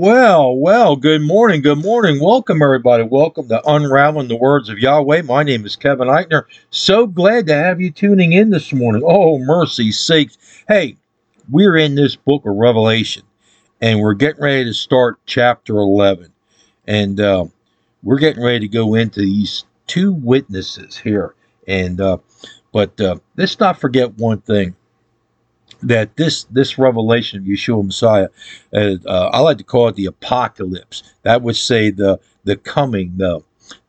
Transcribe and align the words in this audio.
Well, 0.00 0.56
well, 0.56 0.94
good 0.94 1.22
morning, 1.22 1.60
good 1.60 1.82
morning. 1.82 2.20
Welcome, 2.22 2.62
everybody. 2.62 3.02
Welcome 3.02 3.48
to 3.48 3.60
Unraveling 3.68 4.28
the 4.28 4.36
Words 4.36 4.68
of 4.68 4.78
Yahweh. 4.78 5.22
My 5.22 5.42
name 5.42 5.66
is 5.66 5.74
Kevin 5.74 6.06
Eichner. 6.06 6.44
So 6.70 7.04
glad 7.08 7.48
to 7.48 7.54
have 7.54 7.80
you 7.80 7.90
tuning 7.90 8.32
in 8.32 8.50
this 8.50 8.72
morning. 8.72 9.02
Oh, 9.04 9.40
mercy 9.40 9.90
sakes. 9.90 10.38
Hey, 10.68 10.96
we're 11.50 11.76
in 11.76 11.96
this 11.96 12.14
book 12.14 12.46
of 12.46 12.54
Revelation, 12.54 13.24
and 13.80 13.98
we're 14.00 14.14
getting 14.14 14.40
ready 14.40 14.66
to 14.66 14.72
start 14.72 15.18
chapter 15.26 15.76
11. 15.78 16.32
And 16.86 17.18
uh, 17.18 17.46
we're 18.04 18.20
getting 18.20 18.44
ready 18.44 18.60
to 18.60 18.68
go 18.68 18.94
into 18.94 19.18
these 19.18 19.64
two 19.88 20.12
witnesses 20.12 20.96
here. 20.96 21.34
And, 21.66 22.00
uh, 22.00 22.18
but 22.72 23.00
uh, 23.00 23.16
let's 23.36 23.58
not 23.58 23.80
forget 23.80 24.16
one 24.16 24.42
thing 24.42 24.76
that 25.82 26.16
this 26.16 26.44
this 26.44 26.78
revelation 26.78 27.38
of 27.38 27.44
Yeshua 27.44 27.84
Messiah, 27.84 28.28
uh, 28.72 28.96
uh, 29.06 29.30
I 29.32 29.40
like 29.40 29.58
to 29.58 29.64
call 29.64 29.88
it 29.88 29.96
the 29.96 30.06
apocalypse. 30.06 31.02
That 31.22 31.42
would 31.42 31.56
say 31.56 31.90
the 31.90 32.20
the 32.44 32.56
coming, 32.56 33.14
the 33.16 33.42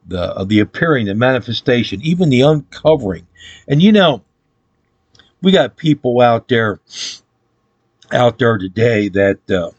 the 0.07 0.35
uh, 0.35 0.43
the 0.43 0.59
appearing, 0.59 1.05
the 1.05 1.15
manifestation, 1.15 2.01
even 2.01 2.29
the 2.29 2.41
uncovering. 2.41 3.27
And 3.67 3.81
you 3.81 3.91
know, 3.91 4.23
we 5.41 5.51
got 5.51 5.77
people 5.77 6.21
out 6.21 6.47
there 6.47 6.79
out 8.11 8.39
there 8.39 8.57
today 8.57 9.09
that 9.09 9.49
uh, 9.49 9.71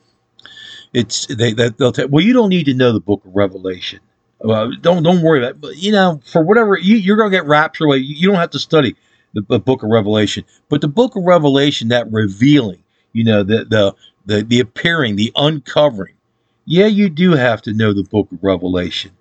it's 0.92 1.26
they 1.26 1.52
that 1.54 1.78
they'll 1.78 1.92
tell. 1.92 2.08
Well, 2.08 2.24
you 2.24 2.32
don't 2.32 2.48
need 2.48 2.66
to 2.66 2.74
know 2.74 2.92
the 2.92 3.00
Book 3.00 3.24
of 3.24 3.34
Revelation. 3.34 4.00
don't 4.42 5.02
don't 5.02 5.22
worry 5.22 5.38
about. 5.40 5.50
It. 5.50 5.60
But 5.60 5.76
you 5.76 5.92
know, 5.92 6.20
for 6.24 6.42
whatever 6.42 6.76
you, 6.76 6.96
you're 6.96 7.16
to 7.22 7.30
get 7.30 7.46
raptured 7.46 7.86
away. 7.86 7.98
You, 7.98 8.14
you 8.16 8.28
don't 8.28 8.40
have 8.40 8.50
to 8.50 8.58
study 8.58 8.96
the, 9.34 9.42
the 9.48 9.60
book 9.60 9.82
of 9.82 9.90
Revelation. 9.90 10.44
But 10.68 10.80
the 10.80 10.88
book 10.88 11.16
of 11.16 11.24
Revelation, 11.24 11.88
that 11.88 12.10
revealing, 12.10 12.82
you 13.12 13.24
know, 13.24 13.42
the 13.42 13.64
the 13.64 13.94
the, 14.26 14.42
the 14.42 14.60
appearing, 14.60 15.16
the 15.16 15.32
uncovering. 15.36 16.14
Yeah, 16.66 16.86
you 16.86 17.08
do 17.08 17.32
have 17.32 17.62
to 17.62 17.72
know 17.72 17.92
the 17.92 18.04
book 18.04 18.30
of 18.30 18.42
Revelation, 18.42 19.12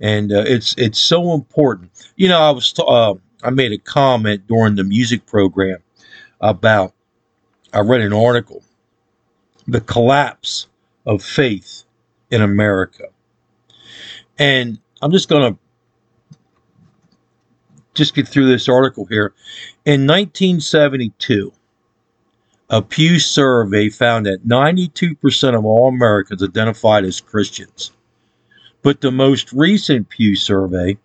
and 0.00 0.32
uh, 0.32 0.44
it's 0.46 0.74
it's 0.78 0.98
so 0.98 1.34
important. 1.34 1.90
You 2.16 2.28
know, 2.28 2.40
I 2.40 2.50
was 2.50 2.74
uh, 2.78 3.14
I 3.42 3.50
made 3.50 3.72
a 3.72 3.78
comment 3.78 4.46
during 4.46 4.76
the 4.76 4.84
music 4.84 5.26
program 5.26 5.78
about 6.40 6.94
I 7.72 7.80
read 7.80 8.00
an 8.00 8.12
article, 8.12 8.62
the 9.66 9.80
collapse 9.80 10.66
of 11.04 11.22
faith 11.22 11.84
in 12.30 12.40
America, 12.40 13.04
and 14.38 14.78
I'm 15.02 15.12
just 15.12 15.28
going 15.28 15.52
to 15.52 15.58
just 17.94 18.14
get 18.14 18.28
through 18.28 18.48
this 18.48 18.68
article 18.68 19.06
here. 19.06 19.32
In 19.84 20.06
1972, 20.06 21.52
a 22.70 22.82
Pew 22.82 23.18
survey 23.18 23.88
found 23.88 24.26
that 24.26 24.46
92% 24.46 25.56
of 25.56 25.64
all 25.64 25.88
Americans 25.88 26.42
identified 26.42 27.04
as 27.04 27.20
Christians. 27.20 27.92
But 28.82 29.00
the 29.00 29.10
most 29.10 29.52
recent 29.52 30.08
Pew 30.08 30.36
survey 30.36 30.98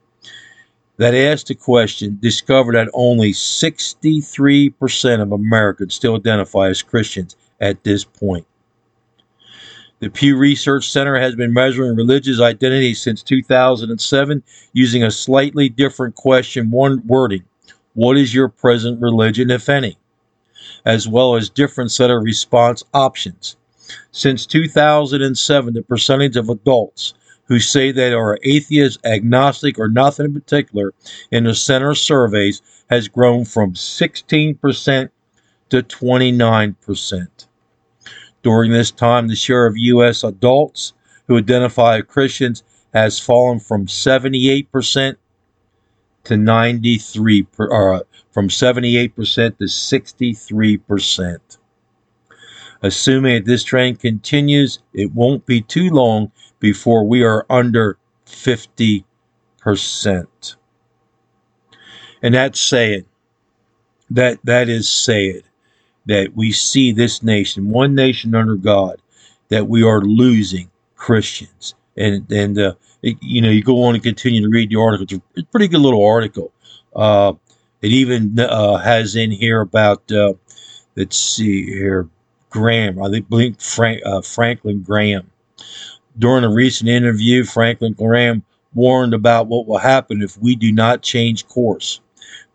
that 0.98 1.14
asked 1.14 1.48
the 1.48 1.56
question 1.56 2.18
discovered 2.22 2.76
that 2.76 2.90
only 2.94 3.32
63% 3.32 5.22
of 5.22 5.32
Americans 5.32 5.94
still 5.94 6.16
identify 6.16 6.68
as 6.68 6.82
Christians 6.82 7.38
at 7.62 7.84
this 7.84 8.04
point. 8.04 8.46
The 10.02 10.10
Pew 10.10 10.38
Research 10.38 10.90
Center 10.90 11.20
has 11.20 11.36
been 11.36 11.52
measuring 11.52 11.98
religious 11.98 12.40
identity 12.40 12.94
since 12.94 13.22
2007 13.22 14.42
using 14.72 15.04
a 15.04 15.12
slightly 15.12 15.68
different 15.68 16.16
question 16.16 16.72
one 16.72 17.06
wording. 17.06 17.44
What 17.96 18.18
is 18.18 18.34
your 18.34 18.48
present 18.48 19.02
religion, 19.02 19.52
if 19.52 19.68
any? 19.68 19.98
As 20.86 21.06
well 21.06 21.36
as 21.36 21.50
different 21.50 21.92
set 21.92 22.12
of 22.12 22.24
response 22.24 22.82
options. 22.94 23.58
Since 24.12 24.46
2007, 24.46 25.74
the 25.74 25.84
percentage 25.84 26.38
of 26.38 26.48
adults 26.48 27.14
who 27.50 27.60
say 27.60 27.92
they 27.92 28.14
are 28.14 28.40
atheist, 28.44 29.06
agnostic, 29.06 29.78
or 29.78 29.90
nothing 29.90 30.28
in 30.28 30.34
particular 30.34 30.94
in 31.30 31.44
the 31.44 31.56
center 31.56 31.94
surveys 31.94 32.62
has 32.90 33.10
grown 33.10 33.44
from 33.44 33.74
16% 33.74 35.10
to 35.72 35.84
29%. 35.84 37.48
During 38.42 38.72
this 38.72 38.92
time, 38.92 39.28
the 39.28 39.36
share 39.36 39.66
of 39.66 39.78
U.S. 39.78 40.24
adults 40.24 40.94
who 41.28 41.38
identify 41.38 41.98
as 41.98 42.04
Christians 42.08 42.64
has 42.94 43.20
fallen 43.20 43.60
from 43.60 43.86
78% 43.86 45.16
to 46.24 46.38
93, 46.38 47.48
or 47.58 47.94
uh, 47.94 48.00
from 48.32 48.48
78% 48.48 49.14
to 49.58 49.64
63%. 49.66 51.58
Assuming 52.82 53.36
that 53.36 53.46
this 53.46 53.64
trend 53.64 54.00
continues, 54.00 54.80
it 54.94 55.12
won't 55.14 55.46
be 55.46 55.62
too 55.62 55.90
long 55.90 56.32
before 56.60 57.06
we 57.06 57.24
are 57.24 57.46
under 57.50 57.98
50%. 58.26 59.04
And 62.22 62.34
that's 62.34 62.60
saying 62.60 63.06
that 64.10 64.40
that 64.44 64.70
is 64.70 64.90
saying 64.90 65.42
that 66.10 66.36
we 66.36 66.52
see 66.52 66.92
this 66.92 67.22
nation, 67.22 67.70
one 67.70 67.94
nation 67.94 68.34
under 68.34 68.56
God, 68.56 69.00
that 69.50 69.68
we 69.68 69.84
are 69.84 70.02
losing 70.02 70.70
Christians. 70.96 71.76
And 71.96 72.30
and 72.32 72.58
uh, 72.58 72.74
it, 73.04 73.18
you 73.22 73.42
know, 73.42 73.50
you 73.50 73.64
go 73.64 73.84
on 73.84 73.94
and 73.94 74.04
continue 74.04 74.42
to 74.42 74.50
read 74.50 74.72
the 74.72 74.80
article. 74.80 75.04
It's 75.36 75.48
a 75.48 75.52
pretty 75.52 75.68
good 75.68 75.82
little 75.82 76.04
article. 76.04 76.52
Uh, 76.96 77.34
it 77.82 77.92
even 77.92 78.40
uh, 78.40 78.78
has 78.78 79.16
in 79.16 79.32
here 79.32 79.62
about 79.62 80.12
uh, 80.12 80.34
let's 80.96 81.18
see 81.18 81.66
here, 81.66 82.10
Graham. 82.50 83.02
I 83.02 83.10
think 83.12 83.30
Blink 83.30 83.62
Frank, 83.62 84.02
uh, 84.04 84.22
Franklin 84.22 84.82
Graham. 84.82 85.30
During 86.18 86.44
a 86.44 86.50
recent 86.50 86.90
interview, 86.90 87.44
Franklin 87.44 87.94
Graham 87.94 88.44
warned 88.74 89.14
about 89.14 89.48
what 89.48 89.68
will 89.68 89.78
happen 89.78 90.24
if 90.24 90.38
we 90.38 90.56
do 90.56 90.72
not 90.72 91.04
change 91.04 91.48
course. 91.48 92.02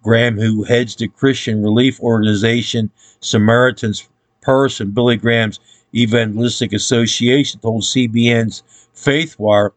Graham, 0.03 0.39
who 0.39 0.65
heads 0.65 0.97
the 0.97 1.09
Christian 1.09 1.63
relief 1.63 1.99
organization 2.01 2.91
Samaritan's 3.25 4.09
Purse 4.43 4.81
and 4.81 4.95
Billy 4.95 5.17
Graham's 5.17 5.61
Evangelistic 5.95 6.73
Association, 6.73 7.61
told 7.61 7.83
CBN's 7.83 8.63
Faithwire 8.95 9.71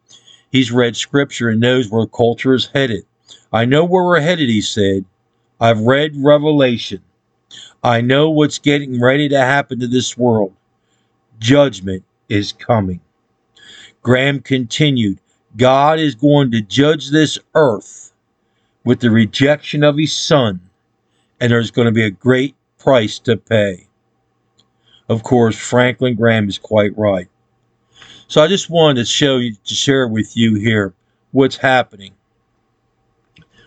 he's 0.52 0.70
read 0.70 0.96
scripture 0.96 1.48
and 1.48 1.60
knows 1.60 1.90
where 1.90 2.06
culture 2.06 2.54
is 2.54 2.66
headed. 2.66 3.04
I 3.52 3.64
know 3.64 3.84
where 3.84 4.04
we're 4.04 4.20
headed, 4.20 4.48
he 4.48 4.60
said. 4.60 5.04
I've 5.60 5.80
read 5.80 6.12
Revelation. 6.16 7.00
I 7.82 8.00
know 8.00 8.30
what's 8.30 8.58
getting 8.58 9.00
ready 9.00 9.28
to 9.28 9.38
happen 9.38 9.80
to 9.80 9.86
this 9.86 10.16
world. 10.18 10.52
Judgment 11.38 12.04
is 12.28 12.52
coming. 12.52 13.00
Graham 14.02 14.40
continued, 14.40 15.18
God 15.56 15.98
is 15.98 16.14
going 16.14 16.50
to 16.50 16.60
judge 16.60 17.10
this 17.10 17.38
earth 17.54 18.12
with 18.84 19.00
the 19.00 19.10
rejection 19.10 19.82
of 19.82 19.96
his 19.96 20.12
son, 20.12 20.60
and 21.40 21.50
there's 21.50 21.70
going 21.70 21.86
to 21.86 21.92
be 21.92 22.04
a 22.04 22.10
great 22.10 22.54
price 22.78 23.18
to 23.20 23.36
pay. 23.36 23.86
Of 25.08 25.22
course, 25.22 25.56
Franklin 25.56 26.14
Graham 26.14 26.48
is 26.48 26.58
quite 26.58 26.96
right. 26.96 27.28
So 28.26 28.42
I 28.42 28.46
just 28.46 28.68
wanted 28.68 29.00
to 29.00 29.06
show 29.06 29.38
you, 29.38 29.54
to 29.64 29.74
share 29.74 30.06
with 30.06 30.36
you 30.36 30.54
here 30.56 30.92
what's 31.32 31.56
happening 31.56 32.12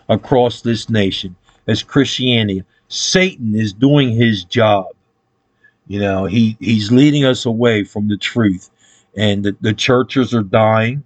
across 0.08 0.62
this 0.62 0.88
nation 0.88 1.34
as 1.66 1.82
Christianity. 1.82 2.64
Satan 2.88 3.54
is 3.54 3.72
doing 3.72 4.10
his 4.10 4.44
job. 4.44 4.86
You 5.88 6.00
know, 6.00 6.26
he, 6.26 6.56
he's 6.60 6.92
leading 6.92 7.24
us 7.24 7.44
away 7.44 7.84
from 7.84 8.08
the 8.08 8.16
truth. 8.16 8.70
And 9.16 9.44
the, 9.44 9.56
the 9.60 9.74
churches 9.74 10.32
are 10.32 10.42
dying. 10.42 11.02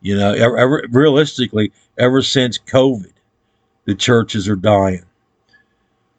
You 0.00 0.16
know, 0.16 0.32
ever, 0.32 0.84
realistically, 0.90 1.72
ever 1.98 2.22
since 2.22 2.58
COVID, 2.58 3.12
the 3.84 3.94
churches 3.94 4.48
are 4.48 4.56
dying. 4.56 5.04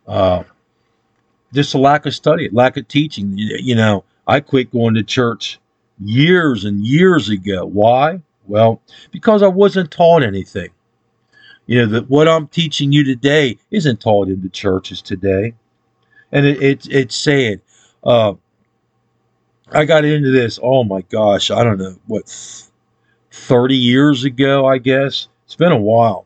Uh, 0.08 0.44
just 1.54 1.74
a 1.74 1.78
lack 1.78 2.06
of 2.06 2.14
study, 2.14 2.50
lack 2.52 2.78
of 2.78 2.88
teaching. 2.88 3.34
You 3.36 3.76
know, 3.76 4.04
I 4.28 4.40
quit 4.40 4.72
going 4.72 4.96
to 4.96 5.04
church 5.04 5.60
years 6.04 6.66
and 6.66 6.86
years 6.86 7.30
ago. 7.30 7.66
Why? 7.66 8.22
Well, 8.48 8.82
because 9.12 9.42
I 9.42 9.48
wasn't 9.48 9.92
taught 9.92 10.24
anything. 10.24 10.70
You 11.66 11.80
know, 11.80 11.86
that 11.94 12.10
what 12.10 12.28
I'm 12.28 12.48
teaching 12.48 12.92
you 12.92 13.04
today 13.04 13.58
isn't 13.72 14.02
taught 14.02 14.28
in 14.28 14.42
the 14.42 14.50
churches 14.50 15.02
today. 15.02 15.56
And 16.32 16.46
it, 16.46 16.62
it 16.62 16.88
it's 16.92 17.16
sad. 17.16 17.62
Uh, 18.04 18.34
I 19.72 19.86
got 19.86 20.06
into 20.06 20.30
this, 20.30 20.60
oh 20.62 20.84
my 20.84 21.02
gosh, 21.02 21.50
I 21.50 21.64
don't 21.64 21.80
know, 21.80 21.96
what, 22.06 22.32
30 23.32 23.76
years 23.76 24.24
ago, 24.24 24.68
I 24.68 24.78
guess. 24.78 25.28
It's 25.46 25.56
been 25.56 25.72
a 25.72 25.78
while 25.78 26.25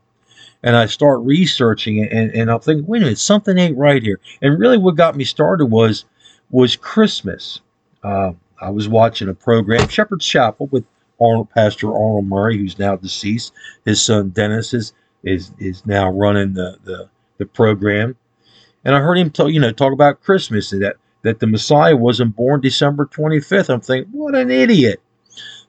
and 0.63 0.75
I 0.75 0.85
start 0.85 1.21
researching 1.21 1.97
it, 1.97 2.11
and, 2.11 2.31
and 2.31 2.51
I'm 2.51 2.59
thinking, 2.59 2.85
wait 2.85 3.01
a 3.01 3.05
minute, 3.05 3.19
something 3.19 3.57
ain't 3.57 3.77
right 3.77 4.03
here. 4.03 4.19
And 4.41 4.59
really, 4.59 4.77
what 4.77 4.95
got 4.95 5.15
me 5.15 5.23
started 5.23 5.67
was 5.67 6.05
was 6.51 6.75
Christmas. 6.75 7.61
Uh, 8.03 8.31
I 8.61 8.69
was 8.69 8.89
watching 8.89 9.29
a 9.29 9.33
program, 9.33 9.87
Shepherd's 9.87 10.25
Chapel, 10.25 10.67
with 10.67 10.83
Arnold, 11.21 11.49
Pastor 11.51 11.87
Arnold 11.87 12.25
Murray, 12.25 12.57
who's 12.57 12.79
now 12.79 12.95
deceased. 12.95 13.53
His 13.85 14.01
son 14.03 14.29
Dennis 14.29 14.73
is 14.73 14.93
is 15.23 15.51
is 15.59 15.85
now 15.85 16.09
running 16.09 16.53
the 16.53 16.77
the, 16.83 17.09
the 17.37 17.45
program, 17.45 18.15
and 18.83 18.95
I 18.95 18.99
heard 18.99 19.17
him 19.17 19.31
talk, 19.31 19.51
you 19.51 19.59
know, 19.59 19.71
talk 19.71 19.93
about 19.93 20.21
Christmas 20.21 20.71
and 20.71 20.81
that 20.83 20.97
that 21.21 21.39
the 21.39 21.47
Messiah 21.47 21.95
wasn't 21.95 22.35
born 22.35 22.61
December 22.61 23.05
25th. 23.05 23.69
I'm 23.69 23.81
thinking, 23.81 24.11
what 24.11 24.35
an 24.35 24.49
idiot. 24.49 25.01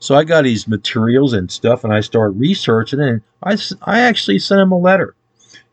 So 0.00 0.14
I 0.14 0.24
got 0.24 0.44
these 0.44 0.66
materials 0.66 1.34
and 1.34 1.50
stuff, 1.50 1.84
and 1.84 1.92
I 1.92 2.00
started 2.00 2.40
researching, 2.40 3.00
and 3.00 3.20
I, 3.42 3.56
I 3.82 4.00
actually 4.00 4.38
sent 4.38 4.60
him 4.60 4.72
a 4.72 4.78
letter, 4.78 5.14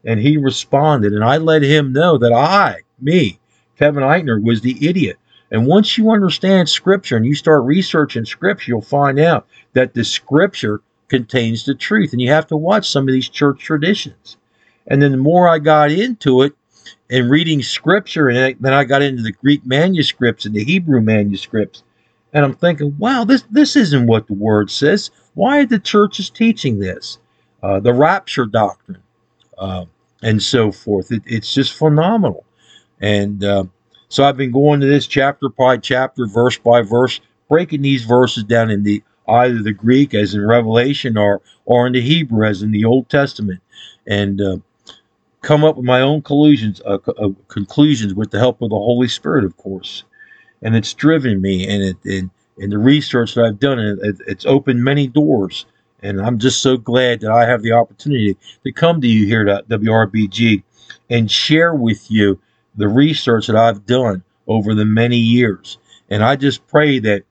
and 0.04 0.20
he 0.20 0.38
responded, 0.38 1.14
and 1.14 1.24
I 1.24 1.38
let 1.38 1.64
him 1.64 1.94
know 1.94 2.18
that 2.18 2.34
I, 2.34 2.82
me, 3.00 3.40
Kevin 3.78 4.04
Eitner, 4.04 4.44
was 4.44 4.62
the 4.62 4.88
idiot. 4.88 5.18
And 5.50 5.66
once 5.66 5.98
you 5.98 6.12
understand 6.12 6.68
Scripture 6.68 7.16
and 7.16 7.26
you 7.26 7.36
start 7.36 7.64
researching 7.64 8.26
Scripture, 8.26 8.72
you'll 8.72 8.82
find 8.82 9.18
out 9.18 9.48
that 9.74 9.94
the 9.94 10.04
Scripture 10.04 10.82
contains 11.08 11.66
the 11.66 11.74
truth, 11.74 12.12
and 12.12 12.22
you 12.22 12.30
have 12.30 12.48
to 12.48 12.58
watch 12.58 12.90
some 12.90 13.08
of 13.08 13.14
these 13.14 13.30
church 13.30 13.62
traditions. 13.62 14.36
And 14.88 15.02
then 15.02 15.12
the 15.12 15.18
more 15.18 15.48
I 15.48 15.60
got 15.60 15.90
into 15.90 16.42
it, 16.42 16.54
and 17.10 17.30
reading 17.30 17.62
scripture, 17.62 18.30
and 18.30 18.58
then 18.60 18.74
I 18.74 18.84
got 18.84 19.02
into 19.02 19.24
the 19.24 19.32
Greek 19.32 19.66
manuscripts 19.66 20.46
and 20.46 20.54
the 20.54 20.64
Hebrew 20.64 21.02
manuscripts, 21.02 21.84
and 22.34 22.46
I'm 22.46 22.54
thinking, 22.56 22.96
wow, 22.98 23.24
this 23.24 23.44
this 23.50 23.76
isn't 23.76 24.08
what 24.08 24.28
the 24.28 24.34
word 24.34 24.70
says. 24.70 25.12
Why 25.34 25.60
are 25.60 25.66
the 25.66 25.80
churches 25.80 26.30
teaching 26.30 26.80
this? 26.80 27.20
Uh, 27.64 27.80
the 27.80 27.94
rapture 27.94 28.46
doctrine, 28.46 29.02
uh, 29.58 29.86
and 30.22 30.42
so 30.42 30.72
forth. 30.72 31.12
It, 31.12 31.24
it's 31.26 31.54
just 31.54 31.74
phenomenal. 31.74 32.46
And 33.02 33.44
uh, 33.44 33.66
so 34.10 34.24
I've 34.24 34.38
been 34.38 34.52
going 34.52 34.80
to 34.80 34.88
this 34.88 35.08
chapter 35.08 35.50
by 35.50 35.78
chapter, 35.78 36.26
verse 36.28 36.58
by 36.58 36.82
verse, 36.82 37.20
breaking 37.50 37.82
these 37.82 38.04
verses 38.04 38.44
down 38.44 38.70
in 38.70 38.84
the 38.84 39.04
either 39.28 39.62
the 39.62 39.74
Greek 39.74 40.14
as 40.14 40.34
in 40.34 40.46
Revelation 40.46 41.18
or 41.18 41.42
or 41.66 41.88
in 41.88 41.94
the 41.94 42.02
Hebrew 42.02 42.46
as 42.46 42.62
in 42.62 42.72
the 42.72 42.86
Old 42.86 43.10
Testament, 43.10 43.62
and 44.06 44.42
uh, 44.42 44.58
come 45.42 45.64
up 45.64 45.78
with 45.78 45.86
my 45.86 46.02
own 46.02 46.22
conclusions, 46.22 46.82
uh, 46.86 47.00
uh, 47.08 47.30
conclusions 47.48 48.14
with 48.14 48.32
the 48.32 48.40
help 48.40 48.62
of 48.62 48.70
the 48.70 48.76
Holy 48.76 49.08
Spirit, 49.08 49.46
of 49.46 49.56
course. 49.58 50.04
And 50.62 50.76
it's 50.76 50.94
driven 50.94 51.42
me, 51.42 51.68
and 51.68 51.96
it 52.04 52.30
the 52.58 52.78
research 52.78 53.36
that 53.36 53.46
I've 53.46 53.60
done, 53.60 53.80
and 53.80 54.00
it, 54.02 54.16
it's 54.28 54.46
opened 54.46 54.84
many 54.84 55.08
doors. 55.08 55.66
And 56.02 56.22
I'm 56.22 56.40
just 56.40 56.62
so 56.62 56.78
glad 56.78 57.22
that 57.22 57.32
I 57.32 57.46
have 57.46 57.62
the 57.62 57.72
opportunity 57.74 58.38
to 58.64 58.72
come 58.72 59.02
to 59.02 59.08
you 59.08 59.26
here 59.26 59.48
at 59.48 59.68
WRBG 59.68 60.64
and 61.10 61.30
share 61.30 61.74
with 61.74 62.10
you 62.12 62.40
the 62.76 62.88
research 62.88 63.48
that 63.48 63.56
I've 63.56 63.86
done 63.86 64.24
over 64.48 64.74
the 64.74 64.86
many 64.86 65.18
years. 65.18 65.78
And 66.10 66.24
I 66.24 66.36
just 66.36 66.66
pray 66.68 67.00
that 67.00 67.24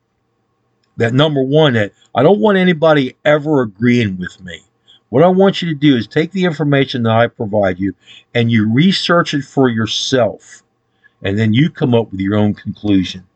that 0.96 1.14
number 1.14 1.42
one, 1.42 1.74
that 1.74 1.92
I 2.14 2.22
don't 2.22 2.40
want 2.40 2.58
anybody 2.58 3.16
ever 3.24 3.62
agreeing 3.62 4.18
with 4.18 4.42
me. 4.42 4.62
What 5.10 5.22
I 5.22 5.28
want 5.28 5.62
you 5.62 5.68
to 5.68 5.74
do 5.74 5.96
is 5.96 6.08
take 6.08 6.32
the 6.32 6.44
information 6.44 7.04
that 7.04 7.12
I 7.12 7.28
provide 7.28 7.78
you 7.78 7.94
and 8.34 8.50
you 8.50 8.70
research 8.70 9.34
it 9.34 9.44
for 9.44 9.68
yourself. 9.68 10.62
And 11.22 11.38
then 11.38 11.52
you 11.52 11.70
come 11.70 11.94
up 11.94 12.10
with 12.10 12.20
your 12.20 12.36
own 12.36 12.54
conclusion. 12.54 13.26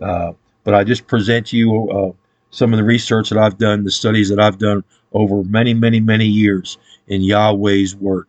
Uh, 0.00 0.32
but 0.64 0.74
I 0.74 0.84
just 0.84 1.06
present 1.06 1.52
you 1.52 1.90
uh, 1.90 2.12
some 2.50 2.72
of 2.72 2.78
the 2.78 2.84
research 2.84 3.30
that 3.30 3.38
I've 3.38 3.58
done, 3.58 3.84
the 3.84 3.90
studies 3.90 4.28
that 4.28 4.40
I've 4.40 4.58
done 4.58 4.84
over 5.12 5.42
many, 5.44 5.74
many, 5.74 6.00
many 6.00 6.26
years 6.26 6.78
in 7.08 7.22
Yahweh's 7.22 7.96
Word. 7.96 8.26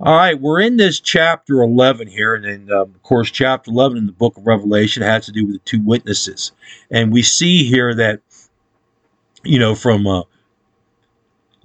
All 0.00 0.16
right, 0.16 0.40
we're 0.40 0.60
in 0.60 0.78
this 0.78 0.98
chapter 0.98 1.62
11 1.62 2.08
here, 2.08 2.34
and 2.34 2.44
then, 2.44 2.76
um, 2.76 2.92
of 2.92 3.02
course, 3.04 3.30
chapter 3.30 3.70
11 3.70 3.98
in 3.98 4.06
the 4.06 4.12
book 4.12 4.36
of 4.36 4.44
Revelation 4.44 5.02
has 5.02 5.26
to 5.26 5.32
do 5.32 5.46
with 5.46 5.54
the 5.54 5.60
two 5.60 5.80
witnesses. 5.80 6.50
And 6.90 7.12
we 7.12 7.22
see 7.22 7.64
here 7.64 7.94
that, 7.94 8.20
you 9.44 9.60
know, 9.60 9.76
from 9.76 10.06
uh, 10.08 10.22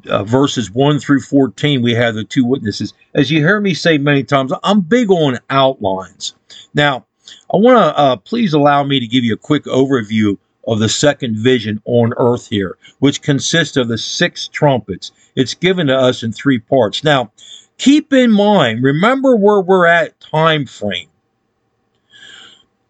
uh, 0.07 0.23
verses 0.23 0.71
1 0.71 0.99
through 0.99 1.21
14, 1.21 1.81
we 1.81 1.93
have 1.93 2.15
the 2.15 2.23
two 2.23 2.45
witnesses. 2.45 2.93
As 3.13 3.31
you 3.31 3.39
hear 3.39 3.59
me 3.59 3.73
say 3.73 3.97
many 3.97 4.23
times, 4.23 4.51
I'm 4.63 4.81
big 4.81 5.09
on 5.11 5.39
outlines. 5.49 6.35
Now, 6.73 7.05
I 7.53 7.57
want 7.57 7.77
to 7.77 7.97
uh, 7.97 8.15
please 8.17 8.53
allow 8.53 8.83
me 8.83 8.99
to 8.99 9.07
give 9.07 9.23
you 9.23 9.33
a 9.33 9.37
quick 9.37 9.65
overview 9.65 10.37
of 10.67 10.79
the 10.79 10.89
second 10.89 11.37
vision 11.37 11.81
on 11.85 12.13
earth 12.17 12.47
here, 12.47 12.77
which 12.99 13.21
consists 13.21 13.77
of 13.77 13.87
the 13.87 13.97
six 13.97 14.47
trumpets. 14.47 15.11
It's 15.35 15.53
given 15.53 15.87
to 15.87 15.95
us 15.97 16.23
in 16.23 16.33
three 16.33 16.59
parts. 16.59 17.03
Now, 17.03 17.31
keep 17.77 18.11
in 18.11 18.31
mind, 18.31 18.83
remember 18.83 19.35
where 19.35 19.61
we're 19.61 19.85
at 19.87 20.19
time 20.19 20.65
frame. 20.65 21.07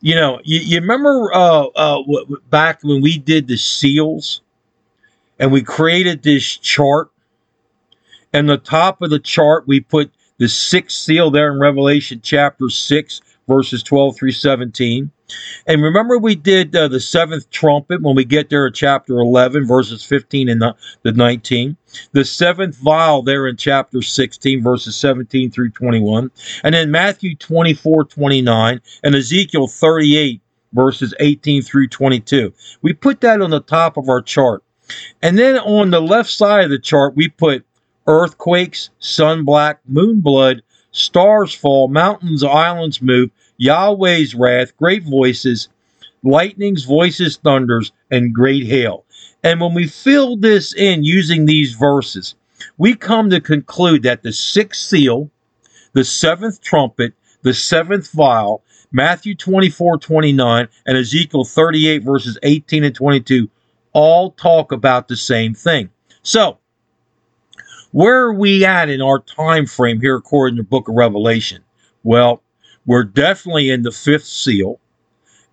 You 0.02 0.16
know, 0.16 0.40
you, 0.44 0.60
you 0.60 0.80
remember 0.80 1.32
uh, 1.34 1.66
uh, 1.76 2.04
back 2.50 2.84
when 2.84 3.02
we 3.02 3.18
did 3.18 3.48
the 3.48 3.58
seals? 3.58 4.42
And 5.40 5.52
we 5.52 5.62
created 5.62 6.24
this 6.24 6.58
chart. 6.58 7.10
And 8.34 8.50
the 8.50 8.58
top 8.58 9.02
of 9.02 9.10
the 9.10 9.20
chart, 9.20 9.68
we 9.68 9.80
put 9.80 10.12
the 10.38 10.50
sixth 10.50 10.98
seal 10.98 11.32
there 11.32 11.52
in 11.52 11.60
Revelation 11.60 12.20
chapter 12.22 12.70
6, 12.70 13.22
verses 13.48 13.82
12 13.84 14.16
through 14.16 14.32
17. 14.32 15.12
And 15.66 15.84
remember, 15.84 16.18
we 16.18 16.36
did 16.36 16.76
uh, 16.76 16.88
the 16.88 17.00
seventh 17.00 17.50
trumpet 17.50 18.02
when 18.02 18.16
we 18.16 18.24
get 18.24 18.50
there 18.50 18.68
at 18.68 18.76
chapter 18.76 19.20
11, 19.20 19.68
verses 19.68 20.04
15 20.04 20.48
and 20.50 20.62
the, 20.62 20.76
the 21.04 21.12
19. 21.12 21.76
The 22.14 22.24
seventh 22.24 22.78
vial 22.78 23.24
there 23.24 23.48
in 23.48 23.58
chapter 23.58 24.02
16, 24.02 24.64
verses 24.64 24.96
17 24.96 25.52
through 25.52 25.72
21. 25.72 26.32
And 26.64 26.76
then 26.76 26.92
Matthew 26.92 27.36
24, 27.36 28.06
29, 28.06 28.82
and 29.04 29.16
Ezekiel 29.16 29.68
38, 29.68 30.42
verses 30.74 31.14
18 31.20 31.62
through 31.62 31.88
22. 31.88 32.54
We 32.82 32.94
put 32.94 33.22
that 33.22 33.42
on 33.42 33.50
the 33.50 33.62
top 33.62 33.98
of 33.98 34.08
our 34.10 34.22
chart. 34.22 34.64
And 35.22 35.38
then 35.38 35.58
on 35.58 35.92
the 35.92 36.02
left 36.02 36.30
side 36.30 36.66
of 36.66 36.70
the 36.70 36.80
chart, 36.80 37.16
we 37.16 37.28
put 37.28 37.66
earthquakes, 38.08 38.90
sun 39.00 39.44
black, 39.46 39.80
moon 39.88 40.22
blood, 40.22 40.62
stars 40.92 41.54
fall, 41.54 41.88
mountains, 41.88 42.44
islands 42.44 43.02
move, 43.02 43.30
Yahweh's 43.58 44.36
wrath, 44.36 44.76
great 44.78 45.04
voices, 45.04 45.70
lightnings, 46.24 46.86
voices, 46.86 47.38
thunders, 47.38 47.92
and 48.12 48.34
great 48.34 48.66
hail. 48.66 49.04
And 49.44 49.62
when 49.62 49.74
we 49.74 49.88
fill 49.88 50.38
this 50.38 50.74
in 50.74 51.04
using 51.04 51.46
these 51.46 51.74
verses, 51.74 52.36
we 52.78 52.96
come 52.96 53.30
to 53.30 53.42
conclude 53.42 54.04
that 54.04 54.24
the 54.24 54.34
sixth 54.34 54.82
seal, 54.82 55.30
the 55.94 56.04
seventh 56.04 56.62
trumpet, 56.62 57.14
the 57.44 57.54
seventh 57.54 58.12
vial, 58.12 58.64
Matthew 58.92 59.36
24, 59.36 59.98
29, 59.98 60.68
and 60.86 60.98
Ezekiel 60.98 61.44
38, 61.44 62.04
verses 62.04 62.38
18 62.42 62.84
and 62.84 62.96
22 62.96 63.50
all 63.98 64.30
talk 64.30 64.72
about 64.72 65.08
the 65.08 65.18
same 65.18 65.56
thing. 65.56 65.90
So, 66.22 66.60
where 67.92 68.26
are 68.26 68.34
we 68.34 68.64
at 68.64 68.90
in 68.90 69.02
our 69.02 69.20
time 69.20 69.66
frame 69.66 70.00
here 70.00 70.16
according 70.16 70.58
to 70.58 70.62
the 70.62 70.68
book 70.68 70.88
of 70.88 70.94
Revelation? 70.94 71.64
Well, 72.04 72.44
we're 72.86 73.06
definitely 73.06 73.72
in 73.72 73.82
the 73.82 73.92
fifth 73.92 74.26
seal, 74.26 74.80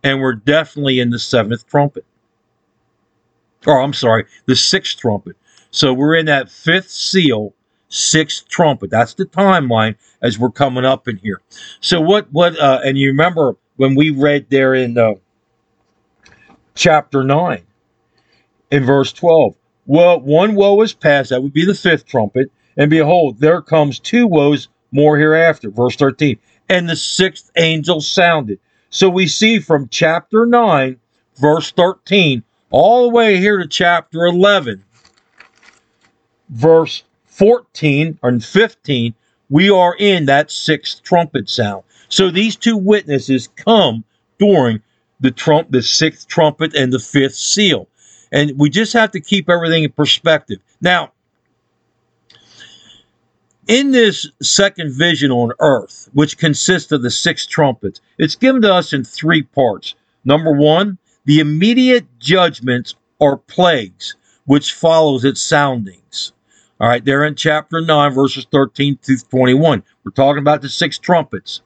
and 0.02 0.20
we're 0.20 0.34
definitely 0.34 1.00
in 1.00 1.08
the 1.08 1.18
seventh 1.18 1.66
trumpet. 1.66 2.04
Or 3.66 3.80
I'm 3.80 3.94
sorry, 3.94 4.26
the 4.44 4.56
sixth 4.56 4.98
trumpet. 4.98 5.36
So 5.70 5.94
we're 5.94 6.14
in 6.14 6.26
that 6.26 6.50
fifth 6.50 6.90
seal, 6.90 7.54
sixth 7.88 8.46
trumpet. 8.48 8.90
That's 8.90 9.14
the 9.14 9.24
timeline 9.24 9.96
as 10.20 10.38
we're 10.38 10.50
coming 10.50 10.84
up 10.84 11.08
in 11.08 11.16
here. 11.16 11.40
So 11.80 11.98
what 11.98 12.30
what 12.30 12.58
uh, 12.58 12.82
and 12.84 12.98
you 12.98 13.08
remember 13.08 13.56
when 13.76 13.94
we 13.94 14.10
read 14.10 14.50
there 14.50 14.74
in 14.74 14.98
uh, 14.98 15.14
chapter 16.74 17.24
nine 17.24 17.64
in 18.70 18.84
verse 18.84 19.12
12. 19.12 19.54
Well, 19.86 20.20
one 20.20 20.54
woe 20.54 20.80
is 20.80 20.94
past, 20.94 21.30
that 21.30 21.42
would 21.42 21.52
be 21.52 21.66
the 21.66 21.74
fifth 21.74 22.06
trumpet, 22.06 22.50
and 22.76 22.90
behold, 22.90 23.38
there 23.38 23.60
comes 23.60 23.98
two 23.98 24.26
woes 24.26 24.68
more 24.90 25.18
hereafter. 25.18 25.70
Verse 25.70 25.96
13. 25.96 26.38
And 26.68 26.88
the 26.88 26.96
sixth 26.96 27.50
angel 27.56 28.00
sounded. 28.00 28.58
So 28.90 29.08
we 29.08 29.26
see 29.26 29.58
from 29.58 29.88
chapter 29.88 30.46
9, 30.46 30.96
verse 31.36 31.72
13, 31.72 32.42
all 32.70 33.02
the 33.02 33.14
way 33.14 33.36
here 33.36 33.58
to 33.58 33.68
chapter 33.68 34.24
11, 34.24 34.84
verse 36.48 37.02
14 37.26 38.18
and 38.22 38.44
15, 38.44 39.14
we 39.50 39.68
are 39.68 39.96
in 39.98 40.26
that 40.26 40.50
sixth 40.50 41.02
trumpet 41.02 41.48
sound. 41.50 41.82
So 42.08 42.30
these 42.30 42.56
two 42.56 42.76
witnesses 42.76 43.48
come 43.48 44.04
during 44.38 44.80
the 45.20 45.30
trump, 45.30 45.70
the 45.70 45.82
sixth 45.82 46.28
trumpet 46.28 46.74
and 46.74 46.92
the 46.92 46.98
fifth 46.98 47.34
seal. 47.34 47.88
And 48.34 48.58
we 48.58 48.68
just 48.68 48.92
have 48.94 49.12
to 49.12 49.20
keep 49.20 49.48
everything 49.48 49.84
in 49.84 49.92
perspective. 49.92 50.58
Now, 50.80 51.12
in 53.68 53.92
this 53.92 54.28
second 54.42 54.92
vision 54.92 55.30
on 55.30 55.52
earth, 55.60 56.10
which 56.14 56.36
consists 56.36 56.90
of 56.90 57.02
the 57.02 57.12
six 57.12 57.46
trumpets, 57.46 58.00
it's 58.18 58.34
given 58.34 58.60
to 58.62 58.74
us 58.74 58.92
in 58.92 59.04
three 59.04 59.42
parts. 59.42 59.94
Number 60.24 60.50
one, 60.50 60.98
the 61.26 61.38
immediate 61.38 62.06
judgments 62.18 62.96
or 63.20 63.36
plagues, 63.38 64.16
which 64.46 64.72
follows 64.72 65.24
its 65.24 65.40
soundings. 65.40 66.32
All 66.80 66.88
right, 66.88 67.04
they're 67.04 67.24
in 67.24 67.36
chapter 67.36 67.80
9, 67.80 68.12
verses 68.12 68.48
13 68.50 68.98
to 69.02 69.16
21. 69.16 69.84
We're 70.02 70.10
talking 70.10 70.40
about 70.40 70.60
the 70.60 70.68
six 70.68 70.98
trumpets. 70.98 71.62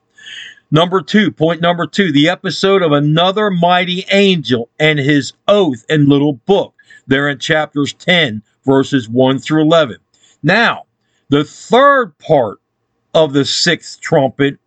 Number 0.70 1.00
two, 1.00 1.30
point 1.30 1.62
number 1.62 1.86
two, 1.86 2.12
the 2.12 2.28
episode 2.28 2.82
of 2.82 2.92
another 2.92 3.50
mighty 3.50 4.04
angel 4.10 4.68
and 4.78 4.98
his 4.98 5.32
oath 5.46 5.84
and 5.88 6.08
little 6.08 6.34
book. 6.34 6.74
There 7.06 7.28
in 7.28 7.38
chapters 7.38 7.94
10, 7.94 8.42
verses 8.66 9.08
1 9.08 9.38
through 9.38 9.62
11. 9.62 9.96
Now, 10.42 10.84
the 11.30 11.44
third 11.44 12.16
part 12.18 12.60
of 13.14 13.32
the 13.32 13.46
sixth 13.46 14.00
trumpet 14.00 14.58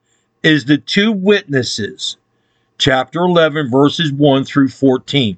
is 0.41 0.65
the 0.65 0.79
two 0.79 1.12
witnesses, 1.12 2.17
chapter 2.79 3.20
11, 3.20 3.70
verses 3.70 4.12
1 4.12 4.43
through 4.43 4.70
14. 4.70 5.38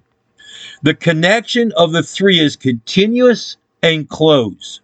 The 0.82 0.94
connection 0.94 1.74
of 1.74 1.92
the 1.92 2.04
three 2.04 2.40
is 2.40 2.56
continuous 2.56 3.58
and 3.82 4.08
close. 4.08 4.80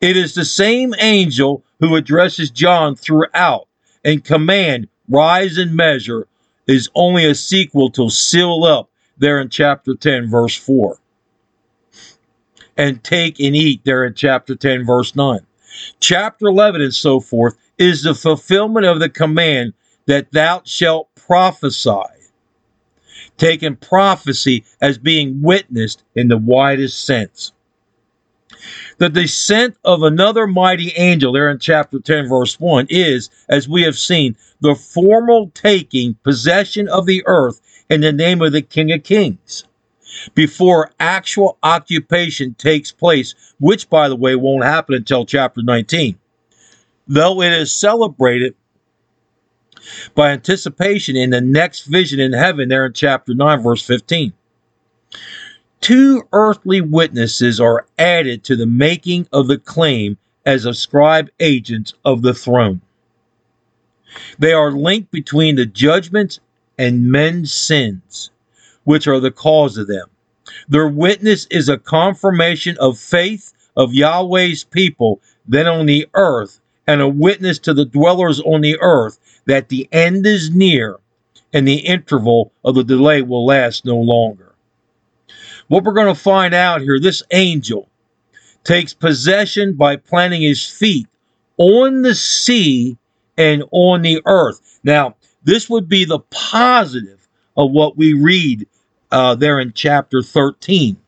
It 0.00 0.16
is 0.16 0.34
the 0.34 0.46
same 0.46 0.94
angel 0.98 1.62
who 1.80 1.96
addresses 1.96 2.50
John 2.50 2.96
throughout 2.96 3.68
and 4.04 4.24
command, 4.24 4.88
rise 5.12 5.58
and 5.58 5.74
measure, 5.74 6.26
is 6.66 6.90
only 6.94 7.24
a 7.24 7.34
sequel 7.34 7.90
to 7.90 8.08
seal 8.08 8.64
up 8.64 8.88
there 9.18 9.40
in 9.40 9.48
chapter 9.48 9.94
10, 9.94 10.30
verse 10.30 10.56
4. 10.56 10.98
And 12.76 13.02
take 13.04 13.38
and 13.38 13.54
eat 13.54 13.84
there 13.84 14.04
in 14.04 14.14
chapter 14.14 14.54
10, 14.54 14.86
verse 14.86 15.14
9. 15.14 15.40
Chapter 16.00 16.46
11 16.46 16.80
and 16.80 16.94
so 16.94 17.20
forth 17.20 17.56
is 17.78 18.02
the 18.02 18.14
fulfillment 18.14 18.86
of 18.86 19.00
the 19.00 19.08
command 19.08 19.74
that 20.06 20.32
thou 20.32 20.62
shalt 20.64 21.08
prophesy, 21.14 22.02
taking 23.36 23.76
prophecy 23.76 24.64
as 24.80 24.98
being 24.98 25.42
witnessed 25.42 26.02
in 26.14 26.28
the 26.28 26.38
widest 26.38 27.04
sense. 27.04 27.52
The 28.98 29.08
descent 29.08 29.76
of 29.84 30.02
another 30.02 30.46
mighty 30.46 30.90
angel, 30.90 31.32
there 31.32 31.50
in 31.50 31.58
chapter 31.58 31.98
10, 31.98 32.28
verse 32.28 32.60
1, 32.60 32.86
is, 32.90 33.30
as 33.48 33.68
we 33.68 33.82
have 33.82 33.98
seen, 33.98 34.36
the 34.60 34.74
formal 34.74 35.50
taking 35.54 36.14
possession 36.22 36.88
of 36.88 37.06
the 37.06 37.22
earth 37.26 37.60
in 37.90 38.00
the 38.00 38.12
name 38.12 38.40
of 38.42 38.52
the 38.52 38.62
King 38.62 38.92
of 38.92 39.02
Kings 39.02 39.64
before 40.34 40.90
actual 41.00 41.58
occupation 41.62 42.54
takes 42.54 42.92
place, 42.92 43.34
which, 43.58 43.88
by 43.88 44.08
the 44.08 44.16
way, 44.16 44.36
won't 44.36 44.64
happen 44.64 44.94
until 44.94 45.24
chapter 45.24 45.62
19. 45.62 46.18
Though 47.08 47.42
it 47.42 47.52
is 47.52 47.74
celebrated 47.74 48.54
by 50.14 50.30
anticipation 50.30 51.16
in 51.16 51.30
the 51.30 51.40
next 51.40 51.84
vision 51.86 52.20
in 52.20 52.32
heaven, 52.32 52.68
there 52.68 52.86
in 52.86 52.92
chapter 52.92 53.34
9, 53.34 53.62
verse 53.62 53.84
15 53.84 54.32
two 55.82 56.26
earthly 56.32 56.80
witnesses 56.80 57.60
are 57.60 57.86
added 57.98 58.44
to 58.44 58.56
the 58.56 58.66
making 58.66 59.28
of 59.32 59.48
the 59.48 59.58
claim 59.58 60.16
as 60.46 60.64
ascribed 60.64 61.30
agents 61.40 61.92
of 62.04 62.22
the 62.22 62.32
throne. 62.32 62.80
They 64.38 64.52
are 64.52 64.70
linked 64.70 65.10
between 65.10 65.56
the 65.56 65.66
judgments 65.66 66.40
and 66.78 67.10
men's 67.10 67.52
sins, 67.52 68.30
which 68.84 69.06
are 69.06 69.20
the 69.20 69.30
cause 69.30 69.76
of 69.76 69.88
them. 69.88 70.06
Their 70.68 70.88
witness 70.88 71.46
is 71.50 71.68
a 71.68 71.78
confirmation 71.78 72.76
of 72.78 72.98
faith 72.98 73.52
of 73.76 73.92
Yahweh's 73.92 74.64
people 74.64 75.20
then 75.46 75.66
on 75.66 75.86
the 75.86 76.08
earth, 76.14 76.60
and 76.86 77.00
a 77.00 77.08
witness 77.08 77.58
to 77.60 77.74
the 77.74 77.84
dwellers 77.84 78.40
on 78.40 78.60
the 78.60 78.78
earth 78.80 79.18
that 79.46 79.68
the 79.68 79.88
end 79.92 80.26
is 80.26 80.54
near 80.54 80.98
and 81.52 81.66
the 81.66 81.78
interval 81.78 82.52
of 82.64 82.74
the 82.74 82.84
delay 82.84 83.22
will 83.22 83.44
last 83.44 83.84
no 83.84 83.96
longer. 83.96 84.51
What 85.72 85.84
we're 85.84 85.94
going 85.94 86.14
to 86.14 86.20
find 86.20 86.52
out 86.52 86.82
here 86.82 87.00
this 87.00 87.22
angel 87.30 87.88
takes 88.62 88.92
possession 88.92 89.72
by 89.72 89.96
planting 89.96 90.42
his 90.42 90.68
feet 90.68 91.08
on 91.56 92.02
the 92.02 92.14
sea 92.14 92.98
and 93.38 93.64
on 93.70 94.02
the 94.02 94.20
earth. 94.26 94.80
Now, 94.84 95.16
this 95.44 95.70
would 95.70 95.88
be 95.88 96.04
the 96.04 96.18
positive 96.30 97.26
of 97.56 97.70
what 97.70 97.96
we 97.96 98.12
read 98.12 98.66
uh, 99.10 99.34
there 99.36 99.58
in 99.58 99.72
chapter 99.72 100.20
13. 100.20 100.98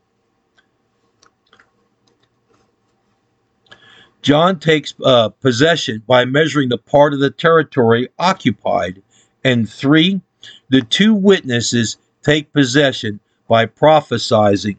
John 4.22 4.58
takes 4.58 4.94
uh, 5.04 5.28
possession 5.28 6.02
by 6.06 6.24
measuring 6.24 6.70
the 6.70 6.78
part 6.78 7.12
of 7.12 7.20
the 7.20 7.30
territory 7.30 8.08
occupied. 8.18 9.02
And 9.44 9.68
three, 9.68 10.22
the 10.70 10.80
two 10.80 11.12
witnesses 11.12 11.98
take 12.22 12.50
possession 12.54 13.20
by 13.48 13.66
prophesizing 13.66 14.76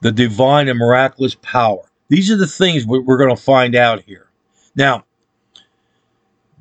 the 0.00 0.12
divine 0.12 0.68
and 0.68 0.78
miraculous 0.78 1.34
power. 1.36 1.82
These 2.08 2.30
are 2.30 2.36
the 2.36 2.46
things 2.46 2.86
we're 2.86 3.18
going 3.18 3.34
to 3.34 3.42
find 3.42 3.74
out 3.74 4.02
here. 4.02 4.28
Now, 4.74 5.04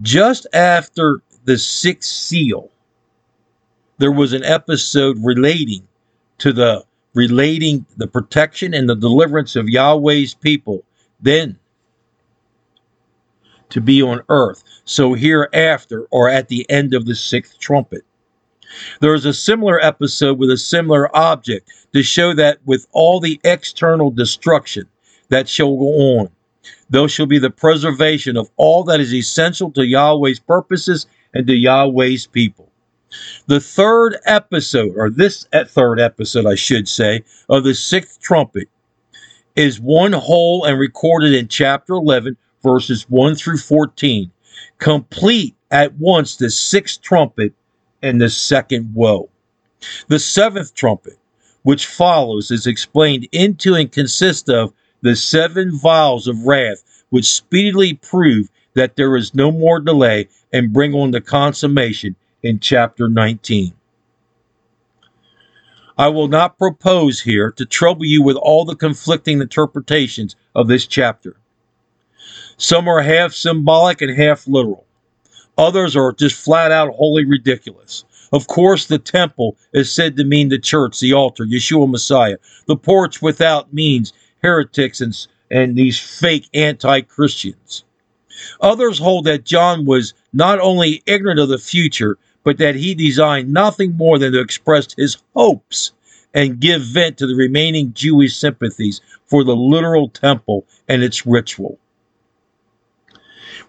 just 0.01 0.47
after 0.53 1.21
the 1.45 1.57
sixth 1.57 2.09
seal, 2.09 2.69
there 3.99 4.11
was 4.11 4.33
an 4.33 4.43
episode 4.43 5.17
relating 5.23 5.87
to 6.39 6.51
the 6.53 6.83
relating 7.13 7.85
the 7.95 8.07
protection 8.07 8.73
and 8.73 8.87
the 8.87 8.95
deliverance 8.95 9.55
of 9.55 9.67
Yahweh's 9.67 10.35
people 10.35 10.83
then 11.19 11.57
to 13.69 13.81
be 13.81 14.01
on 14.03 14.21
earth. 14.29 14.63
So 14.85 15.13
hereafter, 15.13 16.03
or 16.11 16.29
at 16.29 16.47
the 16.47 16.69
end 16.69 16.93
of 16.93 17.05
the 17.05 17.15
sixth 17.15 17.59
trumpet. 17.59 18.03
There 18.99 19.13
is 19.13 19.25
a 19.25 19.33
similar 19.33 19.79
episode 19.83 20.37
with 20.37 20.49
a 20.49 20.57
similar 20.57 21.15
object 21.15 21.71
to 21.93 22.03
show 22.03 22.33
that 22.33 22.59
with 22.65 22.87
all 22.91 23.19
the 23.19 23.39
external 23.43 24.11
destruction 24.11 24.87
that 25.29 25.47
shall 25.47 25.75
go 25.75 26.19
on, 26.19 26.29
there 26.89 27.07
shall 27.07 27.25
be 27.25 27.39
the 27.39 27.49
preservation 27.49 28.37
of 28.37 28.49
all 28.57 28.83
that 28.85 28.99
is 28.99 29.13
essential 29.13 29.71
to 29.71 29.85
Yahweh's 29.85 30.39
purposes 30.39 31.05
and 31.33 31.47
to 31.47 31.53
Yahweh's 31.53 32.27
people. 32.27 32.69
The 33.47 33.59
third 33.59 34.17
episode, 34.25 34.93
or 34.97 35.09
this 35.09 35.47
third 35.67 35.99
episode, 35.99 36.45
I 36.45 36.55
should 36.55 36.87
say, 36.87 37.23
of 37.49 37.63
the 37.63 37.73
sixth 37.73 38.19
trumpet 38.19 38.67
is 39.55 39.79
one 39.79 40.13
whole 40.13 40.65
and 40.65 40.77
recorded 40.77 41.33
in 41.33 41.47
chapter 41.47 41.93
11, 41.93 42.37
verses 42.63 43.09
1 43.09 43.35
through 43.35 43.57
14, 43.57 44.29
complete 44.77 45.55
at 45.71 45.93
once 45.95 46.35
the 46.35 46.49
sixth 46.49 47.01
trumpet 47.01 47.53
and 48.01 48.21
the 48.21 48.29
second 48.29 48.93
woe. 48.93 49.29
The 50.07 50.19
seventh 50.19 50.73
trumpet, 50.73 51.17
which 51.63 51.85
follows, 51.85 52.51
is 52.51 52.67
explained 52.67 53.27
into 53.31 53.75
and 53.75 53.91
consists 53.91 54.49
of 54.49 54.73
the 55.01 55.15
seven 55.15 55.77
vials 55.77 56.27
of 56.27 56.45
wrath, 56.45 56.83
which 57.09 57.25
speedily 57.25 57.93
prove 57.93 58.49
that 58.73 58.95
there 58.95 59.15
is 59.15 59.35
no 59.35 59.51
more 59.51 59.79
delay 59.79 60.27
and 60.53 60.73
bring 60.73 60.93
on 60.93 61.11
the 61.11 61.21
consummation 61.21 62.15
in 62.43 62.59
chapter 62.59 63.09
19. 63.09 63.73
I 65.97 66.09
will 66.09 66.27
not 66.27 66.59
propose 66.59 67.21
here 67.21 67.51
to 67.51 67.65
trouble 67.65 68.05
you 68.05 68.21
with 68.21 68.37
all 68.37 68.65
the 68.65 68.75
conflicting 68.75 69.41
interpretations 69.41 70.35
of 70.53 70.67
this 70.67 70.85
chapter. 70.85 71.37
Some 72.57 72.87
are 72.87 73.01
half 73.01 73.33
symbolic 73.33 74.01
and 74.01 74.15
half 74.15 74.47
literal. 74.47 74.86
Others 75.57 75.95
are 75.95 76.13
just 76.13 76.35
flat 76.35 76.71
out 76.71 76.93
wholly 76.93 77.25
ridiculous. 77.25 78.05
Of 78.31 78.47
course, 78.47 78.85
the 78.85 78.99
temple 78.99 79.57
is 79.73 79.91
said 79.91 80.17
to 80.17 80.23
mean 80.23 80.49
the 80.49 80.59
church, 80.59 80.99
the 80.99 81.13
altar, 81.13 81.45
Yeshua 81.45 81.89
Messiah. 81.89 82.37
The 82.67 82.75
porch 82.75 83.21
without 83.21 83.73
means 83.73 84.13
heretics 84.43 85.01
and, 85.01 85.15
and 85.49 85.75
these 85.75 85.99
fake 85.99 86.49
anti 86.53 87.01
Christians. 87.01 87.83
Others 88.61 88.99
hold 88.99 89.25
that 89.25 89.45
John 89.45 89.85
was 89.85 90.13
not 90.33 90.59
only 90.59 91.01
ignorant 91.07 91.39
of 91.39 91.49
the 91.49 91.57
future, 91.57 92.17
but 92.43 92.59
that 92.59 92.75
he 92.75 92.93
designed 92.93 93.51
nothing 93.51 93.97
more 93.97 94.19
than 94.19 94.33
to 94.33 94.39
express 94.39 94.93
his 94.95 95.17
hopes 95.35 95.91
and 96.33 96.59
give 96.59 96.81
vent 96.83 97.17
to 97.17 97.27
the 97.27 97.35
remaining 97.35 97.93
Jewish 97.93 98.37
sympathies 98.37 99.01
for 99.25 99.43
the 99.43 99.55
literal 99.55 100.09
temple 100.09 100.65
and 100.87 101.01
its 101.01 101.25
ritual. 101.25 101.79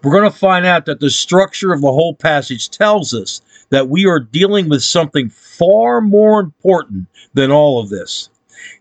We're 0.03 0.11
going 0.11 0.31
to 0.31 0.37
find 0.37 0.65
out 0.65 0.85
that 0.85 0.99
the 0.99 1.09
structure 1.09 1.73
of 1.73 1.81
the 1.81 1.91
whole 1.91 2.15
passage 2.15 2.69
tells 2.69 3.13
us 3.13 3.41
that 3.69 3.89
we 3.89 4.05
are 4.05 4.19
dealing 4.19 4.69
with 4.69 4.83
something 4.83 5.29
far 5.29 6.01
more 6.01 6.39
important 6.39 7.07
than 7.33 7.51
all 7.51 7.79
of 7.79 7.89
this. 7.89 8.29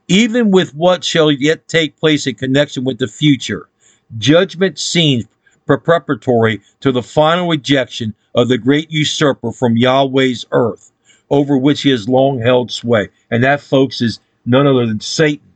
Even 0.09 0.51
with 0.51 0.75
what 0.75 1.05
shall 1.05 1.31
yet 1.31 1.69
take 1.69 1.99
place 1.99 2.27
in 2.27 2.35
connection 2.35 2.85
with 2.85 2.99
the 2.99 3.09
future, 3.09 3.69
judgment 4.17 4.79
scenes 4.79 5.27
preparatory 5.67 6.61
to 6.81 6.91
the 6.91 7.03
final 7.03 7.53
ejection 7.53 8.15
of 8.35 8.49
the 8.49 8.59
great 8.59 8.91
usurper 8.91 9.53
from 9.53 9.77
Yahweh's 9.77 10.47
earth, 10.51 10.91
over 11.31 11.59
which 11.59 11.83
he 11.83 11.91
has 11.91 12.09
long 12.09 12.41
held 12.41 12.73
sway. 12.73 13.09
And 13.31 13.45
that, 13.45 13.61
folks, 13.61 14.01
is 14.01 14.19
none 14.47 14.67
other 14.67 14.87
than 14.87 15.01
Satan 15.01 15.47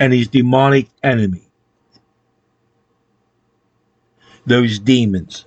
and 0.00 0.12
his 0.12 0.28
demonic 0.28 0.88
enemy 1.04 1.45
those 4.46 4.78
demons. 4.78 5.46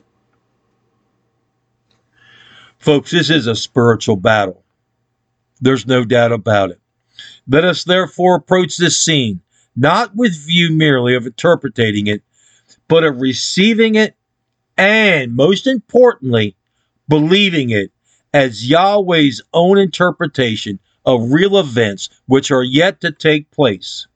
Folks, 2.77 3.11
this 3.11 3.29
is 3.29 3.47
a 3.47 3.55
spiritual 3.55 4.15
battle. 4.15 4.63
There's 5.61 5.87
no 5.87 6.05
doubt 6.05 6.31
about 6.31 6.71
it. 6.71 6.79
Let 7.47 7.65
us 7.65 7.83
therefore 7.83 8.35
approach 8.35 8.77
this 8.77 8.97
scene 8.97 9.41
not 9.75 10.15
with 10.15 10.35
view 10.35 10.71
merely 10.71 11.15
of 11.15 11.25
interpreting 11.25 12.07
it, 12.07 12.21
but 12.89 13.03
of 13.03 13.21
receiving 13.21 13.95
it 13.95 14.15
and, 14.77 15.35
most 15.35 15.67
importantly, 15.67 16.55
believing 17.07 17.69
it 17.69 17.91
as 18.33 18.69
Yahweh's 18.69 19.41
own 19.53 19.77
interpretation 19.77 20.79
of 21.05 21.31
real 21.31 21.57
events 21.57 22.09
which 22.25 22.51
are 22.51 22.63
yet 22.63 22.99
to 23.01 23.11
take 23.11 23.49
place. 23.51 24.07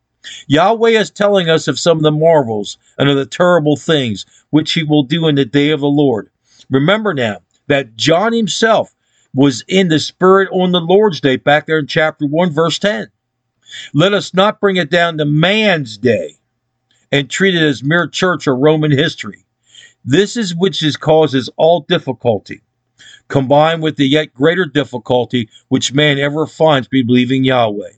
Yahweh 0.47 0.91
is 0.91 1.09
telling 1.09 1.49
us 1.49 1.67
of 1.67 1.79
some 1.79 1.97
of 1.97 2.03
the 2.03 2.11
marvels 2.11 2.77
and 2.97 3.09
of 3.09 3.17
the 3.17 3.25
terrible 3.25 3.75
things 3.75 4.25
which 4.51 4.73
he 4.73 4.83
will 4.83 5.03
do 5.03 5.27
in 5.27 5.35
the 5.35 5.45
day 5.45 5.69
of 5.71 5.81
the 5.81 5.87
Lord. 5.87 6.29
Remember 6.69 7.13
now 7.13 7.41
that 7.67 7.95
John 7.95 8.33
himself 8.33 8.93
was 9.33 9.63
in 9.67 9.87
the 9.87 9.99
Spirit 9.99 10.49
on 10.51 10.71
the 10.71 10.79
Lord's 10.79 11.19
day, 11.19 11.37
back 11.37 11.65
there 11.65 11.79
in 11.79 11.87
chapter 11.87 12.25
1, 12.25 12.51
verse 12.51 12.79
10. 12.79 13.09
Let 13.93 14.13
us 14.13 14.33
not 14.33 14.59
bring 14.59 14.75
it 14.75 14.91
down 14.91 15.17
to 15.17 15.25
man's 15.25 15.97
day 15.97 16.37
and 17.11 17.29
treat 17.29 17.55
it 17.55 17.63
as 17.63 17.83
mere 17.83 18.07
church 18.07 18.47
or 18.47 18.55
Roman 18.55 18.91
history. 18.91 19.45
This 20.05 20.37
is 20.37 20.55
which 20.55 20.83
is 20.83 20.97
causes 20.97 21.49
all 21.57 21.81
difficulty, 21.81 22.61
combined 23.27 23.81
with 23.81 23.95
the 23.95 24.07
yet 24.07 24.33
greater 24.33 24.65
difficulty 24.65 25.49
which 25.69 25.93
man 25.93 26.19
ever 26.19 26.45
finds 26.45 26.87
believing 26.87 27.43
Yahweh. 27.43 27.93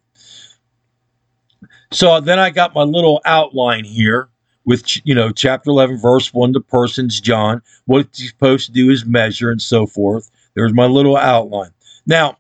So 1.92 2.20
then 2.20 2.40
I 2.40 2.50
got 2.50 2.76
my 2.76 2.84
little 2.84 3.22
outline 3.26 3.86
here 3.86 4.30
with 4.66 5.06
you 5.06 5.16
know 5.16 5.32
chapter 5.32 5.70
11 5.70 5.98
verse 5.98 6.34
1 6.34 6.52
the 6.52 6.60
person's 6.60 7.22
john 7.22 7.62
what 7.86 8.08
he's 8.14 8.30
supposed 8.30 8.66
to 8.66 8.72
do 8.72 8.90
is 8.90 9.06
measure 9.06 9.52
and 9.52 9.62
so 9.62 9.86
forth. 9.86 10.30
There's 10.56 10.74
my 10.74 10.86
little 10.86 11.18
outline. 11.18 11.72
Now 12.06 12.38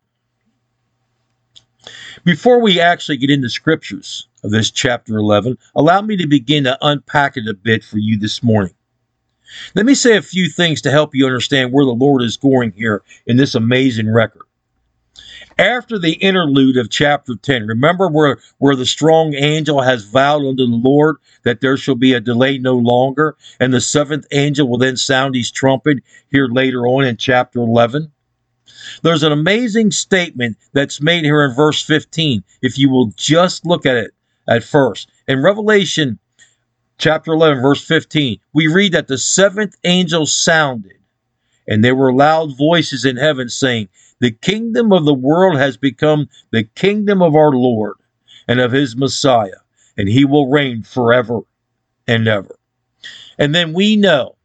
before 2.23 2.59
we 2.59 2.79
actually 2.79 3.17
get 3.17 3.29
into 3.29 3.49
scriptures 3.49 4.27
of 4.43 4.51
this 4.51 4.71
chapter 4.71 5.17
11 5.17 5.57
allow 5.75 6.01
me 6.01 6.17
to 6.17 6.27
begin 6.27 6.63
to 6.63 6.77
unpack 6.81 7.37
it 7.37 7.47
a 7.47 7.53
bit 7.53 7.83
for 7.83 7.99
you 7.99 8.17
this 8.17 8.41
morning. 8.41 8.73
Let 9.75 9.85
me 9.85 9.93
say 9.93 10.17
a 10.17 10.21
few 10.23 10.49
things 10.49 10.81
to 10.81 10.91
help 10.91 11.13
you 11.13 11.25
understand 11.25 11.71
where 11.71 11.85
the 11.85 11.91
lord 11.91 12.23
is 12.23 12.37
going 12.37 12.71
here 12.71 13.03
in 13.27 13.37
this 13.37 13.53
amazing 13.53 14.11
record 14.11 14.44
after 15.57 15.97
the 15.97 16.13
interlude 16.13 16.77
of 16.77 16.89
chapter 16.89 17.35
10 17.35 17.67
remember 17.67 18.07
where 18.07 18.37
where 18.57 18.75
the 18.75 18.85
strong 18.85 19.33
angel 19.35 19.81
has 19.81 20.05
vowed 20.05 20.45
unto 20.45 20.65
the 20.65 20.75
lord 20.75 21.17
that 21.43 21.61
there 21.61 21.77
shall 21.77 21.95
be 21.95 22.13
a 22.13 22.19
delay 22.19 22.57
no 22.57 22.75
longer 22.75 23.35
and 23.59 23.73
the 23.73 23.81
seventh 23.81 24.25
angel 24.31 24.67
will 24.67 24.77
then 24.77 24.97
sound 24.97 25.35
his 25.35 25.51
trumpet 25.51 25.99
here 26.29 26.47
later 26.47 26.85
on 26.87 27.03
in 27.03 27.17
chapter 27.17 27.59
11 27.59 28.11
there's 29.03 29.23
an 29.23 29.31
amazing 29.31 29.91
statement 29.91 30.57
that's 30.73 31.01
made 31.01 31.23
here 31.23 31.43
in 31.43 31.53
verse 31.55 31.81
15 31.81 32.43
if 32.61 32.77
you 32.77 32.89
will 32.89 33.07
just 33.15 33.65
look 33.65 33.85
at 33.85 33.95
it 33.95 34.11
at 34.47 34.63
first. 34.63 35.09
In 35.27 35.41
revelation 35.41 36.19
chapter 36.97 37.33
11 37.33 37.61
verse 37.61 37.85
15 37.85 38.39
we 38.53 38.67
read 38.67 38.93
that 38.93 39.07
the 39.07 39.17
seventh 39.17 39.75
angel 39.83 40.25
sounded 40.25 40.97
and 41.67 41.83
there 41.83 41.95
were 41.95 42.13
loud 42.13 42.57
voices 42.57 43.03
in 43.03 43.17
heaven 43.17 43.49
saying 43.49 43.89
the 44.19 44.31
kingdom 44.31 44.91
of 44.91 45.05
the 45.05 45.13
world 45.13 45.57
has 45.57 45.77
become 45.77 46.29
the 46.51 46.63
kingdom 46.63 47.21
of 47.21 47.35
our 47.35 47.51
Lord 47.51 47.95
and 48.47 48.59
of 48.59 48.71
his 48.71 48.95
Messiah, 48.95 49.59
and 49.97 50.07
he 50.07 50.25
will 50.25 50.49
reign 50.49 50.83
forever 50.83 51.41
and 52.07 52.27
ever. 52.27 52.55
And 53.37 53.53
then 53.53 53.73
we 53.73 53.95
know 53.95 54.35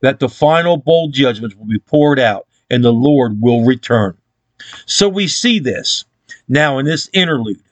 that 0.00 0.18
the 0.18 0.28
final 0.28 0.76
bowl 0.76 1.08
judgments 1.08 1.54
will 1.56 1.66
be 1.66 1.78
poured 1.78 2.18
out 2.18 2.46
and 2.70 2.84
the 2.84 2.92
Lord 2.92 3.40
will 3.40 3.64
return. 3.64 4.16
So 4.86 5.08
we 5.08 5.28
see 5.28 5.58
this 5.58 6.04
now 6.48 6.78
in 6.78 6.86
this 6.86 7.08
interlude, 7.12 7.62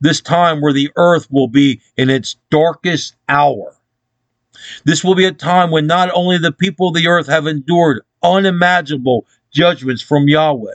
this 0.00 0.20
time 0.20 0.60
where 0.60 0.72
the 0.72 0.90
earth 0.96 1.30
will 1.30 1.48
be 1.48 1.80
in 1.96 2.10
its 2.10 2.36
darkest 2.50 3.14
hour. 3.28 3.76
This 4.84 5.04
will 5.04 5.14
be 5.14 5.26
a 5.26 5.32
time 5.32 5.70
when 5.70 5.86
not 5.86 6.10
only 6.14 6.38
the 6.38 6.52
people 6.52 6.88
of 6.88 6.94
the 6.94 7.08
earth 7.08 7.26
have 7.26 7.46
endured 7.46 8.02
unimaginable 8.22 9.26
judgments 9.52 10.02
from 10.02 10.28
Yahweh, 10.28 10.74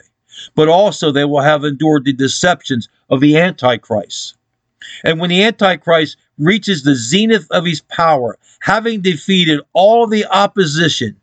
but 0.56 0.68
also 0.68 1.12
they 1.12 1.26
will 1.26 1.42
have 1.42 1.64
endured 1.64 2.06
the 2.06 2.14
deceptions 2.14 2.90
of 3.10 3.20
the 3.22 3.38
Antichrist. 3.38 4.36
And 5.04 5.20
when 5.20 5.30
the 5.30 5.44
Antichrist 5.44 6.18
reaches 6.38 6.84
the 6.84 6.96
zenith 6.96 7.48
of 7.52 7.66
his 7.66 7.82
power, 7.82 8.38
having 8.62 9.02
defeated 9.02 9.62
all 9.74 10.08
the 10.08 10.26
opposition, 10.26 11.16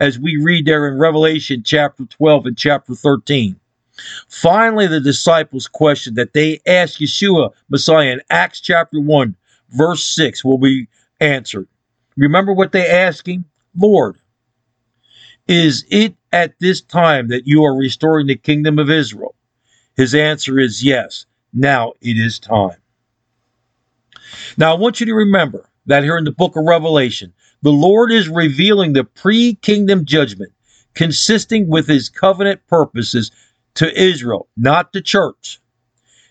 as 0.00 0.18
we 0.18 0.36
read 0.36 0.66
there 0.66 0.88
in 0.88 0.98
Revelation 0.98 1.62
chapter 1.64 2.04
12 2.04 2.46
and 2.46 2.58
chapter 2.58 2.94
13. 2.94 3.58
Finally, 4.28 4.88
the 4.88 5.00
disciples' 5.00 5.68
question 5.68 6.14
that 6.14 6.32
they 6.32 6.60
asked 6.66 7.00
Yeshua, 7.00 7.50
Messiah, 7.68 8.12
in 8.12 8.20
Acts 8.28 8.60
chapter 8.60 8.98
1, 8.98 9.36
verse 9.70 10.04
6, 10.04 10.44
will 10.44 10.58
be 10.58 10.88
answered. 11.20 11.68
Remember 12.16 12.52
what 12.52 12.72
they 12.72 12.88
asked 12.88 13.28
him? 13.28 13.44
Lord, 13.76 14.18
is 15.46 15.84
it 15.90 16.14
at 16.32 16.58
this 16.58 16.80
time 16.80 17.28
that 17.28 17.46
you 17.46 17.64
are 17.64 17.76
restoring 17.76 18.26
the 18.26 18.36
kingdom 18.36 18.78
of 18.78 18.90
Israel? 18.90 19.34
His 19.96 20.14
answer 20.14 20.58
is 20.58 20.82
yes. 20.82 21.26
Now 21.52 21.92
it 22.00 22.18
is 22.18 22.38
time. 22.38 22.78
Now 24.56 24.74
I 24.74 24.78
want 24.78 25.00
you 25.00 25.06
to 25.06 25.14
remember 25.14 25.68
that 25.86 26.02
here 26.02 26.16
in 26.16 26.24
the 26.24 26.32
book 26.32 26.56
of 26.56 26.64
Revelation, 26.64 27.32
the 27.62 27.72
Lord 27.72 28.10
is 28.10 28.28
revealing 28.28 28.92
the 28.92 29.04
pre 29.04 29.54
kingdom 29.54 30.04
judgment 30.04 30.52
consisting 30.94 31.68
with 31.68 31.86
his 31.86 32.08
covenant 32.08 32.66
purposes 32.66 33.30
to 33.74 34.00
Israel, 34.00 34.48
not 34.56 34.92
the 34.92 35.00
church. 35.00 35.60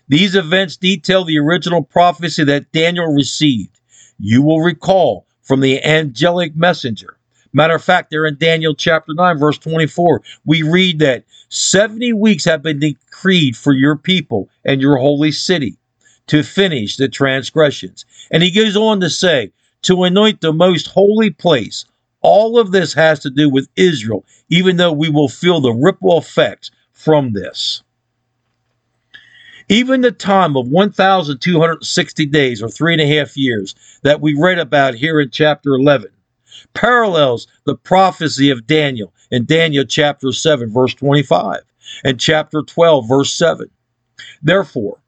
These 0.08 0.34
events 0.34 0.76
detail 0.76 1.24
the 1.24 1.38
original 1.38 1.82
prophecy 1.82 2.44
that 2.44 2.72
Daniel 2.72 3.12
received. 3.12 3.78
You 4.18 4.42
will 4.42 4.60
recall 4.60 5.26
from 5.42 5.60
the 5.60 5.82
angelic 5.84 6.56
messenger 6.56 7.16
Matter 7.54 7.76
of 7.76 7.84
fact, 7.84 8.10
there 8.10 8.26
in 8.26 8.36
Daniel 8.36 8.74
chapter 8.74 9.14
9, 9.14 9.38
verse 9.38 9.58
24, 9.58 10.22
we 10.44 10.62
read 10.62 10.98
that 10.98 11.24
70 11.50 12.12
weeks 12.12 12.44
have 12.44 12.62
been 12.62 12.80
decreed 12.80 13.56
for 13.56 13.72
your 13.72 13.96
people 13.96 14.50
and 14.64 14.80
your 14.80 14.96
holy 14.96 15.30
city 15.30 15.78
to 16.26 16.42
finish 16.42 16.96
the 16.96 17.08
transgressions. 17.08 18.04
And 18.32 18.42
he 18.42 18.50
goes 18.50 18.76
on 18.76 19.00
to 19.00 19.08
say, 19.08 19.52
to 19.82 20.02
anoint 20.02 20.40
the 20.40 20.52
most 20.52 20.88
holy 20.88 21.30
place. 21.30 21.84
All 22.22 22.58
of 22.58 22.72
this 22.72 22.92
has 22.94 23.20
to 23.20 23.30
do 23.30 23.48
with 23.48 23.68
Israel, 23.76 24.24
even 24.48 24.76
though 24.76 24.92
we 24.92 25.08
will 25.08 25.28
feel 25.28 25.60
the 25.60 25.72
ripple 25.72 26.18
effects 26.18 26.72
from 26.92 27.34
this. 27.34 27.82
Even 29.68 30.00
the 30.00 30.10
time 30.10 30.56
of 30.56 30.68
1,260 30.68 32.26
days 32.26 32.62
or 32.62 32.68
three 32.68 32.94
and 32.94 33.02
a 33.02 33.06
half 33.06 33.36
years 33.36 33.74
that 34.02 34.20
we 34.20 34.34
read 34.34 34.58
about 34.58 34.94
here 34.94 35.20
in 35.20 35.30
chapter 35.30 35.74
11 35.74 36.10
parallels 36.74 37.46
the 37.64 37.76
prophecy 37.76 38.50
of 38.50 38.66
Daniel 38.66 39.12
in 39.30 39.44
Daniel 39.44 39.84
chapter 39.84 40.32
7, 40.32 40.72
verse 40.72 40.94
25, 40.94 41.60
and 42.04 42.20
chapter 42.20 42.62
12, 42.62 43.08
verse 43.08 43.32
7. 43.32 43.68
Therefore, 44.42 44.98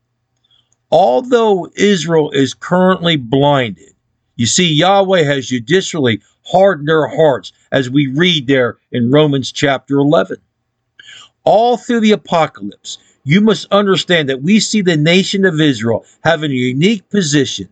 although 0.91 1.69
Israel 1.77 2.31
is 2.31 2.55
currently 2.55 3.17
blinded, 3.17 3.93
you 4.37 4.47
see, 4.47 4.73
Yahweh 4.73 5.25
has 5.25 5.49
judicially 5.49 6.21
hardened 6.45 6.89
their 6.89 7.09
hearts, 7.09 7.53
as 7.73 7.91
we 7.91 8.07
read 8.07 8.47
there 8.47 8.77
in 8.93 9.11
Romans 9.11 9.51
chapter 9.51 9.97
11. 9.99 10.37
All 11.45 11.77
through 11.77 12.01
the 12.01 12.13
apocalypse, 12.13 12.99
you 13.25 13.41
must 13.41 13.67
understand 13.73 14.29
that 14.29 14.43
we 14.43 14.61
see 14.61 14.83
the 14.83 14.97
nation 14.97 15.45
of 15.45 15.61
Israel 15.61 16.05
having 16.23 16.51
a 16.51 16.55
unique 16.55 17.09
position 17.11 17.69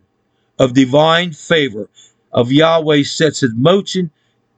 of 0.59 0.73
divine 0.73 1.31
favor 1.31 1.89
of 2.35 2.51
Yahweh 2.51 3.01
sets 3.03 3.41
in 3.41 3.59
motion 3.59 4.11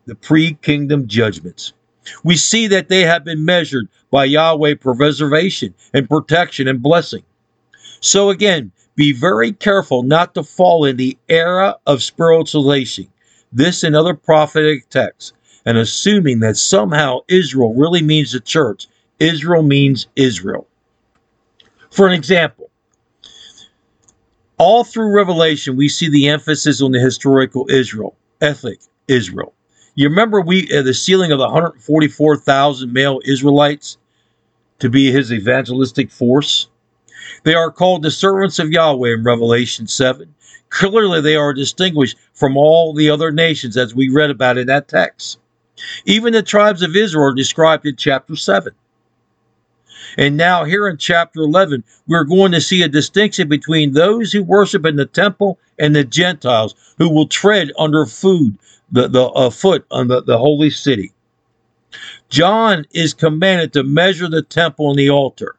the 0.06 0.16
pre 0.16 0.56
kingdom 0.56 1.08
judgments. 1.08 1.72
We 2.24 2.36
see 2.36 2.68
that 2.68 2.90
they 2.90 3.02
have 3.02 3.24
been 3.24 3.46
measured 3.46 3.88
by 4.12 4.26
Yahweh 4.26 4.76
for 4.82 4.96
preservation 4.96 5.74
and 5.94 6.10
protection 6.10 6.68
and 6.68 6.82
blessing. 6.82 7.24
So 8.00 8.30
again, 8.30 8.72
be 8.96 9.12
very 9.14 9.52
careful 9.52 10.04
not 10.04 10.34
to 10.34 10.44
fall 10.44 10.86
in 10.86 10.98
the 10.98 11.18
era 11.30 11.76
of 11.86 12.00
spiritualization, 12.00 13.08
this 13.52 13.84
and 13.84 13.96
other 13.96 14.16
prophetic 14.16 14.90
texts, 14.90 15.34
and 15.66 15.78
assuming 15.78 16.40
that 16.40 16.58
somehow 16.58 17.20
Israel 17.28 17.74
really 17.76 18.02
means 18.02 18.32
the 18.32 18.40
church. 18.40 18.88
Israel 19.20 19.64
means 19.64 20.08
Israel. 20.16 20.68
For 21.92 22.08
an 22.08 22.14
example, 22.14 22.67
all 24.58 24.84
through 24.84 25.16
Revelation, 25.16 25.76
we 25.76 25.90
see 25.90 26.10
the 26.10 26.28
emphasis 26.30 26.82
on 26.82 26.92
the 26.92 27.00
historical 27.00 27.68
Israel, 27.70 28.16
ethnic 28.42 28.80
Israel. 29.08 29.54
You 29.96 30.10
remember 30.10 30.42
we 30.42 30.72
uh, 30.72 30.82
the 30.82 30.94
sealing 30.94 31.32
of 31.32 31.40
the 31.40 31.46
144,000 31.46 32.92
male 32.92 33.20
Israelites 33.26 33.98
to 34.80 34.90
be 34.90 35.12
his 35.12 35.32
evangelistic 35.32 36.12
force. 36.12 36.70
They 37.44 37.56
are 37.56 37.72
called 37.72 38.04
the 38.04 38.12
servants 38.12 38.60
of 38.60 38.72
Yahweh 38.72 39.14
in 39.14 39.24
Revelation 39.24 39.88
7. 39.88 40.34
Clearly, 40.70 41.22
they 41.22 41.36
are 41.36 41.54
distinguished 41.54 42.18
from 42.34 42.58
all 42.58 42.94
the 42.94 43.10
other 43.10 43.32
nations 43.32 43.78
as 43.78 43.96
we 43.96 44.10
read 44.10 44.30
about 44.30 44.58
in 44.58 44.68
that 44.68 44.88
text. 44.88 45.40
Even 46.06 46.34
the 46.34 46.44
tribes 46.44 46.82
of 46.82 46.96
Israel 46.96 47.26
are 47.26 47.34
described 47.34 47.86
in 47.86 47.96
chapter 47.96 48.36
7. 48.36 48.74
And 50.18 50.38
now, 50.38 50.64
here 50.64 50.88
in 50.88 50.98
chapter 50.98 51.42
11, 51.42 51.84
we're 52.08 52.24
going 52.24 52.52
to 52.52 52.62
see 52.62 52.84
a 52.84 52.88
distinction 52.88 53.50
between 53.50 53.94
those 53.94 54.32
who 54.32 54.44
worship 54.44 54.86
in 54.86 54.96
the 54.96 55.06
temple 55.06 55.60
and 55.80 55.96
the 55.96 56.04
Gentiles 56.04 56.76
who 56.98 57.10
will 57.10 57.28
tread 57.28 57.72
under 57.78 58.06
food, 58.06 58.58
the, 58.92 59.08
the 59.08 59.26
uh, 59.26 59.50
foot 59.50 59.86
on 59.92 60.08
the, 60.08 60.22
the 60.22 60.38
holy 60.38 60.70
city. 60.70 61.12
John 62.30 62.86
is 62.92 63.14
commanded 63.14 63.74
to 63.74 63.84
measure 63.84 64.28
the 64.28 64.42
temple 64.42 64.90
and 64.90 65.00
the 65.00 65.10
altar 65.10 65.56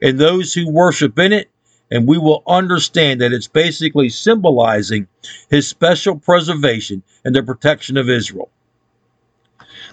and 0.00 0.18
those 0.18 0.52
who 0.52 0.68
worship 0.68 1.18
in 1.18 1.32
it, 1.32 1.48
and 1.90 2.08
we 2.08 2.18
will 2.18 2.42
understand 2.46 3.20
that 3.20 3.32
it's 3.32 3.48
basically 3.48 4.08
symbolizing 4.08 5.06
his 5.50 5.68
special 5.68 6.18
preservation 6.18 7.02
and 7.24 7.34
the 7.34 7.42
protection 7.42 7.96
of 7.96 8.08
Israel. 8.08 8.50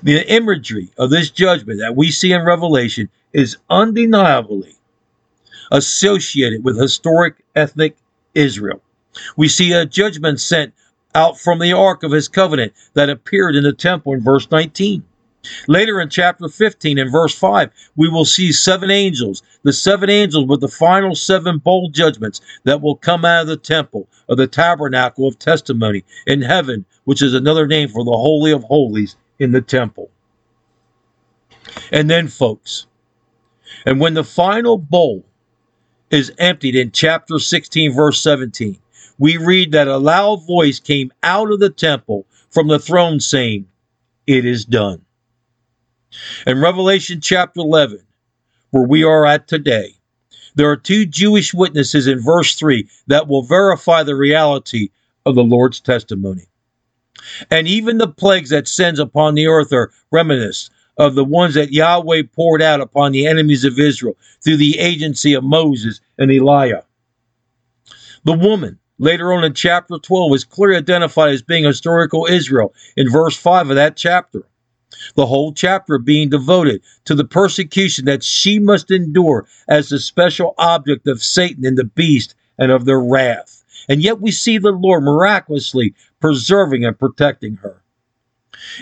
The 0.02 0.26
imagery 0.34 0.90
of 0.98 1.10
this 1.10 1.30
judgment 1.30 1.80
that 1.80 1.96
we 1.98 2.10
see 2.10 2.32
in 2.32 2.46
Revelation 2.46 3.10
is 3.34 3.58
undeniably 3.70 4.76
associated 5.72 6.64
with 6.64 6.80
historic 6.80 7.44
ethnic 7.56 7.98
Israel. 8.34 8.82
We 9.36 9.50
see 9.50 9.74
a 9.74 9.86
judgment 9.86 10.40
sent 10.40 10.74
out 11.14 11.38
from 11.38 11.60
the 11.60 11.74
ark 11.74 12.04
of 12.04 12.14
his 12.14 12.30
covenant 12.30 12.74
that 12.94 13.10
appeared 13.10 13.58
in 13.58 13.64
the 13.64 13.74
temple 13.74 14.14
in 14.14 14.24
verse 14.24 14.50
19. 14.50 15.04
Later 15.68 16.00
in 16.00 16.10
chapter 16.10 16.48
15 16.48 16.98
in 16.98 17.12
verse 17.12 17.34
5, 17.38 17.70
we 17.98 18.08
will 18.08 18.26
see 18.26 18.52
seven 18.54 18.92
angels, 18.92 19.42
the 19.64 19.74
seven 19.74 20.10
angels 20.10 20.46
with 20.46 20.62
the 20.62 20.68
final 20.70 21.16
seven 21.16 21.58
bowl 21.58 21.90
judgments 21.90 22.40
that 22.64 22.82
will 22.82 22.96
come 22.96 23.26
out 23.26 23.42
of 23.42 23.48
the 23.48 23.58
temple 23.58 24.08
of 24.30 24.38
the 24.38 24.48
tabernacle 24.48 25.28
of 25.28 25.40
testimony 25.40 26.06
in 26.26 26.42
heaven, 26.42 26.86
which 27.04 27.22
is 27.22 27.34
another 27.34 27.68
name 27.68 27.90
for 27.90 28.06
the 28.06 28.12
Holy 28.12 28.52
of 28.52 28.64
Holies 28.64 29.16
in 29.40 29.52
the 29.52 29.62
temple. 29.62 30.12
And 31.92 32.10
then, 32.10 32.28
folks, 32.28 32.88
and 33.86 34.00
when 34.00 34.14
the 34.14 34.24
final 34.24 34.78
bowl 34.78 35.26
is 36.12 36.32
emptied 36.38 36.76
in 36.76 36.92
chapter 36.92 37.40
16, 37.40 37.94
verse 37.94 38.22
17, 38.22 38.78
we 39.18 39.38
read 39.38 39.72
that 39.74 39.88
a 39.88 39.98
loud 39.98 40.46
voice 40.48 40.80
came 40.80 41.12
out 41.24 41.52
of 41.52 41.60
the 41.60 41.70
temple 41.70 42.26
from 42.50 42.68
the 42.68 42.80
throne 42.80 43.20
saying, 43.20 43.68
It 44.28 44.46
is 44.46 44.66
done. 44.66 45.06
In 46.48 46.60
Revelation 46.60 47.22
chapter 47.22 47.60
11, 47.60 48.02
where 48.72 48.88
we 48.88 49.04
are 49.04 49.26
at 49.26 49.48
today, 49.48 49.94
there 50.56 50.70
are 50.70 50.78
two 50.78 51.06
Jewish 51.06 51.54
witnesses 51.54 52.08
in 52.08 52.22
verse 52.22 52.56
3 52.56 52.90
that 53.08 53.28
will 53.28 53.44
verify 53.44 54.04
the 54.04 54.16
reality 54.16 54.90
of 55.26 55.36
the 55.36 55.44
Lord's 55.44 55.80
testimony. 55.80 56.49
And 57.50 57.68
even 57.68 57.98
the 57.98 58.08
plagues 58.08 58.50
that 58.50 58.68
sends 58.68 59.00
upon 59.00 59.36
the 59.36 59.48
earth 59.48 59.74
are 59.74 59.92
reminiscent 60.12 60.74
of 60.98 61.16
the 61.16 61.24
ones 61.24 61.54
that 61.54 61.72
Yahweh 61.72 62.24
poured 62.36 62.62
out 62.62 62.82
upon 62.82 63.14
the 63.14 63.26
enemies 63.26 63.64
of 63.64 63.80
Israel 63.80 64.18
through 64.44 64.58
the 64.58 64.78
agency 64.80 65.34
of 65.34 65.44
Moses 65.44 66.02
and 66.18 66.30
Elijah. 66.30 66.84
The 68.26 68.34
woman, 68.34 68.80
later 68.98 69.32
on 69.32 69.46
in 69.46 69.54
chapter 69.54 69.98
12, 69.98 70.36
is 70.36 70.44
clearly 70.44 70.76
identified 70.76 71.32
as 71.32 71.42
being 71.42 71.64
historical 71.64 72.28
Israel 72.30 72.74
in 72.98 73.10
verse 73.10 73.38
5 73.38 73.70
of 73.70 73.76
that 73.78 73.96
chapter. 73.96 74.44
The 75.16 75.26
whole 75.26 75.54
chapter 75.54 75.98
being 75.98 76.30
devoted 76.30 76.82
to 77.06 77.16
the 77.16 77.24
persecution 77.24 78.04
that 78.06 78.24
she 78.24 78.60
must 78.60 78.92
endure 78.92 79.48
as 79.70 79.88
the 79.88 80.00
special 80.00 80.54
object 80.58 81.08
of 81.08 81.24
Satan 81.24 81.66
and 81.66 81.78
the 81.78 81.86
beast 81.86 82.36
and 82.58 82.72
of 82.72 82.84
their 82.84 83.00
wrath. 83.00 83.64
And 83.88 84.02
yet 84.02 84.20
we 84.20 84.32
see 84.32 84.58
the 84.58 84.72
Lord 84.72 85.04
miraculously 85.04 85.94
preserving 86.20 86.86
and 86.86 86.98
protecting 86.98 87.56
her. 87.58 87.84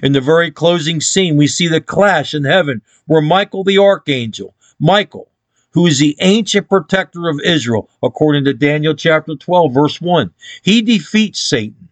In 0.02 0.14
the 0.14 0.22
very 0.22 0.52
closing 0.52 1.02
scene, 1.02 1.38
we 1.38 1.48
see 1.48 1.68
the 1.68 1.82
clash 1.82 2.34
in 2.34 2.44
heaven 2.44 2.82
where 3.06 3.22
Michael 3.22 3.64
the 3.64 3.78
archangel, 3.78 4.56
Michael, 4.80 5.30
who 5.72 5.86
is 5.86 6.00
the 6.00 6.16
ancient 6.20 6.70
protector 6.70 7.28
of 7.28 7.40
Israel, 7.42 7.90
according 8.02 8.46
to 8.46 8.54
Daniel 8.54 8.96
chapter 8.96 9.36
12, 9.36 9.74
verse 9.74 10.02
1, 10.02 10.34
he 10.64 10.82
defeats 10.82 11.40
Satan. 11.40 11.90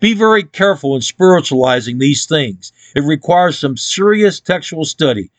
Be 0.00 0.14
very 0.14 0.44
careful 0.44 0.94
in 0.94 1.00
spiritualizing 1.00 1.98
these 1.98 2.26
things. 2.26 2.72
It 2.94 3.02
requires 3.02 3.58
some 3.58 3.76
serious 3.76 4.40
textual 4.40 4.84
study, 4.84 5.30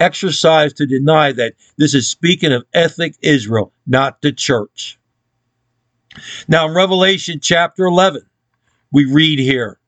exercise 0.00 0.72
to 0.74 0.86
deny 0.86 1.32
that 1.32 1.54
this 1.78 1.94
is 1.94 2.08
speaking 2.08 2.52
of 2.52 2.64
ethnic 2.74 3.16
Israel, 3.22 3.72
not 3.86 4.20
the 4.22 4.32
church. 4.32 4.98
Now, 6.48 6.68
in 6.68 6.74
Revelation 6.74 7.40
chapter 7.40 7.84
11, 7.84 8.22
we 8.92 9.04
read 9.04 9.38
here 9.38 9.78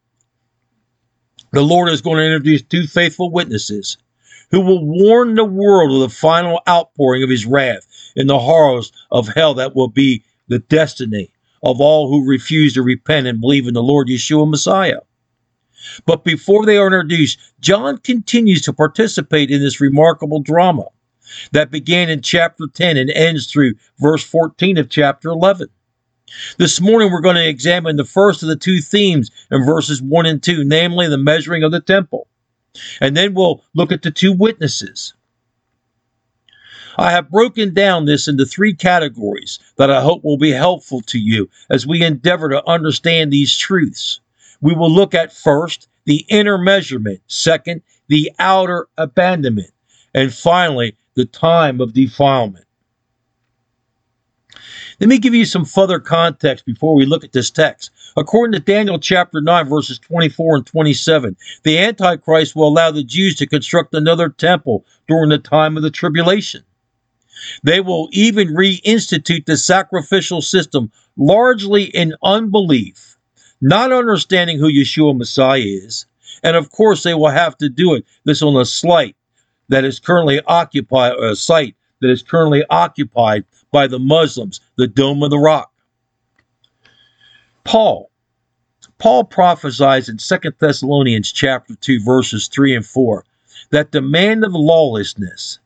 the 1.53 1.63
Lord 1.63 1.89
is 1.89 2.03
going 2.03 2.19
to 2.19 2.25
introduce 2.25 2.63
two 2.63 2.87
faithful 2.87 3.31
witnesses 3.31 3.97
who 4.51 4.61
will 4.61 4.85
warn 4.85 5.35
the 5.35 5.45
world 5.45 5.93
of 5.93 6.01
the 6.01 6.15
final 6.15 6.61
outpouring 6.69 7.23
of 7.23 7.31
his 7.31 7.47
wrath 7.47 7.87
in 8.17 8.27
the 8.27 8.39
horrors 8.39 8.93
of 9.11 9.29
hell 9.29 9.55
that 9.55 9.75
will 9.75 9.89
be 9.89 10.25
the 10.49 10.59
destiny 10.59 11.33
of 11.63 11.81
all 11.81 12.09
who 12.09 12.29
refuse 12.29 12.75
to 12.75 12.83
repent 12.83 13.27
and 13.27 13.41
believe 13.41 13.67
in 13.67 13.75
the 13.75 13.83
Lord 13.83 14.09
Yeshua 14.09 14.49
Messiah. 14.49 15.01
But 16.07 16.25
before 16.25 16.67
they 16.67 16.77
are 16.77 16.87
introduced, 16.87 17.39
John 17.61 17.99
continues 17.99 18.63
to 18.63 18.73
participate 18.73 19.51
in 19.51 19.61
this 19.61 19.81
remarkable 19.81 20.41
drama 20.41 20.85
that 21.53 21.71
began 21.71 22.09
in 22.09 22.23
chapter 22.23 22.67
10 22.67 22.97
and 22.97 23.11
ends 23.11 23.51
through 23.51 23.75
verse 23.99 24.25
14 24.25 24.79
of 24.79 24.89
chapter 24.89 25.29
11. 25.29 25.69
This 26.57 26.81
morning, 26.81 27.11
we're 27.11 27.21
going 27.21 27.37
to 27.37 27.49
examine 27.49 27.97
the 27.97 28.05
first 28.05 28.43
of 28.43 28.49
the 28.49 28.57
two 28.57 28.81
themes 28.81 29.31
in 29.51 29.65
verses 29.65 30.03
1 30.03 30.27
and 30.27 30.43
2, 30.43 30.65
namely 30.65 31.09
the 31.09 31.19
measuring 31.19 31.63
of 31.63 31.73
the 31.73 31.81
temple. 31.81 32.29
And 33.01 33.17
then 33.17 33.35
we'll 33.35 33.65
look 33.75 33.93
at 33.93 34.03
the 34.03 34.11
two 34.11 34.33
witnesses. 34.33 35.15
I 36.99 37.13
have 37.13 37.31
broken 37.31 37.75
down 37.75 38.07
this 38.07 38.27
into 38.27 38.45
three 38.45 38.75
categories 38.75 39.61
that 39.77 39.91
I 39.91 40.03
hope 40.03 40.25
will 40.25 40.37
be 40.37 40.51
helpful 40.51 41.01
to 41.03 41.19
you 41.19 41.49
as 41.71 41.87
we 41.87 42.03
endeavor 42.03 42.49
to 42.49 42.69
understand 42.69 43.33
these 43.33 43.57
truths. 43.57 44.21
We 44.61 44.75
will 44.75 44.91
look 44.91 45.15
at 45.15 45.33
first 45.33 45.89
the 46.07 46.25
inner 46.29 46.59
measurement, 46.59 47.21
second, 47.29 47.83
the 48.09 48.33
outer 48.41 48.89
abandonment, 48.97 49.71
and 50.13 50.35
finally, 50.35 50.97
the 51.15 51.27
time 51.27 51.81
of 51.81 51.93
defilement. 51.93 52.65
Let 55.01 55.09
me 55.09 55.19
give 55.19 55.35
you 55.35 55.45
some 55.45 55.65
further 55.65 56.01
context 56.01 56.67
before 56.67 56.95
we 56.97 57.07
look 57.07 57.23
at 57.23 57.33
this 57.33 57.51
text. 57.51 57.93
According 58.17 58.53
to 58.55 58.59
Daniel 58.59 58.99
chapter 58.99 59.41
9, 59.41 59.69
verses 59.69 60.01
24 60.01 60.57
and 60.57 60.67
27, 60.67 61.37
the 61.63 61.79
Antichrist 61.79 62.57
will 62.57 62.67
allow 62.67 62.91
the 62.91 63.05
Jews 63.05 63.37
to 63.37 63.47
construct 63.47 63.95
another 63.95 64.29
temple 64.29 64.85
during 65.07 65.31
the 65.31 65.39
time 65.39 65.77
of 65.77 65.85
the 65.85 65.91
tribulation. 65.91 66.65
They 67.63 67.81
will 67.81 68.09
even 68.11 68.49
reinstitute 68.49 69.47
the 69.47 69.57
sacrificial 69.57 70.43
system 70.43 70.91
largely 71.17 71.85
in 71.85 72.17
unbelief, 72.25 73.17
not 73.61 73.93
understanding 73.93 74.59
who 74.59 74.73
Yeshua 74.73 75.17
Messiah 75.17 75.61
is. 75.61 76.07
And 76.43 76.57
of 76.57 76.73
course, 76.73 77.05
they 77.05 77.15
will 77.15 77.29
have 77.29 77.57
to 77.59 77.69
do 77.69 77.95
it 77.95 78.05
this 78.25 78.43
on 78.43 78.57
a 78.57 78.65
site 78.65 79.15
that 79.69 79.85
is 79.85 80.01
currently 80.01 80.41
occupied, 80.47 81.13
a 81.15 81.37
site 81.37 81.77
that 82.01 82.11
is 82.11 82.23
currently 82.23 82.65
occupied 82.71 83.45
by 83.71 83.87
the 83.87 83.99
Muslims, 83.99 84.61
the 84.77 84.87
Dome 84.87 85.23
of 85.23 85.31
the 85.31 85.39
Rock. 85.39 85.73
Paul. 87.65 88.11
Paul 88.99 89.25
prophesies 89.25 90.09
in 90.09 90.17
2 90.17 90.37
Thessalonians 90.59 91.31
chapter 91.31 91.75
2 91.77 92.03
verses 92.03 92.49
3 92.49 92.77
and 92.77 92.87
4 92.87 93.25
that 93.71 93.93
the 93.93 94.01
man 94.01 94.43
of 94.43 94.53
lawlessness 94.53 95.59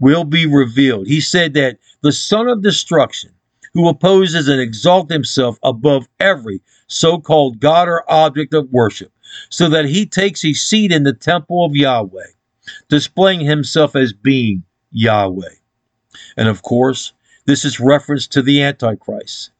will 0.00 0.24
be 0.24 0.46
revealed. 0.46 1.06
He 1.06 1.20
said 1.20 1.54
that 1.54 1.78
the 2.02 2.12
son 2.12 2.48
of 2.48 2.62
destruction 2.62 3.30
who 3.72 3.88
opposes 3.88 4.48
and 4.48 4.60
exalts 4.60 5.12
himself 5.12 5.58
above 5.62 6.06
every 6.20 6.60
so-called 6.86 7.60
god 7.60 7.88
or 7.88 8.04
object 8.10 8.54
of 8.54 8.70
worship 8.70 9.12
so 9.48 9.68
that 9.68 9.84
he 9.84 10.06
takes 10.06 10.42
his 10.42 10.60
seat 10.60 10.92
in 10.92 11.02
the 11.02 11.12
temple 11.12 11.64
of 11.64 11.74
Yahweh, 11.74 12.26
displaying 12.88 13.40
himself 13.40 13.96
as 13.96 14.12
being 14.12 14.62
Yahweh. 14.92 15.54
And 16.36 16.48
of 16.48 16.62
course, 16.62 17.12
this 17.46 17.64
is 17.64 17.80
reference 17.80 18.26
to 18.28 18.42
the 18.42 18.62
Antichrist. 18.62 19.50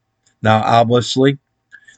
Now, 0.43 0.63
obviously, 0.63 1.39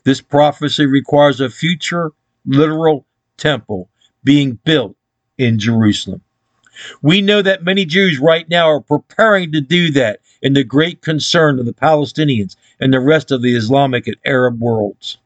this 0.05 0.21
prophecy 0.21 0.87
requires 0.87 1.41
a 1.41 1.51
future 1.51 2.13
literal 2.45 3.07
temple 3.37 3.89
being 4.25 4.59
built 4.65 4.97
in 5.39 5.59
Jerusalem. 5.59 6.23
We 7.03 7.23
know 7.23 7.43
that 7.43 7.65
many 7.65 7.85
Jews 7.85 8.19
right 8.19 8.49
now 8.49 8.69
are 8.69 8.81
preparing 8.81 9.53
to 9.53 9.61
do 9.61 9.91
that 9.93 10.21
in 10.43 10.53
the 10.53 10.65
great 10.65 11.01
concern 11.01 11.59
of 11.59 11.67
the 11.67 11.73
Palestinians 11.73 12.57
and 12.79 12.93
the 12.93 13.01
rest 13.01 13.31
of 13.31 13.43
the 13.43 13.57
Islamic 13.57 14.07
and 14.07 14.17
Arab 14.25 14.61
worlds. 14.61 15.19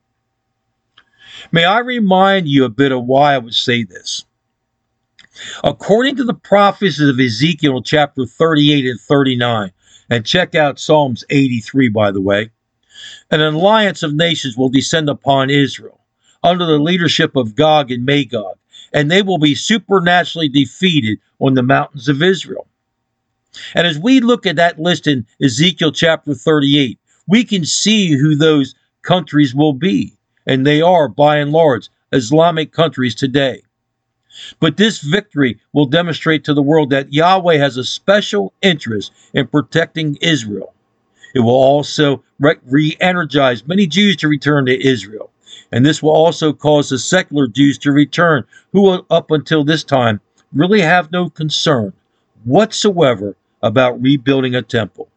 May 1.53 1.65
I 1.65 1.79
remind 1.81 2.49
you 2.49 2.65
a 2.65 2.69
bit 2.69 2.93
of 2.93 3.05
why 3.05 3.35
I 3.35 3.39
would 3.39 3.55
say 3.55 3.83
this? 3.83 4.25
According 5.65 6.17
to 6.17 6.25
the 6.25 6.35
prophecies 6.35 7.09
of 7.09 7.19
Ezekiel 7.19 7.83
chapter 7.83 8.27
38 8.27 8.87
and 8.87 9.01
39, 9.01 9.73
and 10.11 10.27
check 10.27 10.55
out 10.55 10.81
Psalms 10.81 11.25
83, 11.31 11.89
by 11.89 12.11
the 12.11 12.21
way. 12.21 12.51
An 13.31 13.41
alliance 13.41 14.03
of 14.03 14.15
nations 14.15 14.57
will 14.57 14.69
descend 14.69 15.09
upon 15.09 15.49
Israel 15.49 16.01
under 16.43 16.67
the 16.67 16.79
leadership 16.79 17.37
of 17.37 17.55
Gog 17.55 17.91
and 17.91 18.05
Magog, 18.05 18.59
and 18.93 19.11
they 19.11 19.23
will 19.23 19.39
be 19.39 19.55
supernaturally 19.55 20.49
defeated 20.49 21.19
on 21.39 21.55
the 21.55 21.63
mountains 21.63 22.09
of 22.09 22.23
Israel. 22.23 22.67
And 23.75 23.87
as 23.87 23.99
we 23.99 24.21
look 24.21 24.47
at 24.47 24.57
that 24.57 24.79
list 24.79 25.07
in 25.07 25.27
Ezekiel 25.43 25.93
chapter 25.93 26.35
38, 26.35 26.99
we 27.27 27.45
can 27.45 27.65
see 27.65 28.13
who 28.17 28.35
those 28.35 28.75
countries 29.03 29.55
will 29.55 29.73
be. 29.73 30.17
And 30.47 30.67
they 30.67 30.83
are, 30.83 31.09
by 31.09 31.37
and 31.37 31.53
large, 31.53 31.89
Islamic 32.13 32.73
countries 32.73 33.15
today. 33.15 33.63
But 34.61 34.77
this 34.77 35.01
victory 35.01 35.59
will 35.73 35.87
demonstrate 35.87 36.45
to 36.45 36.55
the 36.55 36.63
world 36.63 36.91
that 36.91 37.13
Yahweh 37.13 37.57
has 37.57 37.77
a 37.77 37.85
special 37.85 38.53
interest 38.63 39.13
in 39.35 39.47
protecting 39.49 40.17
Israel. 40.21 40.73
It 41.35 41.41
will 41.41 41.51
also 41.51 42.23
re 42.39 42.97
energize 43.01 43.67
many 43.67 43.87
Jews 43.87 44.17
to 44.17 44.29
return 44.29 44.67
to 44.67 44.87
Israel. 44.87 45.31
And 45.73 45.87
this 45.87 46.03
will 46.03 46.11
also 46.11 46.53
cause 46.53 46.89
the 46.89 46.99
secular 46.99 47.47
Jews 47.47 47.79
to 47.79 47.93
return, 47.93 48.45
who 48.73 49.05
up 49.11 49.31
until 49.31 49.65
this 49.65 49.85
time 49.85 50.21
really 50.53 50.81
have 50.81 51.13
no 51.13 51.31
concern 51.31 51.93
whatsoever 52.45 53.37
about 53.63 54.01
rebuilding 54.01 54.55
a 54.55 54.63
temple. 54.63 55.09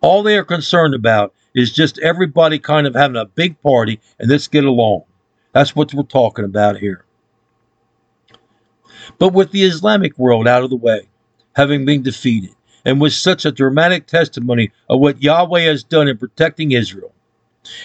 All 0.00 0.22
they 0.22 0.36
are 0.36 0.44
concerned 0.44 0.94
about 0.94 1.32
is 1.54 1.72
just 1.72 1.98
everybody 2.00 2.58
kind 2.58 2.86
of 2.86 2.94
having 2.94 3.16
a 3.16 3.24
big 3.24 3.60
party 3.62 4.00
and 4.18 4.28
let's 4.28 4.48
get 4.48 4.64
along. 4.64 5.04
That's 5.52 5.74
what 5.74 5.94
we're 5.94 6.02
talking 6.02 6.44
about 6.44 6.78
here. 6.78 7.04
But 9.18 9.32
with 9.32 9.50
the 9.50 9.64
Islamic 9.64 10.18
world 10.18 10.48
out 10.48 10.64
of 10.64 10.70
the 10.70 10.76
way, 10.76 11.08
having 11.54 11.84
been 11.84 12.02
defeated, 12.02 12.54
and 12.84 13.00
with 13.00 13.12
such 13.12 13.44
a 13.44 13.52
dramatic 13.52 14.06
testimony 14.06 14.70
of 14.88 15.00
what 15.00 15.22
Yahweh 15.22 15.62
has 15.62 15.84
done 15.84 16.08
in 16.08 16.18
protecting 16.18 16.72
Israel, 16.72 17.12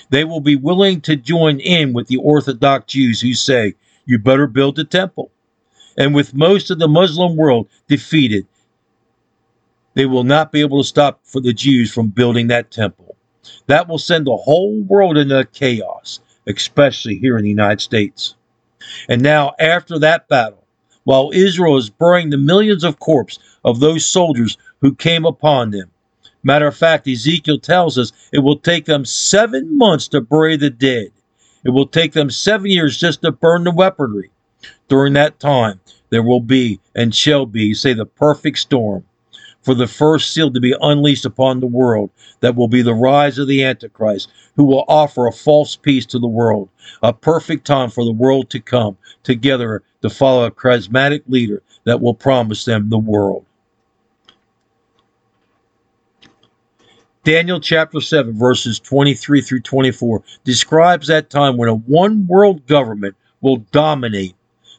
they 0.10 0.23
will 0.23 0.41
be 0.41 0.55
willing 0.55 1.01
to 1.01 1.15
join 1.15 1.60
in 1.60 1.93
with 1.93 2.08
the 2.08 2.17
Orthodox 2.17 2.93
Jews 2.93 3.21
who 3.21 3.34
say, 3.34 3.75
You 4.05 4.19
better 4.19 4.47
build 4.47 4.77
a 4.79 4.84
temple. 4.84 5.32
And 5.97 6.13
with 6.13 6.34
most 6.34 6.71
of 6.71 6.79
the 6.79 6.88
Muslim 6.88 7.36
world 7.36 7.67
defeated, 7.88 8.45
they 9.95 10.05
will 10.05 10.23
not 10.23 10.51
be 10.51 10.62
able 10.62 10.82
to 10.82 10.88
stop 10.88 11.21
for 11.23 11.41
the 11.41 11.53
Jews 11.53 11.93
from 11.93 12.10
building 12.10 12.47
that 12.47 12.71
temple. 12.71 13.15
That 13.67 13.88
will 13.88 13.97
send 13.97 14.27
the 14.27 14.36
whole 14.38 14.82
world 14.84 15.17
into 15.17 15.45
chaos, 15.45 16.19
especially 16.47 17.17
here 17.17 17.38
in 17.38 17.43
the 17.43 17.49
United 17.49 17.82
States. 17.82 18.36
And 19.10 19.21
now, 19.21 19.53
after 19.60 19.99
that 19.99 20.27
battle, 20.27 20.59
while 21.10 21.32
Israel 21.34 21.76
is 21.76 21.89
burying 21.89 22.30
the 22.30 22.38
millions 22.38 22.84
of 22.84 23.00
corpses 23.00 23.39
of 23.65 23.80
those 23.80 24.06
soldiers 24.06 24.60
who 24.82 24.93
came 24.93 25.26
upon 25.26 25.72
them, 25.72 25.89
matter 26.43 26.67
of 26.67 26.78
fact, 26.78 27.08
Ezekiel 27.08 27.58
tells 27.58 27.98
us 27.98 28.13
it 28.32 28.43
will 28.43 28.60
take 28.60 28.86
them 28.86 29.04
seven 29.04 29.76
months 29.76 30.08
to 30.08 30.22
bury 30.22 30.56
the 30.56 30.69
dead. 30.69 31.08
It 31.63 31.72
will 31.72 31.88
take 31.88 32.13
them 32.13 32.30
seven 32.30 32.69
years 32.69 32.95
just 32.95 33.24
to 33.24 33.32
burn 33.32 33.63
the 33.63 33.72
weaponry. 33.72 34.30
During 34.88 35.13
that 35.13 35.39
time, 35.39 35.80
there 36.12 36.22
will 36.22 36.41
be 36.41 36.80
and 36.93 37.15
shall 37.15 37.48
be, 37.48 37.74
say, 37.74 37.93
the 37.93 38.06
perfect 38.06 38.60
storm 38.60 39.04
for 39.63 39.74
the 39.74 39.88
first 39.88 40.32
seal 40.32 40.52
to 40.54 40.60
be 40.60 40.76
unleashed 40.80 41.26
upon 41.26 41.60
the 41.60 41.65
world. 41.65 42.12
That 42.41 42.56
will 42.56 42.67
be 42.67 42.84
the 42.84 42.93
rise 42.93 43.39
of 43.39 43.48
the 43.48 43.63
Antichrist, 43.63 44.30
who 44.56 44.63
will 44.63 44.86
offer 44.88 45.26
a 45.26 45.32
false 45.32 45.76
peace 45.76 46.06
to 46.06 46.19
the 46.19 46.28
world, 46.28 46.69
a 47.02 47.13
perfect 47.13 47.65
time 47.65 47.89
for 47.89 48.06
the 48.06 48.12
world 48.12 48.52
to 48.52 48.60
come 48.60 48.95
together 49.24 49.82
to 50.02 50.10
follow 50.10 50.46
a 50.46 50.52
charismatic 50.52 51.24
leader 51.28 51.62
that 51.84 52.02
will 52.02 52.14
promise 52.14 52.66
them 52.66 52.90
the 52.90 52.98
world. 52.98 53.46
Daniel 57.24 57.60
chapter 57.60 58.00
7, 58.00 58.38
verses 58.38 58.80
23 58.80 59.42
through 59.42 59.60
24 59.62 60.24
describes 60.46 61.08
that 61.08 61.30
time 61.30 61.58
when 61.58 61.70
a 61.70 61.76
one 61.76 62.26
world 62.28 62.66
government 62.66 63.16
will 63.42 63.58
dominate 63.72 64.36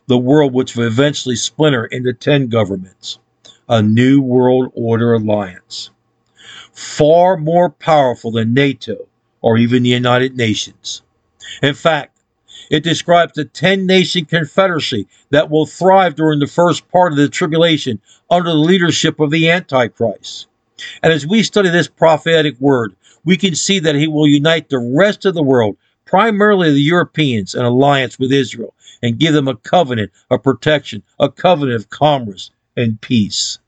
the 0.06 0.18
world, 0.18 0.52
which 0.52 0.74
will 0.74 0.86
eventually 0.86 1.36
splinter 1.36 1.84
into 1.86 2.12
10 2.12 2.48
governments 2.48 3.18
a 3.68 3.80
New 3.80 4.20
World 4.20 4.72
Order 4.74 5.14
alliance, 5.14 5.90
far 6.72 7.36
more 7.36 7.70
powerful 7.70 8.32
than 8.32 8.52
NATO 8.52 9.06
or 9.42 9.56
even 9.56 9.84
the 9.84 9.90
United 9.90 10.36
Nations. 10.36 11.02
In 11.62 11.74
fact, 11.74 12.19
it 12.70 12.82
describes 12.82 13.38
a 13.38 13.44
10 13.44 13.86
nation 13.86 14.24
confederacy 14.24 15.06
that 15.30 15.50
will 15.50 15.66
thrive 15.66 16.14
during 16.14 16.38
the 16.38 16.46
first 16.46 16.88
part 16.88 17.12
of 17.12 17.18
the 17.18 17.28
tribulation 17.28 18.00
under 18.30 18.50
the 18.50 18.56
leadership 18.56 19.20
of 19.20 19.30
the 19.30 19.50
Antichrist. 19.50 20.46
And 21.02 21.12
as 21.12 21.26
we 21.26 21.42
study 21.42 21.68
this 21.68 21.88
prophetic 21.88 22.58
word, 22.60 22.94
we 23.24 23.36
can 23.36 23.54
see 23.54 23.78
that 23.80 23.94
he 23.94 24.08
will 24.08 24.26
unite 24.26 24.68
the 24.68 24.94
rest 24.96 25.26
of 25.26 25.34
the 25.34 25.42
world, 25.42 25.76
primarily 26.06 26.72
the 26.72 26.80
Europeans, 26.80 27.54
in 27.54 27.64
alliance 27.64 28.18
with 28.18 28.32
Israel, 28.32 28.74
and 29.02 29.18
give 29.18 29.34
them 29.34 29.48
a 29.48 29.56
covenant 29.56 30.10
of 30.30 30.42
protection, 30.42 31.02
a 31.18 31.30
covenant 31.30 31.76
of 31.76 31.90
commerce 31.90 32.50
and 32.76 33.00
peace. 33.00 33.58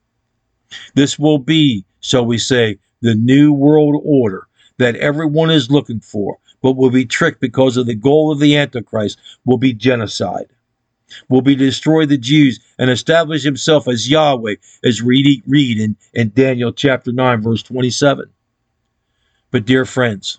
This 0.94 1.18
will 1.18 1.38
be, 1.38 1.84
shall 2.00 2.24
we 2.24 2.38
say, 2.38 2.78
the 3.00 3.14
new 3.14 3.52
world 3.52 4.00
order 4.04 4.46
that 4.78 4.96
everyone 4.96 5.50
is 5.50 5.70
looking 5.70 6.00
for, 6.00 6.38
but 6.62 6.76
will 6.76 6.90
be 6.90 7.04
tricked 7.04 7.40
because 7.40 7.76
of 7.76 7.86
the 7.86 7.94
goal 7.94 8.30
of 8.30 8.38
the 8.38 8.56
Antichrist 8.56 9.18
will 9.44 9.58
be 9.58 9.72
genocide. 9.72 10.46
Will 11.28 11.42
be 11.42 11.54
destroy 11.54 12.06
the 12.06 12.16
Jews 12.16 12.58
and 12.78 12.88
establish 12.88 13.42
himself 13.42 13.86
as 13.86 14.08
Yahweh, 14.08 14.54
as 14.82 15.02
read, 15.02 15.42
read 15.46 15.78
in, 15.78 15.96
in 16.14 16.32
Daniel 16.34 16.72
chapter 16.72 17.12
9, 17.12 17.42
verse 17.42 17.62
27. 17.62 18.30
But, 19.50 19.66
dear 19.66 19.84
friends, 19.84 20.38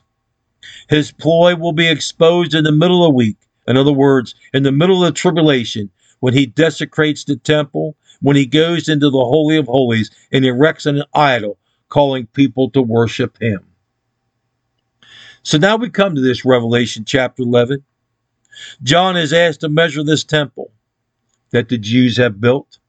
his 0.89 1.11
ploy 1.11 1.55
will 1.55 1.73
be 1.73 1.87
exposed 1.87 2.55
in 2.55 2.63
the 2.63 2.71
middle 2.71 3.03
of 3.03 3.09
the 3.09 3.15
week. 3.15 3.37
In 3.67 3.77
other 3.77 3.93
words, 3.93 4.33
in 4.53 4.63
the 4.63 4.71
middle 4.71 5.03
of 5.03 5.13
the 5.13 5.17
tribulation, 5.17 5.91
when 6.21 6.33
he 6.33 6.45
desecrates 6.45 7.23
the 7.25 7.35
temple 7.35 7.95
when 8.21 8.37
he 8.37 8.45
goes 8.45 8.87
into 8.87 9.09
the 9.09 9.17
Holy 9.17 9.57
of 9.57 9.67
Holies 9.67 10.09
and 10.31 10.45
erects 10.45 10.85
an 10.85 11.03
idol, 11.13 11.57
calling 11.89 12.25
people 12.27 12.69
to 12.71 12.81
worship 12.81 13.37
him. 13.41 13.59
So 15.43 15.57
now 15.57 15.75
we 15.75 15.89
come 15.89 16.15
to 16.15 16.21
this 16.21 16.45
Revelation 16.45 17.03
chapter 17.05 17.43
11. 17.43 17.83
John 18.81 19.17
is 19.17 19.33
asked 19.33 19.61
to 19.61 19.69
measure 19.69 20.03
this 20.03 20.23
temple 20.23 20.71
that 21.51 21.69
the 21.69 21.77
Jews 21.77 22.17
have 22.17 22.39
built. 22.39 22.79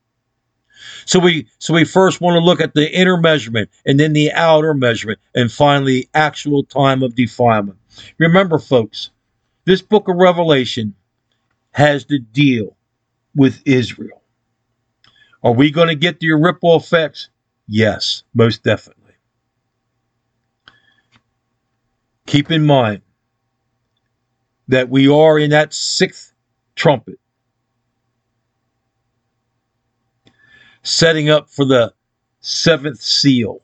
So 1.06 1.18
we 1.18 1.48
so 1.58 1.74
we 1.74 1.84
first 1.84 2.20
want 2.20 2.34
to 2.36 2.44
look 2.44 2.60
at 2.60 2.74
the 2.74 2.92
inner 2.92 3.16
measurement 3.16 3.70
and 3.86 3.98
then 3.98 4.12
the 4.12 4.32
outer 4.32 4.74
measurement 4.74 5.18
and 5.34 5.50
finally 5.50 6.08
actual 6.14 6.62
time 6.64 7.02
of 7.02 7.14
defilement. 7.14 7.78
Remember 8.18 8.58
folks, 8.58 9.10
this 9.64 9.82
book 9.82 10.08
of 10.08 10.16
Revelation 10.16 10.94
has 11.72 12.04
to 12.06 12.18
deal 12.18 12.76
with 13.34 13.62
Israel. 13.64 14.22
Are 15.42 15.52
we 15.52 15.70
going 15.70 15.88
to 15.88 15.94
get 15.94 16.20
the 16.20 16.32
ripple 16.32 16.76
effects? 16.76 17.28
Yes, 17.66 18.22
most 18.34 18.62
definitely. 18.62 19.03
Keep 22.26 22.50
in 22.50 22.64
mind 22.64 23.02
that 24.68 24.88
we 24.88 25.08
are 25.08 25.38
in 25.38 25.50
that 25.50 25.74
sixth 25.74 26.32
trumpet, 26.74 27.18
setting 30.82 31.28
up 31.28 31.50
for 31.50 31.64
the 31.64 31.92
seventh 32.40 33.00
seal. 33.00 33.60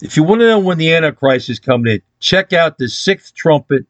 If 0.00 0.16
you 0.16 0.22
want 0.22 0.40
to 0.40 0.46
know 0.46 0.58
when 0.60 0.78
the 0.78 0.92
Antichrist 0.94 1.48
is 1.48 1.58
coming 1.58 1.92
in, 1.94 2.02
check 2.20 2.52
out 2.52 2.78
the 2.78 2.88
sixth 2.88 3.34
trumpet, 3.34 3.86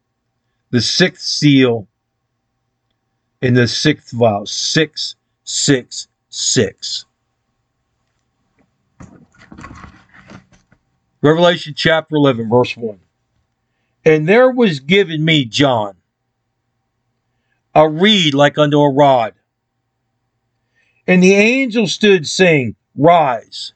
the 0.71 0.81
sixth 0.81 1.25
seal, 1.25 1.89
in 3.41 3.55
the 3.55 3.69
sixth 3.69 4.11
vial. 4.13 4.47
Six, 4.47 5.17
six, 5.45 6.09
six. 6.29 7.05
Revelation 11.21 11.75
chapter 11.77 12.17
11, 12.17 12.49
verse 12.49 12.77
1. 12.77 12.99
And 14.05 14.29
there 14.29 14.51
was 14.51 14.81
given 14.81 15.25
me, 15.25 15.45
John, 15.45 15.97
a 17.75 17.89
reed 17.89 18.35
like 18.35 18.57
unto 18.59 18.79
a 18.79 18.93
rod. 18.93 19.35
And 21.07 21.23
the 21.23 21.35
angel 21.35 21.87
stood 21.87 22.27
saying, 22.27 22.77
Rise, 22.97 23.73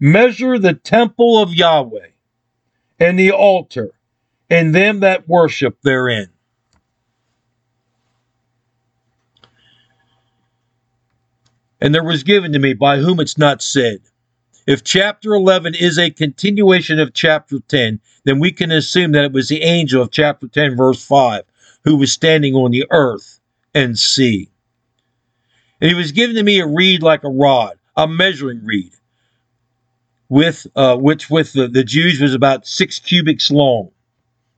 measure 0.00 0.58
the 0.58 0.74
temple 0.74 1.42
of 1.42 1.52
Yahweh, 1.52 2.08
and 2.98 3.18
the 3.18 3.32
altar, 3.32 3.92
and 4.48 4.74
them 4.74 5.00
that 5.00 5.28
worship 5.28 5.78
therein. 5.82 6.30
and 11.80 11.94
there 11.94 12.04
was 12.04 12.22
given 12.22 12.52
to 12.52 12.58
me 12.58 12.74
by 12.74 12.98
whom 12.98 13.20
it's 13.20 13.38
not 13.38 13.62
said. 13.62 14.00
If 14.68 14.84
chapter 14.84 15.32
11 15.32 15.76
is 15.76 15.98
a 15.98 16.10
continuation 16.10 16.98
of 16.98 17.14
chapter 17.14 17.58
10, 17.58 18.00
then 18.24 18.38
we 18.38 18.52
can 18.52 18.70
assume 18.70 19.12
that 19.12 19.24
it 19.24 19.32
was 19.32 19.48
the 19.48 19.62
angel 19.62 20.02
of 20.02 20.10
chapter 20.10 20.46
10, 20.46 20.76
verse 20.76 21.02
5, 21.02 21.44
who 21.84 21.96
was 21.96 22.12
standing 22.12 22.54
on 22.54 22.70
the 22.70 22.84
earth 22.90 23.40
and 23.74 23.98
sea. 23.98 24.50
And 25.80 25.90
he 25.90 25.96
was 25.96 26.12
given 26.12 26.36
to 26.36 26.42
me 26.42 26.60
a 26.60 26.66
reed 26.66 27.02
like 27.02 27.24
a 27.24 27.30
rod, 27.30 27.78
a 27.96 28.06
measuring 28.06 28.62
reed, 28.62 28.92
with 30.28 30.66
uh, 30.76 30.98
which 30.98 31.30
with 31.30 31.54
the, 31.54 31.66
the 31.68 31.82
Jews 31.82 32.20
was 32.20 32.34
about 32.34 32.66
six 32.66 32.98
cubits 32.98 33.50
long. 33.50 33.90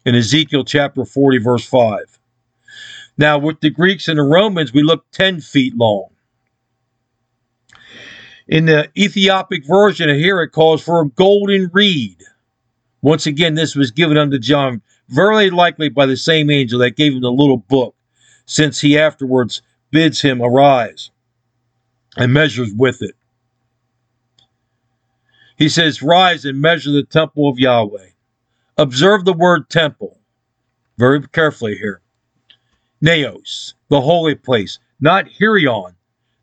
In 0.05 0.17
Ezekiel 0.17 0.65
chapter 0.65 1.05
40, 1.05 1.39
verse 1.39 1.65
5. 1.65 2.19
Now, 3.17 3.39
with 3.39 3.61
the 3.61 3.71
Greeks 3.71 4.09
and 4.09 4.19
the 4.19 4.25
Romans, 4.25 4.73
we 4.73 4.83
look 4.83 5.09
10 5.13 5.41
feet 5.41 5.77
long. 5.77 6.10
In 8.51 8.67
the 8.67 8.91
Ethiopic 8.99 9.65
version 9.65 10.09
here, 10.09 10.43
it 10.43 10.49
calls 10.49 10.83
for 10.83 11.01
a 11.01 11.09
golden 11.09 11.71
reed. 11.73 12.21
Once 13.01 13.25
again, 13.25 13.55
this 13.55 13.77
was 13.77 13.93
given 13.93 14.19
unto 14.19 14.41
John, 14.41 14.83
very 15.09 15.51
likely 15.51 15.89
by 15.89 16.05
the 16.05 16.17
same 16.17 16.51
angel 16.51 16.81
that 16.81 16.97
gave 16.97 17.13
him 17.13 17.21
the 17.21 17.31
little 17.31 17.59
book, 17.59 17.95
since 18.47 18.81
he 18.81 18.99
afterwards 18.99 19.63
bids 19.93 20.21
him 20.21 20.43
arise 20.43 21.13
and 22.17 22.33
measures 22.33 22.73
with 22.75 23.03
it. 23.03 23.15
He 25.57 25.69
says, 25.69 26.03
Rise 26.03 26.45
and 26.45 26.61
measure 26.61 26.91
the 26.91 27.05
temple 27.05 27.49
of 27.49 27.61
Yahweh. 27.61 28.09
Observe 28.77 29.25
the 29.25 29.33
word 29.33 29.71
temple 29.71 30.19
very 30.99 31.25
carefully 31.29 31.77
here. 31.77 32.01
Naos, 33.01 33.75
the 33.89 34.01
holy 34.01 34.35
place, 34.35 34.81
not 35.01 35.27
hieron, 35.27 35.95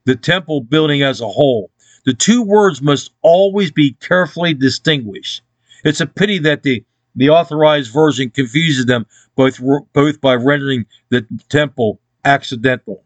the 0.06 0.16
temple 0.16 0.62
building 0.62 1.04
as 1.04 1.20
a 1.20 1.28
whole. 1.28 1.70
The 2.08 2.14
two 2.14 2.42
words 2.42 2.82
must 2.82 3.12
always 3.22 3.70
be 3.70 3.92
carefully 4.00 4.54
distinguished. 4.54 5.42
It's 5.84 6.00
a 6.00 6.06
pity 6.06 6.40
that 6.40 6.64
the, 6.64 6.86
the 7.16 7.32
authorized 7.32 7.92
version 7.92 8.30
confuses 8.30 8.86
them 8.86 9.06
both, 9.36 9.60
both 9.92 10.22
by 10.22 10.36
rendering 10.36 10.86
the 11.10 11.28
temple 11.50 12.00
accidental. 12.24 13.04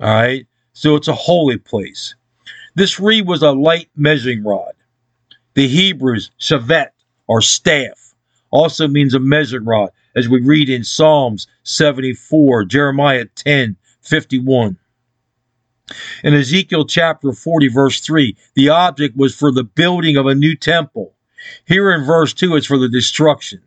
All 0.00 0.06
right, 0.08 0.46
so 0.72 0.96
it's 0.96 1.08
a 1.08 1.12
holy 1.12 1.58
place. 1.58 2.14
This 2.74 2.98
reed 2.98 3.26
was 3.26 3.42
a 3.42 3.52
light 3.52 3.90
measuring 3.94 4.42
rod. 4.42 4.72
The 5.52 5.68
Hebrews, 5.68 6.30
shavet, 6.40 6.92
or 7.26 7.42
staff, 7.42 8.14
also 8.50 8.88
means 8.88 9.12
a 9.12 9.20
measuring 9.20 9.66
rod, 9.66 9.90
as 10.16 10.30
we 10.30 10.40
read 10.40 10.70
in 10.70 10.82
Psalms 10.82 11.46
74, 11.64 12.64
Jeremiah 12.64 13.26
10, 13.34 13.76
51. 14.00 14.78
In 16.24 16.34
Ezekiel 16.34 16.84
chapter 16.86 17.32
40, 17.32 17.68
verse 17.68 18.00
3, 18.00 18.36
the 18.54 18.68
object 18.68 19.16
was 19.16 19.34
for 19.34 19.50
the 19.52 19.64
building 19.64 20.16
of 20.16 20.26
a 20.26 20.34
new 20.34 20.56
temple. 20.56 21.14
Here 21.66 21.90
in 21.92 22.04
verse 22.04 22.32
2, 22.32 22.56
it's 22.56 22.66
for 22.66 22.78
the 22.78 22.88
destruction, 22.88 23.60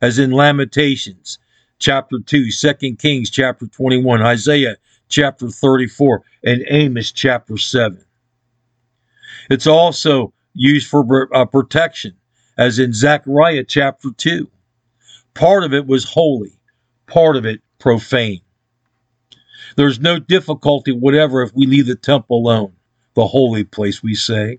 as 0.00 0.18
in 0.18 0.32
Lamentations 0.32 1.38
chapter 1.78 2.18
2, 2.18 2.50
2 2.50 2.96
Kings 2.96 3.30
chapter 3.30 3.66
21, 3.66 4.22
Isaiah 4.22 4.76
chapter 5.08 5.48
34, 5.48 6.22
and 6.44 6.64
Amos 6.68 7.12
chapter 7.12 7.56
7. 7.56 8.04
It's 9.50 9.66
also 9.66 10.32
used 10.54 10.88
for 10.88 11.28
uh, 11.34 11.44
protection, 11.44 12.14
as 12.56 12.78
in 12.78 12.92
Zechariah 12.92 13.64
chapter 13.64 14.10
2. 14.16 14.48
Part 15.34 15.64
of 15.64 15.74
it 15.74 15.86
was 15.86 16.04
holy, 16.04 16.58
part 17.06 17.36
of 17.36 17.44
it 17.44 17.60
profane. 17.78 18.40
There's 19.76 20.00
no 20.00 20.18
difficulty 20.18 20.92
whatever 20.92 21.42
if 21.42 21.54
we 21.54 21.66
leave 21.66 21.86
the 21.86 21.96
temple 21.96 22.38
alone, 22.38 22.72
the 23.14 23.26
holy 23.26 23.64
place, 23.64 24.02
we 24.02 24.14
say. 24.14 24.58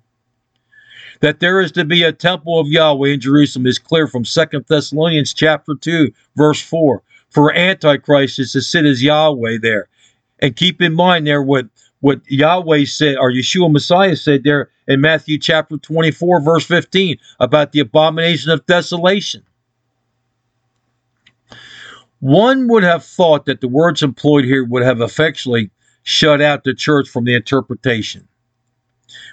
That 1.21 1.39
there 1.39 1.61
is 1.61 1.71
to 1.73 1.85
be 1.85 2.03
a 2.03 2.11
temple 2.11 2.59
of 2.59 2.67
Yahweh 2.67 3.09
in 3.09 3.19
Jerusalem 3.19 3.67
is 3.67 3.79
clear 3.79 4.07
from 4.07 4.25
Second 4.25 4.65
Thessalonians 4.67 5.33
chapter 5.33 5.73
2, 5.79 6.11
verse 6.35 6.61
4. 6.61 7.01
For 7.29 7.53
Antichrist 7.53 8.39
is 8.39 8.51
to 8.51 8.61
sit 8.61 8.85
as 8.85 9.01
Yahweh 9.01 9.57
there. 9.61 9.87
And 10.39 10.55
keep 10.55 10.81
in 10.81 10.93
mind 10.93 11.25
there 11.25 11.41
what, 11.41 11.67
what 12.01 12.19
Yahweh 12.27 12.85
said, 12.85 13.17
or 13.17 13.31
Yeshua 13.31 13.71
Messiah 13.71 14.15
said 14.15 14.43
there 14.43 14.69
in 14.87 15.01
Matthew 15.01 15.37
chapter 15.37 15.77
24, 15.77 16.41
verse 16.41 16.65
15, 16.65 17.17
about 17.39 17.71
the 17.71 17.79
abomination 17.79 18.51
of 18.51 18.65
desolation. 18.65 19.43
One 22.19 22.67
would 22.69 22.83
have 22.83 23.03
thought 23.03 23.45
that 23.45 23.61
the 23.61 23.67
words 23.67 24.01
employed 24.01 24.45
here 24.45 24.63
would 24.63 24.83
have 24.83 25.01
effectually 25.01 25.69
shut 26.03 26.41
out 26.41 26.63
the 26.63 26.73
church 26.73 27.09
from 27.09 27.25
the 27.25 27.35
interpretation. 27.35 28.27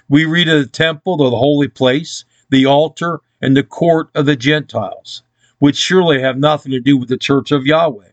We 0.09 0.25
read 0.25 0.49
of 0.49 0.63
the 0.63 0.69
temple, 0.69 1.17
the 1.17 1.29
holy 1.29 1.67
place, 1.67 2.25
the 2.49 2.65
altar, 2.65 3.19
and 3.41 3.55
the 3.55 3.63
court 3.63 4.09
of 4.15 4.25
the 4.25 4.35
Gentiles, 4.35 5.23
which 5.59 5.75
surely 5.75 6.21
have 6.21 6.37
nothing 6.37 6.71
to 6.71 6.79
do 6.79 6.97
with 6.97 7.09
the 7.09 7.17
church 7.17 7.51
of 7.51 7.65
Yahweh. 7.65 8.09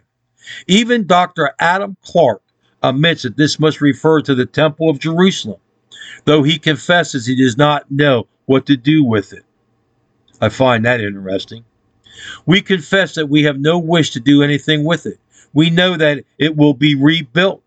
Even 0.67 1.07
Dr. 1.07 1.53
Adam 1.59 1.97
Clarke 2.03 2.43
admits 2.83 3.23
that 3.23 3.37
this 3.37 3.59
must 3.59 3.81
refer 3.81 4.23
to 4.23 4.35
the 4.35 4.47
temple 4.47 4.89
of 4.89 4.99
Jerusalem, 4.99 5.61
though 6.25 6.43
he 6.43 6.59
confesses 6.59 7.27
he 7.27 7.35
does 7.37 7.57
not 7.57 7.91
know 7.91 8.27
what 8.47 8.67
to 8.67 8.77
do 8.77 9.05
with 9.05 9.33
it. 9.33 9.45
I 10.41 10.49
find 10.49 10.85
that 10.85 11.01
interesting. 11.01 11.65
We 12.47 12.63
confess 12.63 13.15
that 13.15 13.29
we 13.29 13.43
have 13.45 13.59
no 13.59 13.79
wish 13.79 14.11
to 14.11 14.21
do 14.21 14.43
anything 14.43 14.85
with 14.85 15.07
it. 15.07 15.19
We 15.53 15.71
know 15.71 15.97
that 15.97 16.25
it 16.39 16.57
will 16.57 16.75
be 16.75 16.95
rebuilt. 16.95 17.63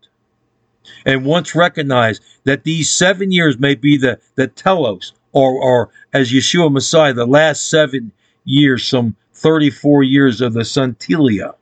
And 1.06 1.24
once 1.24 1.54
recognized 1.54 2.22
that 2.44 2.64
these 2.64 2.90
seven 2.90 3.30
years 3.30 3.58
may 3.58 3.74
be 3.74 3.96
the, 3.96 4.18
the 4.36 4.48
telos, 4.48 5.12
or, 5.32 5.52
or 5.52 5.90
as 6.12 6.32
Yeshua 6.32 6.72
Messiah, 6.72 7.12
the 7.12 7.26
last 7.26 7.68
seven 7.68 8.12
years, 8.44 8.86
some 8.86 9.16
34 9.34 10.02
years 10.02 10.40
of 10.40 10.54
the 10.54 10.60
Sunteleia. 10.60 11.54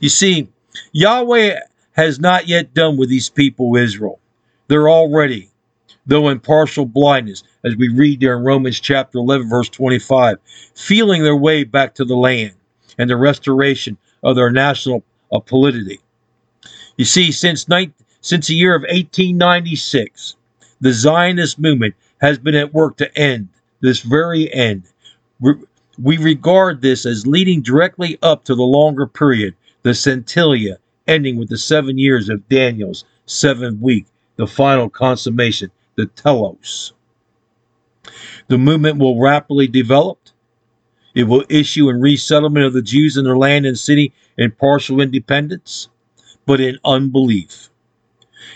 You 0.00 0.08
see, 0.08 0.48
Yahweh 0.92 1.58
has 1.92 2.20
not 2.20 2.46
yet 2.46 2.74
done 2.74 2.96
with 2.96 3.08
these 3.08 3.28
people, 3.30 3.76
Israel. 3.76 4.20
They're 4.68 4.88
already, 4.88 5.50
though 6.06 6.28
in 6.28 6.40
partial 6.40 6.86
blindness, 6.86 7.42
as 7.64 7.76
we 7.76 7.88
read 7.88 8.20
there 8.20 8.36
in 8.36 8.44
Romans 8.44 8.80
chapter 8.80 9.18
11, 9.18 9.48
verse 9.48 9.68
25, 9.68 10.38
feeling 10.74 11.22
their 11.22 11.36
way 11.36 11.64
back 11.64 11.94
to 11.94 12.04
the 12.04 12.16
land 12.16 12.54
and 12.98 13.10
the 13.10 13.16
restoration 13.16 13.96
of 14.22 14.36
their 14.36 14.50
national 14.50 15.02
uh, 15.32 15.40
polity. 15.40 16.00
You 16.96 17.04
see, 17.04 17.32
since, 17.32 17.66
since 18.20 18.46
the 18.46 18.54
year 18.54 18.74
of 18.74 18.82
1896, 18.82 20.36
the 20.80 20.92
Zionist 20.92 21.58
movement 21.58 21.94
has 22.20 22.38
been 22.38 22.54
at 22.54 22.72
work 22.72 22.96
to 22.98 23.18
end 23.18 23.48
this 23.80 24.00
very 24.00 24.52
end. 24.52 24.84
We 25.40 26.18
regard 26.18 26.82
this 26.82 27.06
as 27.06 27.26
leading 27.26 27.62
directly 27.62 28.18
up 28.22 28.44
to 28.44 28.54
the 28.54 28.62
longer 28.62 29.06
period, 29.06 29.54
the 29.82 29.94
centennial, 29.94 30.76
ending 31.06 31.36
with 31.36 31.48
the 31.48 31.58
seven 31.58 31.98
years 31.98 32.28
of 32.28 32.48
Daniel's 32.48 33.04
seventh 33.26 33.80
week, 33.80 34.06
the 34.36 34.46
final 34.46 34.88
consummation, 34.88 35.70
the 35.96 36.06
telos. 36.06 36.92
The 38.48 38.58
movement 38.58 38.98
will 38.98 39.20
rapidly 39.20 39.66
develop. 39.66 40.18
It 41.14 41.24
will 41.24 41.44
issue 41.48 41.88
in 41.88 42.00
resettlement 42.00 42.66
of 42.66 42.72
the 42.72 42.82
Jews 42.82 43.16
in 43.16 43.24
their 43.24 43.38
land 43.38 43.66
and 43.66 43.78
city 43.78 44.12
in 44.38 44.52
partial 44.52 45.00
independence, 45.00 45.88
but 46.44 46.60
in 46.60 46.78
unbelief. 46.84 47.70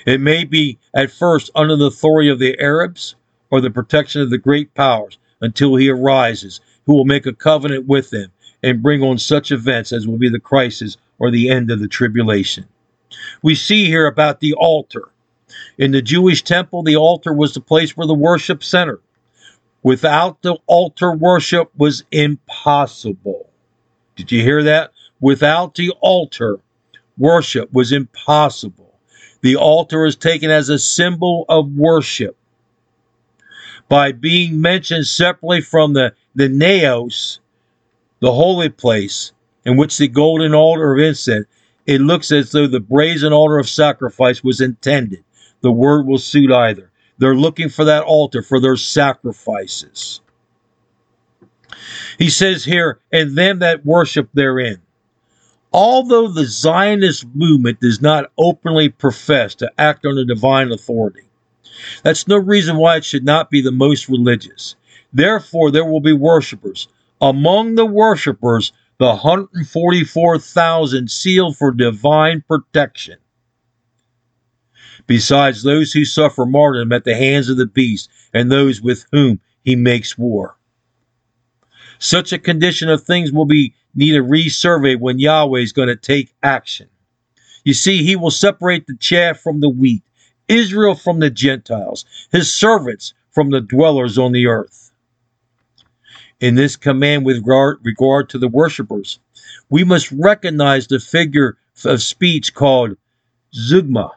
It 0.06 0.20
may 0.20 0.44
be 0.44 0.78
at 0.94 1.10
first 1.10 1.50
under 1.54 1.76
the 1.76 1.86
authority 1.86 2.28
of 2.28 2.38
the 2.38 2.58
Arabs 2.60 3.16
or 3.50 3.60
the 3.60 3.70
protection 3.70 4.20
of 4.20 4.30
the 4.30 4.38
great 4.38 4.72
powers 4.74 5.18
until 5.40 5.74
he 5.76 5.88
arises, 5.88 6.60
who 6.86 6.94
will 6.94 7.04
make 7.04 7.26
a 7.26 7.32
covenant 7.32 7.86
with 7.86 8.10
them 8.10 8.30
and 8.62 8.82
bring 8.82 9.02
on 9.02 9.18
such 9.18 9.50
events 9.50 9.92
as 9.92 10.06
will 10.06 10.18
be 10.18 10.28
the 10.28 10.38
crisis 10.38 10.96
or 11.18 11.30
the 11.30 11.50
end 11.50 11.70
of 11.70 11.80
the 11.80 11.88
tribulation. 11.88 12.66
We 13.42 13.54
see 13.54 13.86
here 13.86 14.06
about 14.06 14.40
the 14.40 14.54
altar. 14.54 15.08
In 15.78 15.92
the 15.92 16.02
Jewish 16.02 16.42
temple, 16.42 16.82
the 16.82 16.96
altar 16.96 17.32
was 17.32 17.54
the 17.54 17.60
place 17.60 17.96
where 17.96 18.06
the 18.06 18.14
worship 18.14 18.62
centered. 18.62 19.00
Without 19.82 20.42
the 20.42 20.56
altar, 20.66 21.12
worship 21.12 21.70
was 21.76 22.04
impossible. 22.10 23.48
Did 24.16 24.30
you 24.30 24.42
hear 24.42 24.62
that? 24.62 24.92
Without 25.20 25.74
the 25.74 25.92
altar, 26.00 26.60
worship 27.16 27.72
was 27.72 27.92
impossible. 27.92 28.94
The 29.42 29.56
altar 29.56 30.04
is 30.04 30.16
taken 30.16 30.50
as 30.50 30.68
a 30.68 30.78
symbol 30.78 31.46
of 31.48 31.72
worship. 31.72 32.36
By 33.88 34.12
being 34.12 34.60
mentioned 34.60 35.06
separately 35.06 35.62
from 35.62 35.94
the, 35.94 36.14
the 36.34 36.48
naos, 36.48 37.40
the 38.20 38.32
holy 38.32 38.68
place, 38.68 39.32
in 39.64 39.76
which 39.76 39.98
the 39.98 40.08
golden 40.08 40.54
altar 40.54 40.92
of 40.92 41.00
incense, 41.00 41.46
it 41.86 42.00
looks 42.00 42.30
as 42.30 42.52
though 42.52 42.66
the 42.66 42.80
brazen 42.80 43.32
altar 43.32 43.58
of 43.58 43.68
sacrifice 43.68 44.44
was 44.44 44.60
intended. 44.60 45.24
The 45.62 45.72
word 45.72 46.06
will 46.06 46.18
suit 46.18 46.50
either. 46.50 46.90
They're 47.18 47.34
looking 47.34 47.68
for 47.68 47.84
that 47.84 48.02
altar 48.02 48.42
for 48.42 48.60
their 48.60 48.76
sacrifices. 48.76 50.20
He 52.18 52.30
says 52.30 52.64
here, 52.64 52.98
and 53.12 53.36
them 53.36 53.58
that 53.60 53.84
worship 53.84 54.30
therein. 54.34 54.80
Although 55.72 56.28
the 56.28 56.46
Zionist 56.46 57.26
movement 57.34 57.80
does 57.80 58.00
not 58.00 58.32
openly 58.36 58.88
profess 58.88 59.54
to 59.56 59.70
act 59.78 60.04
under 60.04 60.24
divine 60.24 60.72
authority, 60.72 61.22
that's 62.02 62.26
no 62.26 62.38
reason 62.38 62.76
why 62.76 62.96
it 62.96 63.04
should 63.04 63.24
not 63.24 63.50
be 63.50 63.60
the 63.60 63.70
most 63.70 64.08
religious. 64.08 64.74
Therefore, 65.12 65.70
there 65.70 65.84
will 65.84 66.00
be 66.00 66.12
worshipers. 66.12 66.88
Among 67.20 67.76
the 67.76 67.86
worshipers, 67.86 68.72
the 68.98 69.06
144,000 69.06 71.10
sealed 71.10 71.56
for 71.56 71.70
divine 71.70 72.42
protection 72.48 73.18
besides 75.10 75.64
those 75.64 75.92
who 75.92 76.04
suffer 76.04 76.46
martyrdom 76.46 76.92
at 76.92 77.02
the 77.02 77.16
hands 77.16 77.48
of 77.48 77.56
the 77.56 77.66
beast 77.66 78.08
and 78.32 78.48
those 78.48 78.80
with 78.80 79.06
whom 79.10 79.40
he 79.64 79.74
makes 79.74 80.16
war. 80.16 80.56
Such 81.98 82.32
a 82.32 82.38
condition 82.38 82.88
of 82.88 83.02
things 83.02 83.32
will 83.32 83.44
be 83.44 83.74
need 83.92 84.14
a 84.14 84.20
resurvey 84.20 84.96
when 84.96 85.18
Yahweh 85.18 85.58
is 85.58 85.72
going 85.72 85.88
to 85.88 85.96
take 85.96 86.32
action. 86.44 86.88
You 87.64 87.74
see, 87.74 88.04
he 88.04 88.14
will 88.14 88.30
separate 88.30 88.86
the 88.86 88.96
chaff 88.98 89.40
from 89.40 89.58
the 89.58 89.68
wheat, 89.68 90.04
Israel 90.46 90.94
from 90.94 91.18
the 91.18 91.28
Gentiles, 91.28 92.04
his 92.30 92.54
servants 92.54 93.12
from 93.32 93.50
the 93.50 93.60
dwellers 93.60 94.16
on 94.16 94.30
the 94.30 94.46
earth. 94.46 94.92
In 96.38 96.54
this 96.54 96.76
command 96.76 97.26
with 97.26 97.38
regard, 97.38 97.80
regard 97.82 98.28
to 98.28 98.38
the 98.38 98.46
worshippers, 98.46 99.18
we 99.70 99.82
must 99.82 100.12
recognize 100.12 100.86
the 100.86 101.00
figure 101.00 101.58
of 101.84 102.00
speech 102.00 102.54
called 102.54 102.96
zeugma, 103.52 104.12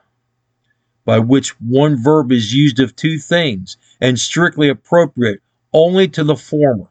by 1.05 1.19
which 1.19 1.59
one 1.59 2.01
verb 2.01 2.31
is 2.31 2.53
used 2.53 2.79
of 2.79 2.95
two 2.95 3.17
things 3.17 3.77
and 4.01 4.19
strictly 4.19 4.69
appropriate 4.69 5.41
only 5.73 6.07
to 6.07 6.23
the 6.23 6.35
former. 6.35 6.87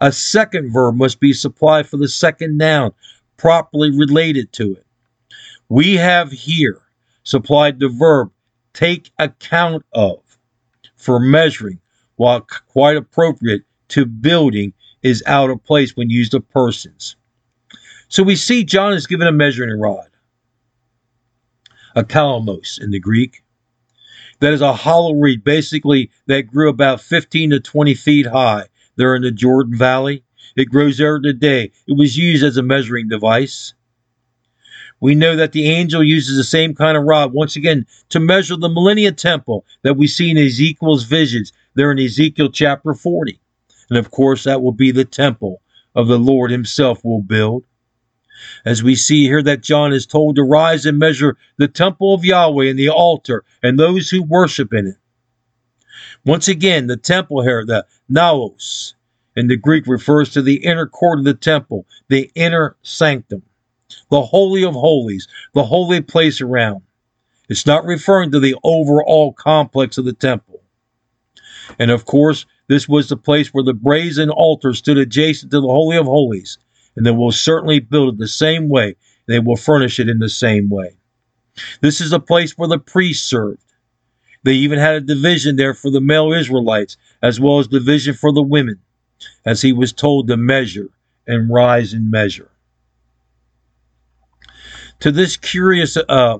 A 0.00 0.12
second 0.12 0.72
verb 0.72 0.96
must 0.96 1.20
be 1.20 1.32
supplied 1.32 1.88
for 1.88 1.96
the 1.96 2.08
second 2.08 2.58
noun, 2.58 2.92
properly 3.36 3.90
related 3.90 4.52
to 4.52 4.72
it. 4.72 4.86
We 5.68 5.96
have 5.96 6.30
here 6.30 6.82
supplied 7.22 7.80
the 7.80 7.88
verb 7.88 8.30
take 8.74 9.10
account 9.18 9.84
of 9.92 10.20
for 10.96 11.18
measuring, 11.18 11.80
while 12.16 12.46
quite 12.68 12.96
appropriate 12.96 13.62
to 13.88 14.04
building, 14.04 14.72
is 15.02 15.22
out 15.26 15.48
of 15.48 15.64
place 15.64 15.96
when 15.96 16.10
used 16.10 16.34
of 16.34 16.46
persons. 16.50 17.16
So 18.08 18.22
we 18.22 18.36
see 18.36 18.64
John 18.64 18.92
is 18.92 19.06
given 19.06 19.26
a 19.26 19.32
measuring 19.32 19.80
rod, 19.80 20.09
a 21.94 22.04
kalamos 22.04 22.80
in 22.80 22.90
the 22.90 23.00
Greek. 23.00 23.42
That 24.40 24.52
is 24.52 24.62
a 24.62 24.72
hollow 24.72 25.14
reed, 25.14 25.44
basically, 25.44 26.10
that 26.26 26.46
grew 26.46 26.68
about 26.68 27.00
15 27.00 27.50
to 27.50 27.60
20 27.60 27.94
feet 27.94 28.26
high 28.26 28.66
there 28.96 29.14
in 29.14 29.22
the 29.22 29.30
Jordan 29.30 29.76
Valley. 29.76 30.24
It 30.56 30.70
grows 30.70 30.98
there 30.98 31.18
today. 31.18 31.70
It 31.86 31.96
was 31.96 32.16
used 32.16 32.42
as 32.42 32.56
a 32.56 32.62
measuring 32.62 33.08
device. 33.08 33.74
We 35.00 35.14
know 35.14 35.36
that 35.36 35.52
the 35.52 35.68
angel 35.68 36.02
uses 36.02 36.36
the 36.36 36.44
same 36.44 36.74
kind 36.74 36.96
of 36.96 37.04
rod, 37.04 37.32
once 37.32 37.56
again, 37.56 37.86
to 38.10 38.20
measure 38.20 38.56
the 38.56 38.68
millennium 38.68 39.14
temple 39.14 39.64
that 39.82 39.96
we 39.96 40.06
see 40.06 40.30
in 40.30 40.38
Ezekiel's 40.38 41.04
visions 41.04 41.52
there 41.74 41.90
in 41.90 41.98
Ezekiel 41.98 42.50
chapter 42.50 42.92
40. 42.92 43.40
And 43.88 43.98
of 43.98 44.10
course, 44.10 44.44
that 44.44 44.62
will 44.62 44.72
be 44.72 44.90
the 44.90 45.04
temple 45.04 45.62
of 45.94 46.06
the 46.06 46.18
Lord 46.18 46.50
himself 46.50 47.04
will 47.04 47.22
build. 47.22 47.64
As 48.64 48.82
we 48.82 48.94
see 48.94 49.24
here 49.24 49.42
that 49.42 49.62
John 49.62 49.92
is 49.92 50.06
told 50.06 50.36
to 50.36 50.42
rise 50.42 50.86
and 50.86 50.98
measure 50.98 51.36
the 51.56 51.68
temple 51.68 52.14
of 52.14 52.24
Yahweh 52.24 52.66
and 52.66 52.78
the 52.78 52.88
altar 52.88 53.44
and 53.62 53.78
those 53.78 54.10
who 54.10 54.22
worship 54.22 54.72
in 54.72 54.86
it. 54.86 54.96
Once 56.24 56.48
again, 56.48 56.86
the 56.86 56.96
temple 56.96 57.42
here, 57.42 57.64
the 57.64 57.86
naos, 58.08 58.94
in 59.36 59.46
the 59.46 59.56
Greek 59.56 59.86
refers 59.86 60.30
to 60.30 60.42
the 60.42 60.64
inner 60.64 60.86
court 60.86 61.18
of 61.18 61.24
the 61.24 61.34
temple, 61.34 61.86
the 62.08 62.30
inner 62.34 62.76
sanctum 62.82 63.42
the 64.10 64.22
Holy 64.22 64.64
of 64.64 64.74
Holies, 64.74 65.28
the 65.54 65.64
holy 65.64 66.00
place 66.00 66.40
around. 66.40 66.82
It's 67.48 67.66
not 67.66 67.84
referring 67.84 68.30
to 68.32 68.40
the 68.40 68.56
overall 68.62 69.32
complex 69.32 69.98
of 69.98 70.04
the 70.04 70.12
temple. 70.12 70.62
And 71.78 71.90
of 71.90 72.04
course, 72.04 72.46
this 72.68 72.88
was 72.88 73.08
the 73.08 73.16
place 73.16 73.48
where 73.48 73.64
the 73.64 73.74
brazen 73.74 74.30
altar 74.30 74.74
stood 74.74 74.98
adjacent 74.98 75.50
to 75.50 75.60
the 75.60 75.66
Holy 75.66 75.96
of 75.96 76.06
Holies. 76.06 76.58
And 76.96 77.06
they 77.06 77.10
will 77.10 77.32
certainly 77.32 77.80
build 77.80 78.14
it 78.14 78.18
the 78.18 78.28
same 78.28 78.68
way. 78.68 78.96
They 79.26 79.38
will 79.38 79.56
furnish 79.56 80.00
it 80.00 80.08
in 80.08 80.18
the 80.18 80.28
same 80.28 80.68
way. 80.68 80.96
This 81.80 82.00
is 82.00 82.12
a 82.12 82.20
place 82.20 82.56
where 82.56 82.68
the 82.68 82.78
priests 82.78 83.28
served. 83.28 83.62
They 84.42 84.54
even 84.54 84.78
had 84.78 84.94
a 84.94 85.00
division 85.00 85.56
there 85.56 85.74
for 85.74 85.90
the 85.90 86.00
male 86.00 86.32
Israelites, 86.32 86.96
as 87.22 87.38
well 87.38 87.58
as 87.58 87.68
division 87.68 88.14
for 88.14 88.32
the 88.32 88.42
women, 88.42 88.80
as 89.44 89.62
he 89.62 89.72
was 89.72 89.92
told 89.92 90.28
to 90.28 90.36
measure 90.36 90.88
and 91.26 91.50
rise 91.50 91.92
in 91.92 92.10
measure 92.10 92.50
to 95.00 95.10
this 95.10 95.36
curious 95.36 95.96
uh, 95.96 96.38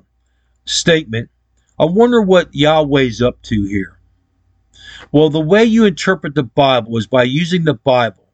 statement, 0.67 1.31
I 1.79 1.87
wonder 1.87 2.21
what 2.21 2.55
Yahweh's 2.55 3.21
up 3.21 3.43
to 3.43 3.65
here. 3.65 3.99
Well, 5.13 5.31
the 5.31 5.41
way 5.41 5.65
you 5.65 5.87
interpret 5.87 6.35
the 6.35 6.43
Bible 6.43 6.97
is 6.99 7.07
by 7.07 7.25
using 7.25 7.65
the 7.65 7.75
Bible. 7.75 8.30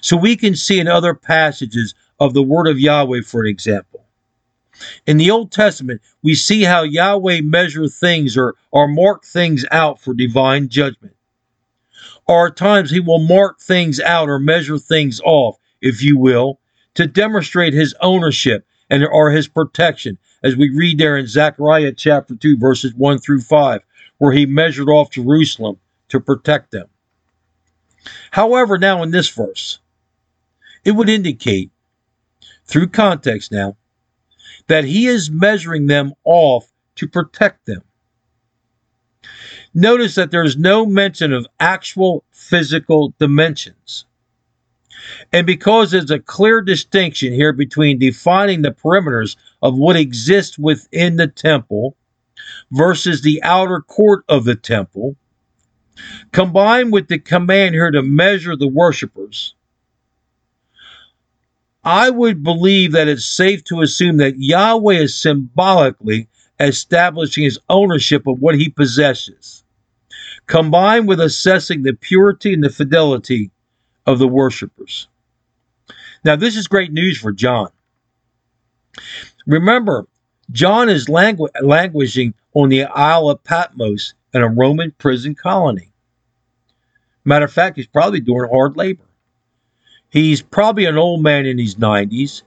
So 0.00 0.16
we 0.16 0.36
can 0.36 0.54
see 0.54 0.78
in 0.78 0.88
other 0.88 1.14
passages 1.14 1.94
of 2.20 2.34
the 2.34 2.42
Word 2.42 2.66
of 2.66 2.80
Yahweh, 2.80 3.22
for 3.22 3.44
example. 3.44 4.04
In 5.06 5.16
the 5.16 5.30
Old 5.30 5.50
Testament, 5.50 6.00
we 6.22 6.34
see 6.34 6.62
how 6.62 6.82
Yahweh 6.82 7.40
measures 7.42 7.98
things 7.98 8.36
or, 8.36 8.54
or 8.70 8.86
mark 8.86 9.24
things 9.24 9.64
out 9.70 10.00
for 10.00 10.14
divine 10.14 10.68
judgment. 10.68 11.14
Or 12.26 12.48
at 12.48 12.56
times 12.56 12.90
he 12.90 13.00
will 13.00 13.18
mark 13.18 13.60
things 13.60 13.98
out 14.00 14.28
or 14.28 14.38
measure 14.38 14.78
things 14.78 15.20
off, 15.24 15.58
if 15.80 16.02
you 16.02 16.18
will, 16.18 16.60
to 16.94 17.06
demonstrate 17.06 17.72
his 17.72 17.94
ownership 18.00 18.66
and 18.90 19.04
or 19.04 19.30
his 19.30 19.48
protection, 19.48 20.18
as 20.42 20.56
we 20.56 20.70
read 20.70 20.98
there 20.98 21.16
in 21.16 21.26
Zechariah 21.26 21.92
chapter 21.92 22.34
2, 22.34 22.58
verses 22.58 22.94
1 22.94 23.18
through 23.18 23.40
5, 23.40 23.80
where 24.18 24.32
he 24.32 24.46
measured 24.46 24.88
off 24.88 25.10
Jerusalem 25.10 25.78
to 26.08 26.20
protect 26.20 26.70
them. 26.70 26.88
However, 28.30 28.78
now 28.78 29.02
in 29.02 29.10
this 29.10 29.28
verse, 29.28 29.78
it 30.84 30.92
would 30.92 31.08
indicate, 31.08 31.70
through 32.64 32.88
context 32.88 33.52
now, 33.52 33.76
that 34.66 34.84
he 34.84 35.06
is 35.06 35.30
measuring 35.30 35.86
them 35.86 36.12
off 36.24 36.70
to 36.96 37.08
protect 37.08 37.66
them. 37.66 37.82
Notice 39.74 40.14
that 40.14 40.30
there's 40.30 40.56
no 40.56 40.86
mention 40.86 41.32
of 41.32 41.46
actual 41.60 42.24
physical 42.30 43.14
dimensions. 43.18 44.04
And 45.32 45.46
because 45.46 45.90
there's 45.90 46.10
a 46.10 46.18
clear 46.18 46.60
distinction 46.60 47.32
here 47.32 47.52
between 47.52 47.98
defining 47.98 48.62
the 48.62 48.72
perimeters 48.72 49.36
of 49.62 49.76
what 49.76 49.96
exists 49.96 50.58
within 50.58 51.16
the 51.16 51.28
temple 51.28 51.96
versus 52.70 53.22
the 53.22 53.42
outer 53.42 53.80
court 53.80 54.24
of 54.28 54.44
the 54.44 54.56
temple, 54.56 55.16
combined 56.32 56.92
with 56.92 57.08
the 57.08 57.18
command 57.18 57.74
here 57.74 57.90
to 57.90 58.02
measure 58.02 58.56
the 58.56 58.68
worshipers, 58.68 59.54
I 61.84 62.10
would 62.10 62.42
believe 62.42 62.92
that 62.92 63.08
it's 63.08 63.24
safe 63.24 63.64
to 63.64 63.82
assume 63.82 64.18
that 64.18 64.38
Yahweh 64.38 64.94
is 64.94 65.14
symbolically 65.14 66.28
establishing 66.60 67.44
his 67.44 67.58
ownership 67.68 68.26
of 68.26 68.40
what 68.40 68.56
he 68.56 68.68
possesses, 68.68 69.64
combined 70.46 71.08
with 71.08 71.20
assessing 71.20 71.82
the 71.82 71.94
purity 71.94 72.52
and 72.52 72.64
the 72.64 72.70
fidelity 72.70 73.50
of 74.06 74.18
the 74.18 74.28
worshipers. 74.28 75.08
Now, 76.24 76.36
this 76.36 76.56
is 76.56 76.66
great 76.66 76.92
news 76.92 77.18
for 77.18 77.32
John. 77.32 77.70
Remember, 79.46 80.06
John 80.50 80.88
is 80.88 81.06
langu- 81.06 81.48
languishing 81.62 82.34
on 82.54 82.68
the 82.68 82.84
Isle 82.84 83.30
of 83.30 83.44
Patmos 83.44 84.14
in 84.34 84.42
a 84.42 84.48
Roman 84.48 84.90
prison 84.98 85.34
colony. 85.34 85.87
Matter 87.28 87.44
of 87.44 87.52
fact, 87.52 87.76
he's 87.76 87.86
probably 87.86 88.20
doing 88.20 88.48
hard 88.50 88.78
labor. 88.78 89.04
He's 90.08 90.40
probably 90.40 90.86
an 90.86 90.96
old 90.96 91.22
man 91.22 91.44
in 91.44 91.58
his 91.58 91.74
90s. 91.74 92.40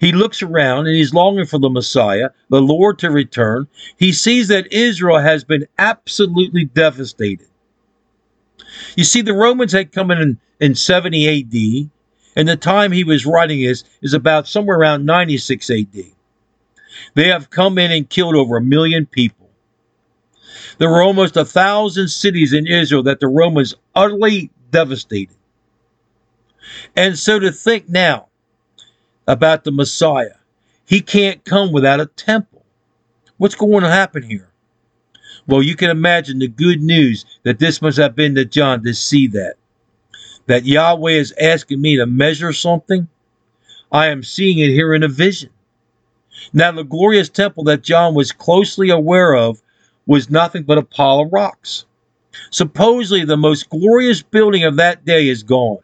He 0.00 0.10
looks 0.10 0.42
around 0.42 0.86
and 0.86 0.96
he's 0.96 1.12
longing 1.12 1.44
for 1.44 1.58
the 1.58 1.68
Messiah, 1.68 2.30
the 2.48 2.62
Lord, 2.62 2.98
to 3.00 3.10
return. 3.10 3.68
He 3.98 4.10
sees 4.10 4.48
that 4.48 4.72
Israel 4.72 5.18
has 5.18 5.44
been 5.44 5.66
absolutely 5.78 6.64
devastated. 6.64 7.46
You 8.96 9.04
see, 9.04 9.20
the 9.20 9.34
Romans 9.34 9.72
had 9.72 9.92
come 9.92 10.10
in 10.10 10.40
in 10.60 10.74
70 10.76 11.28
AD, 11.28 11.90
and 12.34 12.48
the 12.48 12.56
time 12.56 12.90
he 12.90 13.04
was 13.04 13.26
writing 13.26 13.60
this 13.60 13.84
is 14.00 14.14
about 14.14 14.48
somewhere 14.48 14.78
around 14.78 15.04
96 15.04 15.68
AD. 15.68 16.04
They 17.14 17.28
have 17.28 17.50
come 17.50 17.76
in 17.76 17.90
and 17.90 18.08
killed 18.08 18.34
over 18.34 18.56
a 18.56 18.62
million 18.62 19.04
people. 19.04 19.41
There 20.82 20.90
were 20.90 21.02
almost 21.02 21.36
a 21.36 21.44
thousand 21.44 22.08
cities 22.08 22.52
in 22.52 22.66
Israel 22.66 23.04
that 23.04 23.20
the 23.20 23.28
Romans 23.28 23.76
utterly 23.94 24.50
devastated. 24.72 25.36
And 26.96 27.16
so 27.16 27.38
to 27.38 27.52
think 27.52 27.88
now 27.88 28.26
about 29.28 29.62
the 29.62 29.70
Messiah, 29.70 30.34
he 30.84 31.00
can't 31.00 31.44
come 31.44 31.70
without 31.70 32.00
a 32.00 32.06
temple. 32.06 32.64
What's 33.36 33.54
going 33.54 33.84
to 33.84 33.90
happen 33.90 34.24
here? 34.24 34.50
Well, 35.46 35.62
you 35.62 35.76
can 35.76 35.88
imagine 35.88 36.40
the 36.40 36.48
good 36.48 36.82
news 36.82 37.26
that 37.44 37.60
this 37.60 37.80
must 37.80 37.98
have 37.98 38.16
been 38.16 38.34
to 38.34 38.44
John 38.44 38.82
to 38.82 38.92
see 38.92 39.28
that. 39.28 39.54
That 40.48 40.64
Yahweh 40.64 41.12
is 41.12 41.32
asking 41.40 41.80
me 41.80 41.96
to 41.98 42.06
measure 42.06 42.52
something. 42.52 43.06
I 43.92 44.08
am 44.08 44.24
seeing 44.24 44.58
it 44.58 44.70
here 44.70 44.94
in 44.94 45.04
a 45.04 45.08
vision. 45.08 45.50
Now, 46.52 46.72
the 46.72 46.82
glorious 46.82 47.28
temple 47.28 47.62
that 47.64 47.84
John 47.84 48.16
was 48.16 48.32
closely 48.32 48.90
aware 48.90 49.36
of 49.36 49.61
was 50.06 50.30
nothing 50.30 50.64
but 50.64 50.78
a 50.78 50.82
pile 50.82 51.20
of 51.20 51.32
rocks. 51.32 51.84
Supposedly, 52.50 53.24
the 53.24 53.36
most 53.36 53.68
glorious 53.68 54.22
building 54.22 54.64
of 54.64 54.76
that 54.76 55.04
day 55.04 55.28
is 55.28 55.42
gone. 55.42 55.78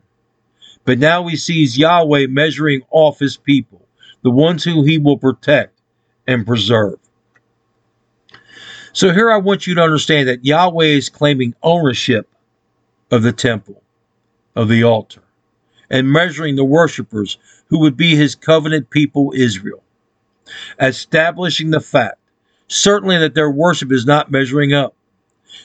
But 0.84 0.98
now 0.98 1.26
he 1.26 1.36
sees 1.36 1.76
Yahweh 1.76 2.28
measuring 2.28 2.82
off 2.90 3.18
his 3.18 3.36
people, 3.36 3.86
the 4.22 4.30
ones 4.30 4.64
who 4.64 4.84
he 4.84 4.98
will 4.98 5.18
protect 5.18 5.78
and 6.26 6.46
preserve. 6.46 6.98
So 8.92 9.12
here 9.12 9.30
I 9.30 9.36
want 9.36 9.66
you 9.66 9.74
to 9.74 9.82
understand 9.82 10.28
that 10.28 10.44
Yahweh 10.44 10.86
is 10.86 11.08
claiming 11.08 11.54
ownership 11.62 12.28
of 13.10 13.22
the 13.22 13.32
temple, 13.32 13.82
of 14.56 14.68
the 14.68 14.84
altar, 14.84 15.22
and 15.90 16.10
measuring 16.10 16.56
the 16.56 16.64
worshipers 16.64 17.38
who 17.66 17.80
would 17.80 17.96
be 17.96 18.16
his 18.16 18.34
covenant 18.34 18.90
people, 18.90 19.32
Israel, 19.36 19.82
establishing 20.80 21.70
the 21.70 21.80
fact, 21.80 22.18
certainly 22.68 23.18
that 23.18 23.34
their 23.34 23.50
worship 23.50 23.90
is 23.90 24.06
not 24.06 24.30
measuring 24.30 24.72
up. 24.72 24.94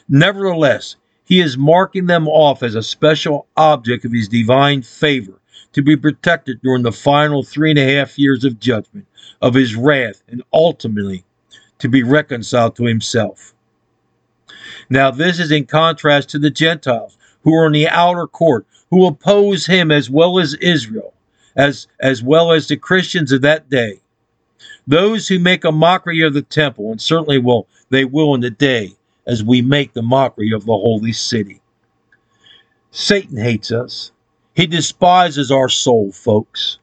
Nevertheless, 0.10 0.96
he 1.26 1.40
is 1.40 1.58
marking 1.58 2.08
them 2.08 2.28
off 2.28 2.64
as 2.64 2.76
a 2.76 2.84
special 2.84 3.48
object 3.56 4.06
of 4.06 4.12
his 4.12 4.28
divine 4.28 4.82
favor 4.82 5.40
to 5.74 5.82
be 5.82 5.96
protected 5.96 6.62
during 6.62 6.84
the 6.84 6.92
final 6.92 7.44
three 7.44 7.72
and 7.72 7.80
a 7.80 7.96
half 7.96 8.18
years 8.20 8.44
of 8.44 8.60
judgment, 8.60 9.08
of 9.42 9.54
his 9.54 9.76
wrath, 9.76 10.22
and 10.28 10.44
ultimately 10.54 11.24
to 11.80 11.90
be 11.90 12.04
reconciled 12.04 12.76
to 12.76 12.86
himself. 12.86 13.54
Now, 14.90 15.12
this 15.12 15.40
is 15.40 15.52
in 15.52 15.66
contrast 15.66 16.30
to 16.30 16.40
the 16.40 16.52
Gentiles 16.52 17.18
who 17.44 17.54
are 17.56 17.66
in 17.66 17.74
the 17.74 17.88
outer 17.88 18.28
court, 18.28 18.66
who 18.90 19.06
oppose 19.06 19.66
him 19.66 19.92
as 19.92 20.10
well 20.10 20.40
as 20.40 20.54
Israel, 20.56 21.14
as, 21.56 21.88
as 22.00 22.22
well 22.22 22.52
as 22.52 22.68
the 22.68 22.78
Christians 22.78 23.32
of 23.32 23.42
that 23.42 23.70
day. 23.70 24.03
Those 24.86 25.28
who 25.28 25.40
make 25.40 25.64
a 25.64 25.72
mockery 25.72 26.22
of 26.22 26.34
the 26.34 26.42
temple, 26.42 26.92
and 26.92 27.02
certainly 27.02 27.38
will 27.38 27.68
they 27.90 28.06
will 28.06 28.36
in 28.36 28.42
the 28.42 28.50
day 28.50 28.96
as 29.26 29.44
we 29.44 29.62
make 29.62 29.94
the 29.94 30.02
mockery 30.02 30.52
of 30.52 30.66
the 30.66 30.74
holy 30.74 31.14
city. 31.14 31.62
Satan 32.92 33.38
hates 33.38 33.72
us. 33.72 34.12
He 34.56 34.68
despises 34.68 35.52
our 35.52 35.70
soul, 35.70 36.12
folks. 36.12 36.80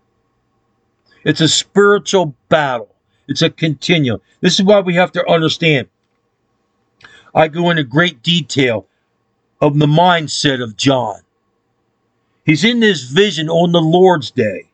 It's 1.24 1.40
a 1.40 1.48
spiritual 1.48 2.34
battle. 2.48 2.94
It's 3.28 3.42
a 3.42 3.51
continuum. 3.51 4.20
This 4.40 4.59
is 4.59 4.64
why 4.64 4.80
we 4.80 4.94
have 4.94 5.12
to 5.12 5.30
understand. 5.30 5.88
I 7.34 7.48
go 7.48 7.70
into 7.70 7.84
great 7.84 8.22
detail 8.22 8.86
of 9.61 9.78
the 9.78 9.86
mindset 9.86 10.62
of 10.62 10.76
John. 10.76 11.20
He's 12.44 12.64
in 12.64 12.80
this 12.80 13.03
vision 13.03 13.48
on 13.48 13.72
the 13.72 13.80
Lord's 13.80 14.30
day. 14.30 14.70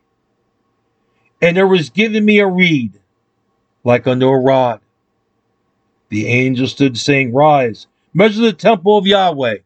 And 1.43 1.57
there 1.57 1.67
was 1.67 1.91
given 1.91 2.25
me 2.25 2.39
a 2.39 2.47
reed 2.47 2.99
like 3.87 4.07
unto 4.09 4.27
a 4.27 4.39
rod. 4.39 4.81
The 6.09 6.27
angel 6.27 6.67
stood 6.67 6.99
saying, 6.99 7.33
Rise, 7.33 7.87
measure 8.13 8.41
the 8.43 8.53
temple 8.53 8.99
of 8.99 9.07
Yahweh, 9.07 9.59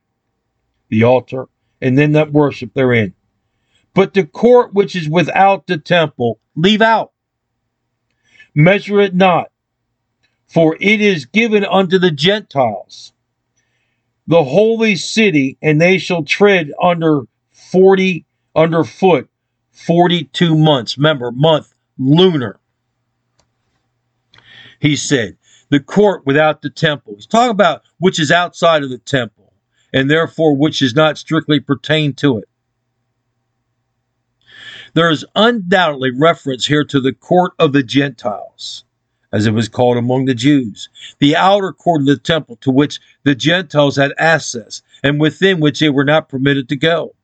the 0.91 1.05
altar, 1.05 1.47
and 1.81 1.97
then 1.97 2.13
that 2.13 2.31
worship 2.31 2.75
therein. 2.75 3.15
But 3.95 4.13
the 4.13 4.27
court 4.27 4.75
which 4.75 4.95
is 4.95 5.09
without 5.09 5.67
the 5.67 5.79
temple, 5.79 6.39
leave 6.55 6.83
out. 6.83 7.13
Measure 8.55 9.01
it 9.01 9.15
not, 9.15 9.51
for 10.47 10.77
it 10.79 11.01
is 11.01 11.25
given 11.25 11.65
unto 11.65 11.99
the 11.99 12.11
Gentiles, 12.11 13.15
the 14.27 14.45
holy 14.45 14.97
city, 14.97 15.57
and 15.63 15.81
they 15.81 15.97
shall 15.97 16.25
tread 16.25 16.73
under 16.81 17.23
40 17.53 18.27
underfoot 18.55 19.31
42 19.73 20.59
months. 20.59 20.99
Remember, 20.99 21.31
month, 21.31 21.73
lunar. 21.99 22.60
He 24.81 24.97
said, 24.97 25.37
the 25.69 25.79
court 25.79 26.27
without 26.27 26.63
the 26.63 26.71
temple. 26.71 27.15
He's 27.15 27.27
talking 27.27 27.51
about 27.51 27.83
which 27.99 28.19
is 28.19 28.33
outside 28.33 28.83
of 28.83 28.91
the 28.91 28.99
temple, 28.99 29.53
and 29.93 30.11
therefore 30.11 30.57
which 30.57 30.83
is 30.83 30.95
not 30.95 31.19
strictly 31.19 31.61
pertain 31.61 32.15
to 32.15 32.39
it. 32.39 32.49
There 34.95 35.11
is 35.11 35.25
undoubtedly 35.37 36.11
reference 36.11 36.67
here 36.67 36.85
to 36.85 37.01
the 37.01 37.13
court 37.13 37.53
of 37.59 37.73
the 37.73 37.83
Gentiles, 37.83 38.85
as 39.33 39.47
it 39.47 39.53
was 39.53 39.69
called 39.69 39.97
among 39.97 40.25
the 40.25 40.35
Jews, 40.35 40.89
the 41.21 41.37
outer 41.37 41.73
court 41.73 42.01
of 42.01 42.07
the 42.07 42.17
temple 42.17 42.57
to 42.57 42.71
which 42.73 42.99
the 43.23 43.37
Gentiles 43.37 43.97
had 43.97 44.13
access, 44.19 44.83
and 45.05 45.21
within 45.21 45.61
which 45.61 45.79
they 45.79 45.91
were 45.91 46.05
not 46.05 46.29
permitted 46.29 46.69
to 46.71 46.77
go. 46.77 47.15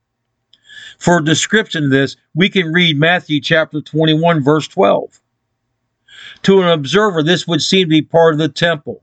For 0.99 1.19
a 1.19 1.25
description 1.25 1.85
of 1.85 1.91
this, 1.91 2.17
we 2.35 2.49
can 2.49 2.73
read 2.73 2.99
Matthew 2.99 3.41
chapter 3.41 3.81
21, 3.81 4.45
verse 4.45 4.69
12. 4.69 5.21
To 6.43 6.61
an 6.62 6.68
observer, 6.68 7.22
this 7.22 7.47
would 7.47 7.62
seem 7.62 7.87
to 7.87 7.91
be 7.91 8.03
part 8.03 8.35
of 8.35 8.39
the 8.39 8.49
temple, 8.49 9.03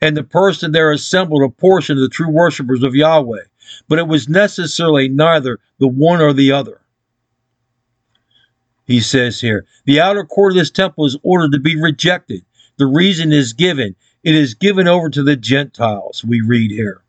and 0.00 0.16
the 0.16 0.24
person 0.24 0.72
there 0.72 0.92
assembled 0.92 1.42
a 1.42 1.48
portion 1.48 1.96
of 1.96 2.02
the 2.02 2.08
true 2.08 2.30
worshippers 2.30 2.82
of 2.82 2.94
Yahweh, 2.94 3.44
but 3.88 3.98
it 3.98 4.08
was 4.08 4.28
necessarily 4.28 5.08
neither 5.08 5.58
the 5.78 5.88
one 5.88 6.20
or 6.20 6.32
the 6.32 6.52
other. 6.52 6.80
He 8.86 9.00
says 9.00 9.40
here, 9.40 9.66
the 9.86 10.00
outer 10.00 10.24
court 10.24 10.52
of 10.52 10.58
this 10.58 10.70
temple 10.70 11.06
is 11.06 11.16
ordered 11.22 11.52
to 11.52 11.58
be 11.58 11.80
rejected. 11.80 12.44
The 12.76 12.86
reason 12.86 13.32
is 13.32 13.52
given. 13.52 13.96
It 14.22 14.34
is 14.34 14.54
given 14.54 14.88
over 14.88 15.08
to 15.10 15.22
the 15.22 15.36
Gentiles, 15.36 16.24
we 16.24 16.40
read 16.40 16.70
here. 16.70 17.02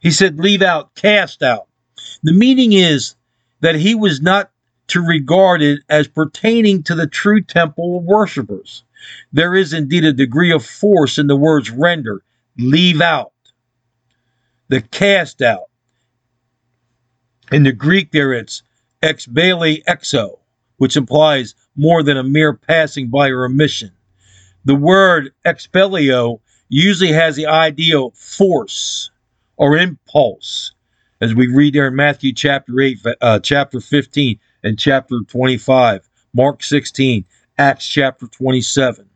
He 0.00 0.10
said, 0.10 0.38
leave 0.38 0.62
out, 0.62 0.94
cast 0.94 1.42
out. 1.42 1.66
The 2.22 2.32
meaning 2.32 2.72
is 2.72 3.16
that 3.60 3.74
he 3.74 3.94
was 3.94 4.20
not 4.20 4.50
to 4.88 5.00
regard 5.00 5.62
it 5.62 5.80
as 5.88 6.08
pertaining 6.08 6.82
to 6.84 6.94
the 6.94 7.06
true 7.06 7.40
temple 7.40 7.98
of 7.98 8.04
worshippers. 8.04 8.84
There 9.32 9.54
is 9.54 9.72
indeed 9.72 10.04
a 10.04 10.12
degree 10.12 10.52
of 10.52 10.64
force 10.64 11.18
in 11.18 11.26
the 11.26 11.36
words 11.36 11.70
render, 11.70 12.22
leave 12.56 13.00
out, 13.00 13.32
the 14.68 14.80
cast 14.80 15.42
out. 15.42 15.68
In 17.52 17.62
the 17.62 17.72
Greek, 17.72 18.12
there 18.12 18.32
it's 18.32 18.62
exbele 19.02 19.82
exo, 19.84 20.38
which 20.78 20.96
implies 20.96 21.54
more 21.76 22.02
than 22.02 22.16
a 22.16 22.22
mere 22.22 22.54
passing 22.54 23.08
by 23.08 23.28
or 23.28 23.44
omission. 23.44 23.90
The 24.64 24.74
word 24.74 25.32
expelio 25.44 26.40
usually 26.68 27.12
has 27.12 27.36
the 27.36 27.46
idea 27.46 28.00
of 28.00 28.14
force 28.14 29.10
or 29.56 29.76
impulse, 29.76 30.72
as 31.20 31.34
we 31.34 31.46
read 31.46 31.74
there 31.74 31.88
in 31.88 31.96
Matthew 31.96 32.32
chapter 32.32 32.80
8, 32.80 32.98
uh, 33.20 33.38
chapter 33.40 33.80
15, 33.80 34.38
and 34.64 34.78
chapter 34.78 35.20
25, 35.20 36.08
Mark 36.32 36.62
16, 36.62 37.24
Acts 37.58 37.86
chapter 37.86 38.26
27. 38.26 39.08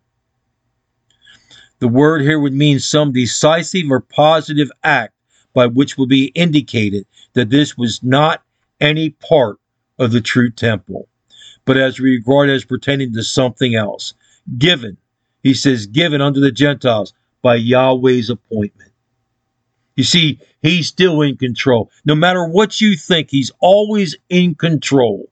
The 1.81 1.89
word 1.89 2.23
here 2.23 2.39
would 2.39 2.53
mean 2.53 2.79
some 2.79 3.13
decisive 3.13 3.91
or 3.91 4.01
positive 4.01 4.71
act 4.85 5.15
by 5.55 5.67
which 5.67 5.97
would 5.97 6.11
be 6.11 6.27
indicated 6.27 7.07
that 7.33 7.51
this 7.51 7.77
was 7.79 8.03
not 8.03 8.43
any 8.81 9.11
part 9.11 9.59
of 9.99 10.13
the 10.13 10.21
true 10.21 10.51
temple, 10.51 11.09
but 11.65 11.77
as 11.79 11.99
regarded 11.99 12.55
as 12.55 12.65
pertaining 12.65 13.13
to 13.15 13.23
something 13.23 13.75
else. 13.75 14.15
Given, 14.59 14.99
he 15.43 15.55
says, 15.55 15.87
given 15.87 16.21
unto 16.21 16.41
the 16.41 16.53
Gentiles 16.53 17.15
by 17.43 17.57
Yahweh's 17.57 18.29
appointment. 18.29 18.93
You 19.97 20.05
see, 20.05 20.41
he's 20.63 20.89
still 20.89 21.23
in 21.23 21.37
control. 21.37 21.91
No 22.05 22.15
matter 22.15 22.47
what 22.47 22.81
you 22.81 22.97
think, 22.97 23.31
he's 23.31 23.51
always 23.61 24.15
in 24.29 24.55
control 24.55 25.29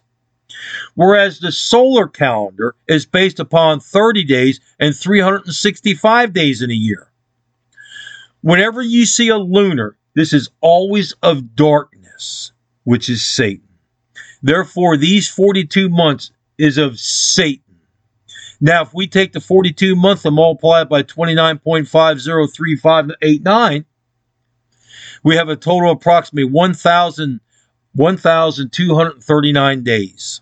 whereas 0.95 1.39
the 1.39 1.51
solar 1.51 2.07
calendar 2.07 2.75
is 2.87 3.05
based 3.05 3.39
upon 3.39 3.79
30 3.79 4.23
days 4.23 4.59
and 4.79 4.95
365 4.95 6.33
days 6.33 6.61
in 6.61 6.71
a 6.71 6.75
year. 6.75 7.11
Whenever 8.41 8.81
you 8.81 9.05
see 9.05 9.27
a 9.29 9.37
lunar, 9.37 9.97
this 10.15 10.33
is 10.33 10.49
always 10.61 11.13
of 11.23 11.55
darkness, 11.55 12.51
which 12.83 13.09
is 13.09 13.23
Satan. 13.23 13.67
Therefore, 14.41 14.97
these 14.97 15.29
42 15.29 15.89
months 15.89 16.31
is 16.57 16.77
of 16.77 16.99
Satan. 16.99 17.63
Now, 18.61 18.83
if 18.83 18.93
we 18.93 19.07
take 19.07 19.33
the 19.33 19.39
42 19.39 19.95
month 19.95 20.25
and 20.25 20.35
multiply 20.35 20.81
it 20.81 20.89
by 20.89 21.03
29.503589, 21.03 23.85
we 25.23 25.35
have 25.35 25.49
a 25.49 25.55
total 25.55 25.91
of 25.91 25.97
approximately 25.97 26.49
1,000 26.49 27.39
1,239 27.93 29.83
days. 29.83 30.41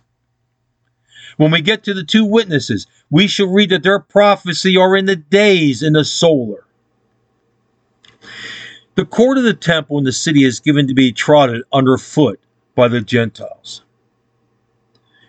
When 1.36 1.50
we 1.50 1.60
get 1.60 1.84
to 1.84 1.94
the 1.94 2.04
two 2.04 2.24
witnesses, 2.24 2.86
we 3.10 3.28
shall 3.28 3.46
read 3.46 3.70
that 3.70 3.82
their 3.84 4.00
prophecy 4.00 4.76
are 4.76 4.96
in 4.96 5.06
the 5.06 5.16
days 5.16 5.82
in 5.82 5.92
the 5.92 6.04
solar. 6.04 6.64
The 8.96 9.04
court 9.04 9.38
of 9.38 9.44
the 9.44 9.54
temple 9.54 9.98
in 9.98 10.04
the 10.04 10.12
city 10.12 10.42
is 10.42 10.58
given 10.58 10.88
to 10.88 10.94
be 10.94 11.12
trodden 11.12 11.62
underfoot 11.72 12.40
by 12.74 12.88
the 12.88 13.00
Gentiles. 13.00 13.82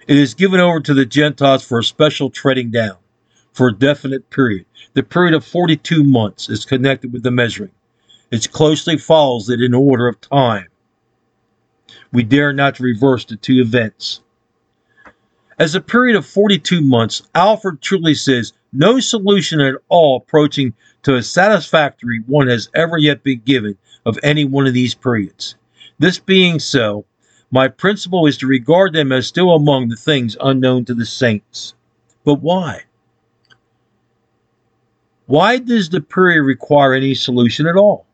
It 0.08 0.18
is 0.18 0.34
given 0.34 0.60
over 0.60 0.80
to 0.80 0.96
the 0.96 1.06
Gentiles 1.06 1.64
for 1.64 1.78
a 1.78 1.84
special 1.84 2.32
treading 2.32 2.72
down 2.72 2.98
for 3.54 3.68
a 3.68 3.76
definite 3.76 4.32
period. 4.32 4.66
The 4.94 5.04
period 5.04 5.36
of 5.36 5.46
42 5.46 6.04
months 6.04 6.50
is 6.50 6.66
connected 6.66 7.14
with 7.14 7.22
the 7.22 7.30
measuring. 7.30 7.72
It 8.32 8.52
closely 8.52 8.98
follows 8.98 9.50
it 9.50 9.62
in 9.62 9.76
order 9.76 10.08
of 10.08 10.20
time 10.20 10.69
we 12.12 12.24
dare 12.24 12.54
not 12.54 12.80
reverse 12.80 13.26
the 13.26 13.36
two 13.36 13.62
events. 13.62 14.22
As 15.58 15.76
a 15.76 15.82
period 15.82 16.16
of 16.16 16.26
42 16.26 16.82
months, 16.82 17.22
Alford 17.36 17.82
truly 17.82 18.14
says 18.14 18.54
no 18.72 19.00
solution 19.00 19.60
at 19.60 19.76
all 19.90 20.18
approaching 20.18 20.74
to 21.04 21.16
a 21.16 21.24
satisfactory 21.24 22.22
one 22.28 22.48
has 22.48 22.70
ever 22.74 22.98
yet 22.98 23.24
been 23.24 23.42
given 23.44 23.78
of 24.06 24.18
any 24.24 24.46
one 24.46 24.68
of 24.68 24.74
these 24.74 24.96
periods. 24.96 25.56
This 25.98 26.18
being 26.18 26.60
so, 26.60 27.06
my 27.52 27.68
principle 27.68 28.26
is 28.26 28.38
to 28.38 28.48
regard 28.48 28.94
them 28.94 29.12
as 29.12 29.28
still 29.28 29.52
among 29.52 29.90
the 29.90 29.96
things 29.96 30.38
unknown 30.40 30.86
to 30.86 30.94
the 30.94 31.06
saints. 31.06 31.74
But 32.24 32.36
why? 32.36 32.84
Why 35.26 35.58
does 35.58 35.90
the 35.90 36.02
period 36.02 36.44
require 36.44 36.94
any 36.94 37.14
solution 37.14 37.68
at 37.68 37.76
all? 37.76 38.06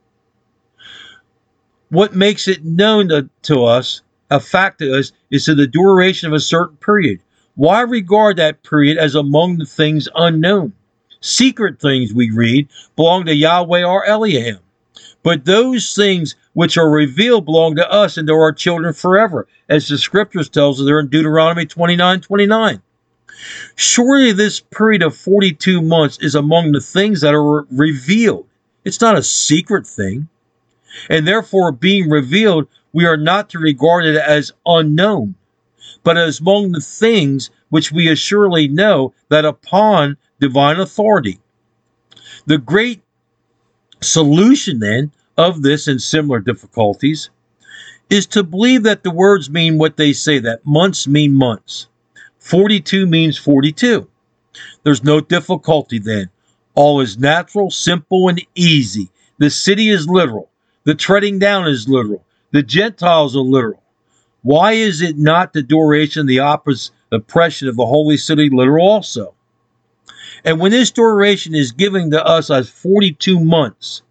What 1.89 2.15
makes 2.15 2.47
it 2.47 2.65
known 2.65 3.09
to, 3.09 3.29
to 3.43 3.63
us, 3.63 4.01
a 4.31 4.39
fact 4.39 4.79
to 4.79 4.97
us, 4.97 5.11
is 5.29 5.45
to 5.45 5.55
the 5.55 5.67
duration 5.67 6.27
of 6.27 6.33
a 6.33 6.39
certain 6.39 6.77
period. 6.77 7.19
Why 7.55 7.81
regard 7.81 8.37
that 8.37 8.63
period 8.63 8.97
as 8.97 9.15
among 9.15 9.57
the 9.57 9.65
things 9.65 10.09
unknown? 10.15 10.73
Secret 11.21 11.79
things 11.79 12.13
we 12.13 12.31
read 12.31 12.67
belong 12.95 13.25
to 13.25 13.35
Yahweh 13.35 13.83
or 13.83 14.05
Elohim. 14.05 14.59
But 15.23 15.45
those 15.45 15.95
things 15.95 16.35
which 16.53 16.77
are 16.77 16.89
revealed 16.89 17.45
belong 17.45 17.75
to 17.75 17.91
us 17.91 18.17
and 18.17 18.27
to 18.27 18.33
our 18.33 18.51
children 18.51 18.93
forever, 18.93 19.47
as 19.69 19.87
the 19.87 19.97
scriptures 19.97 20.49
tells 20.49 20.79
us 20.79 20.85
there 20.85 20.99
in 20.99 21.07
Deuteronomy 21.07 21.65
29 21.65 22.21
29. 22.21 22.81
Surely 23.75 24.31
this 24.31 24.59
period 24.59 25.03
of 25.03 25.15
42 25.15 25.81
months 25.81 26.17
is 26.19 26.35
among 26.35 26.71
the 26.71 26.79
things 26.79 27.21
that 27.21 27.33
are 27.33 27.63
revealed. 27.71 28.47
It's 28.83 29.01
not 29.01 29.17
a 29.17 29.23
secret 29.23 29.85
thing. 29.85 30.29
And 31.09 31.27
therefore, 31.27 31.71
being 31.71 32.09
revealed, 32.09 32.67
we 32.93 33.05
are 33.05 33.17
not 33.17 33.49
to 33.49 33.59
regard 33.59 34.05
it 34.05 34.15
as 34.15 34.51
unknown 34.65 35.35
but 36.05 36.17
as 36.17 36.39
among 36.39 36.71
the 36.71 36.79
things 36.79 37.49
which 37.69 37.91
we 37.91 38.09
assuredly 38.09 38.67
know 38.67 39.13
that 39.29 39.43
upon 39.43 40.15
divine 40.39 40.79
authority. 40.79 41.39
The 42.45 42.59
great 42.59 43.01
solution 44.01 44.79
then 44.79 45.11
of 45.35 45.63
this 45.63 45.87
and 45.87 46.01
similar 46.01 46.39
difficulties 46.39 47.31
is 48.09 48.27
to 48.27 48.43
believe 48.43 48.83
that 48.83 49.03
the 49.03 49.11
words 49.11 49.49
mean 49.49 49.79
what 49.79 49.97
they 49.97 50.13
say, 50.13 50.37
that 50.39 50.65
months 50.65 51.07
mean 51.07 51.33
months. 51.33 51.87
42 52.37 53.07
means 53.07 53.35
42. 53.37 54.07
There's 54.83 55.03
no 55.03 55.19
difficulty 55.19 55.97
then. 55.97 56.29
All 56.75 57.01
is 57.01 57.17
natural, 57.17 57.71
simple, 57.71 58.29
and 58.29 58.39
easy. 58.53 59.09
The 59.39 59.49
city 59.49 59.89
is 59.89 60.07
literal. 60.07 60.51
The 60.85 60.95
treading 60.95 61.39
down 61.39 61.67
is 61.67 61.89
literal. 61.89 62.23
The 62.51 62.63
Gentiles 62.63 63.35
are 63.35 63.41
literal. 63.41 63.81
Why 64.43 64.73
is 64.73 65.01
it 65.01 65.17
not 65.17 65.53
the 65.53 65.63
duration, 65.63 66.27
the 66.27 66.39
opposite 66.39 66.93
oppression 67.11 67.67
of 67.67 67.75
the 67.75 67.85
holy 67.85 68.17
city 68.17 68.49
literal 68.49 68.87
also? 68.87 69.33
And 70.43 70.59
when 70.59 70.71
this 70.71 70.91
duration 70.91 71.55
is 71.55 71.71
given 71.71 72.11
to 72.11 72.23
us 72.23 72.51
as 72.51 72.69
42 72.69 73.39
months, 73.39 74.03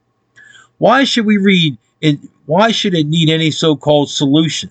why 0.79 1.05
should 1.05 1.27
we 1.27 1.39
read 1.39 1.79
it? 2.01 2.18
Why 2.47 2.72
should 2.72 2.95
it 2.95 3.07
need 3.07 3.31
any 3.31 3.51
so 3.51 3.77
called 3.77 4.11
solution? 4.11 4.70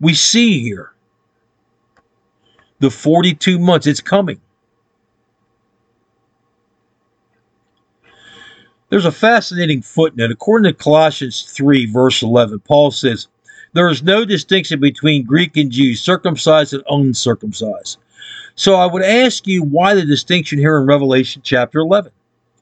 We 0.00 0.14
see 0.14 0.62
here 0.62 0.92
the 2.78 2.90
42 2.90 3.58
months, 3.58 3.86
it's 3.86 4.00
coming. 4.00 4.40
There's 8.90 9.04
a 9.04 9.12
fascinating 9.12 9.82
footnote. 9.82 10.30
According 10.30 10.72
to 10.72 10.76
Colossians 10.76 11.42
3, 11.42 11.86
verse 11.92 12.22
11, 12.22 12.60
Paul 12.60 12.90
says, 12.90 13.28
there 13.74 13.88
is 13.88 14.02
no 14.02 14.24
distinction 14.24 14.80
between 14.80 15.26
Greek 15.26 15.56
and 15.56 15.70
Jew, 15.70 15.94
circumcised 15.94 16.72
and 16.72 16.82
uncircumcised. 16.88 17.98
So 18.54 18.74
I 18.74 18.86
would 18.86 19.02
ask 19.02 19.46
you 19.46 19.62
why 19.62 19.94
the 19.94 20.06
distinction 20.06 20.58
here 20.58 20.78
in 20.78 20.86
Revelation 20.86 21.42
chapter 21.44 21.80
11? 21.80 22.10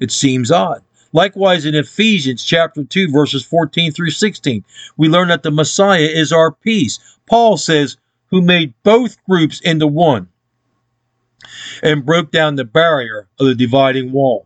It 0.01 0.11
seems 0.11 0.51
odd. 0.51 0.83
Likewise, 1.13 1.65
in 1.65 1.75
Ephesians 1.75 2.45
chapter 2.45 2.85
2, 2.85 3.11
verses 3.11 3.45
14 3.45 3.93
through 3.93 4.11
16, 4.11 4.65
we 4.97 5.09
learn 5.09 5.29
that 5.29 5.45
the 5.45 5.51
Messiah 5.51 6.01
is 6.01 6.33
our 6.33 6.51
peace. 6.51 6.99
Paul 7.27 7.57
says, 7.57 7.97
who 8.31 8.43
made 8.43 8.75
both 8.83 9.23
groups 9.25 9.61
into 9.61 9.87
one 9.87 10.29
and 11.83 12.05
broke 12.05 12.33
down 12.33 12.57
the 12.57 12.65
barrier 12.65 13.29
of 13.39 13.47
the 13.47 13.55
dividing 13.55 14.11
wall. 14.11 14.46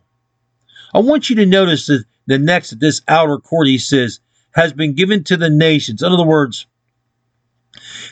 I 0.94 0.98
want 0.98 1.30
you 1.30 1.36
to 1.36 1.46
notice 1.46 1.86
that 1.86 2.04
the 2.26 2.38
next, 2.38 2.70
that 2.70 2.80
this 2.80 3.02
outer 3.08 3.38
court, 3.38 3.66
he 3.66 3.78
says, 3.78 4.20
has 4.52 4.72
been 4.72 4.94
given 4.94 5.24
to 5.24 5.36
the 5.36 5.50
nations. 5.50 6.02
In 6.02 6.12
other 6.12 6.26
words, 6.26 6.66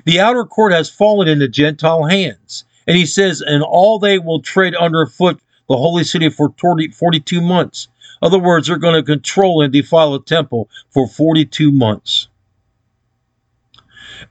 the 0.04 0.20
outer 0.20 0.44
court 0.44 0.72
has 0.72 0.90
fallen 0.90 1.28
into 1.28 1.48
Gentile 1.48 2.04
hands. 2.04 2.64
And 2.86 2.96
he 2.96 3.06
says, 3.06 3.42
and 3.42 3.62
all 3.62 3.98
they 3.98 4.18
will 4.18 4.40
tread 4.40 4.74
underfoot 4.74 5.40
the 5.68 5.76
holy 5.76 6.04
city 6.04 6.30
for 6.30 6.54
42 6.58 7.40
months. 7.40 7.88
In 8.22 8.26
other 8.26 8.38
words, 8.38 8.66
they're 8.66 8.78
going 8.78 8.94
to 8.94 9.02
control 9.02 9.62
and 9.62 9.72
defile 9.72 10.12
the 10.12 10.20
temple 10.20 10.70
for 10.90 11.06
42 11.06 11.70
months. 11.70 12.28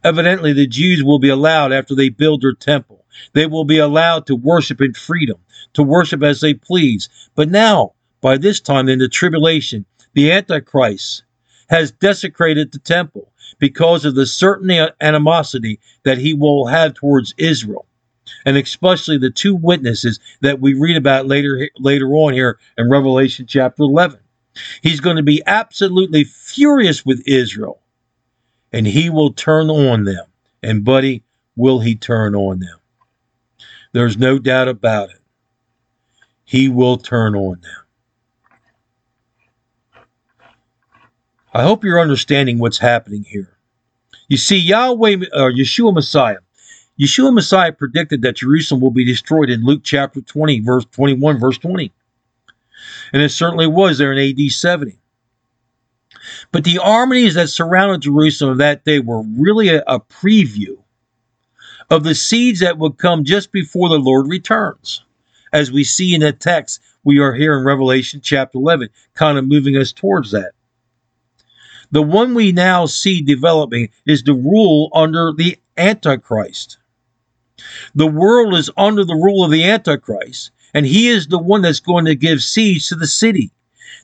Evidently, 0.04 0.54
the 0.54 0.68
Jews 0.68 1.04
will 1.04 1.20
be 1.20 1.30
allowed 1.30 1.72
after 1.72 1.94
they 1.96 2.10
build 2.10 2.42
their 2.42 2.54
temple. 2.54 3.06
They 3.34 3.46
will 3.46 3.64
be 3.64 3.78
allowed 3.78 4.26
to 4.28 4.36
worship 4.36 4.82
in 4.82 4.94
freedom, 4.94 5.38
to 5.74 5.84
worship 5.84 6.24
as 6.24 6.42
they 6.42 6.54
please. 6.54 7.10
But 7.36 7.50
now, 7.50 7.94
by 8.22 8.38
this 8.38 8.60
time 8.60 8.90
in 8.90 9.00
the 9.00 9.10
tribulation, 9.10 9.86
the 10.14 10.32
Antichrist 10.32 11.24
has 11.70 11.92
desecrated 11.92 12.72
the 12.72 12.80
temple 12.80 13.32
because 13.60 14.06
of 14.06 14.16
the 14.16 14.26
certain 14.26 14.72
animosity 15.02 15.80
that 16.04 16.18
he 16.18 16.34
will 16.34 16.68
have 16.68 16.94
towards 16.94 17.34
Israel. 17.38 17.86
And 18.46 18.58
especially 18.58 19.18
the 19.18 19.30
two 19.30 19.56
witnesses 19.56 20.20
that 20.42 20.60
we 20.60 20.74
read 20.74 20.98
about 20.98 21.28
later 21.28 21.70
later 21.78 22.10
on 22.14 22.34
here 22.34 22.60
in 22.78 22.90
Revelation 22.90 23.46
chapter 23.48 23.84
11. 23.84 24.20
He's 24.82 25.00
going 25.00 25.16
to 25.18 25.24
be 25.24 25.42
absolutely 25.46 26.24
furious 26.24 27.06
with 27.06 27.22
Israel 27.26 27.80
and 28.74 28.86
he 28.86 29.10
will 29.10 29.32
turn 29.34 29.70
on 29.70 30.04
them. 30.04 30.26
And 30.62 30.84
buddy, 30.84 31.24
will 31.56 31.80
he 31.80 31.96
turn 31.96 32.36
on 32.36 32.60
them? 32.60 32.78
There's 33.94 34.18
no 34.18 34.40
doubt 34.40 34.68
about 34.68 35.10
it. 35.12 35.22
He 36.44 36.70
will 36.70 36.98
turn 36.98 37.36
on 37.36 37.62
them. 37.62 37.87
I 41.54 41.64
hope 41.64 41.84
you're 41.84 42.00
understanding 42.00 42.60
what's 42.60 42.78
happening 42.78 43.24
here. 43.24 43.58
You 44.28 44.38
see, 44.38 44.58
Yahweh, 44.58 45.18
or 45.34 45.50
uh, 45.50 45.54
Yeshua 45.54 45.94
Messiah, 45.94 46.40
Yeshua 47.00 47.34
Messiah 47.34 47.72
predicted 47.72 48.22
that 48.24 48.38
Jerusalem 48.38 48.82
will 48.82 48.92
be 48.92 49.06
destroyed 49.06 49.50
in 49.50 49.64
Luke 49.64 49.82
chapter 49.84 50.20
20, 50.20 50.60
verse 50.62 50.86
21, 50.86 51.40
verse 51.40 51.58
20. 51.58 51.92
And 53.14 53.22
it 53.22 53.30
certainly 53.30 53.68
was 53.68 53.98
there 53.98 54.12
in 54.12 54.20
AD 54.20 54.52
70. 54.52 54.98
But 56.52 56.64
the 56.64 56.80
armies 56.80 57.36
that 57.36 57.50
surrounded 57.50 58.02
Jerusalem 58.02 58.58
that 58.58 58.84
day 58.84 59.00
were 59.00 59.24
really 59.38 59.70
a, 59.70 59.84
a 59.88 60.00
preview 60.00 60.78
of 61.90 62.04
the 62.04 62.16
seeds 62.16 62.60
that 62.60 62.78
would 62.78 62.98
come 62.98 63.24
just 63.24 63.52
before 63.52 63.90
the 63.90 64.00
Lord 64.00 64.28
returns. 64.28 65.06
As 65.54 65.72
we 65.72 65.86
see 65.86 66.14
in 66.14 66.22
the 66.22 66.34
text, 66.34 66.82
we 67.04 67.20
are 67.20 67.34
here 67.34 67.58
in 67.58 67.64
Revelation 67.64 68.20
chapter 68.22 68.58
11, 68.58 68.90
kind 69.14 69.38
of 69.38 69.48
moving 69.48 69.78
us 69.78 69.94
towards 69.94 70.32
that. 70.32 70.52
The 71.92 72.02
one 72.02 72.34
we 72.34 72.52
now 72.52 72.86
see 72.86 73.22
developing 73.22 73.90
is 74.06 74.24
the 74.24 74.34
rule 74.34 74.90
under 74.94 75.32
the 75.32 75.58
Antichrist. 75.78 76.78
The 77.96 78.08
world 78.08 78.56
is 78.56 78.70
under 78.78 79.04
the 79.04 79.16
rule 79.16 79.44
of 79.44 79.52
the 79.52 79.64
Antichrist, 79.64 80.52
and 80.74 80.86
he 80.86 81.08
is 81.08 81.28
the 81.28 81.40
one 81.40 81.62
that's 81.62 81.80
going 81.80 82.06
to 82.06 82.16
give 82.16 82.44
siege 82.44 82.88
to 82.90 82.96
the 82.96 83.08
city. 83.08 83.52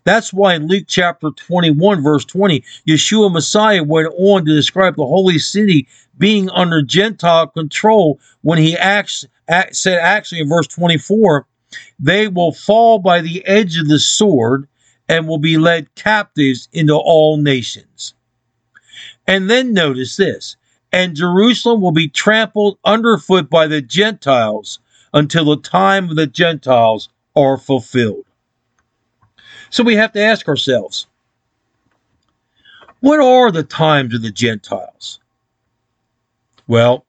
That's 0.06 0.34
why 0.34 0.56
in 0.56 0.68
Luke 0.68 0.86
chapter 0.88 1.30
21, 1.32 2.02
verse 2.02 2.26
20, 2.26 2.64
Yeshua 2.88 3.32
Messiah 3.32 3.84
went 3.84 4.14
on 4.18 4.46
to 4.46 4.56
describe 4.56 4.96
the 4.96 5.06
holy 5.06 5.40
city 5.40 5.88
being 6.18 6.50
under 6.50 6.82
Gentile 6.82 7.48
control 7.48 8.20
when 8.42 8.60
he 8.60 8.78
acts, 8.78 9.26
act, 9.48 9.76
said 9.76 10.00
actually 10.00 10.42
in 10.42 10.50
verse 10.50 10.68
24, 10.68 11.48
they 12.00 12.28
will 12.28 12.52
fall 12.52 13.00
by 13.00 13.22
the 13.22 13.46
edge 13.46 13.78
of 13.78 13.88
the 13.88 14.00
sword 14.00 14.68
and 15.10 15.28
will 15.28 15.38
be 15.38 15.58
led 15.58 15.94
captives 15.96 16.70
into 16.72 16.94
all 16.94 17.38
nations. 17.38 18.14
And 19.28 19.50
then 19.50 19.74
notice 19.74 20.18
this 20.18 20.58
and 20.94 21.16
Jerusalem 21.16 21.82
will 21.82 21.92
be 21.92 22.08
trampled 22.08 22.78
underfoot 22.86 23.50
by 23.50 23.66
the 23.66 23.82
Gentiles 23.82 24.80
until 25.12 25.46
the 25.46 25.58
time 25.58 26.10
of 26.10 26.16
the 26.16 26.28
Gentiles 26.28 27.10
are 27.36 27.58
fulfilled. 27.58 28.26
So 29.72 29.84
we 29.84 29.96
have 29.96 30.14
to 30.14 30.22
ask 30.22 30.48
ourselves 30.48 31.08
what 33.00 33.20
are 33.20 33.52
the 33.52 33.64
times 33.64 34.14
of 34.14 34.22
the 34.22 34.32
Gentiles? 34.32 35.20
Well, 36.68 37.06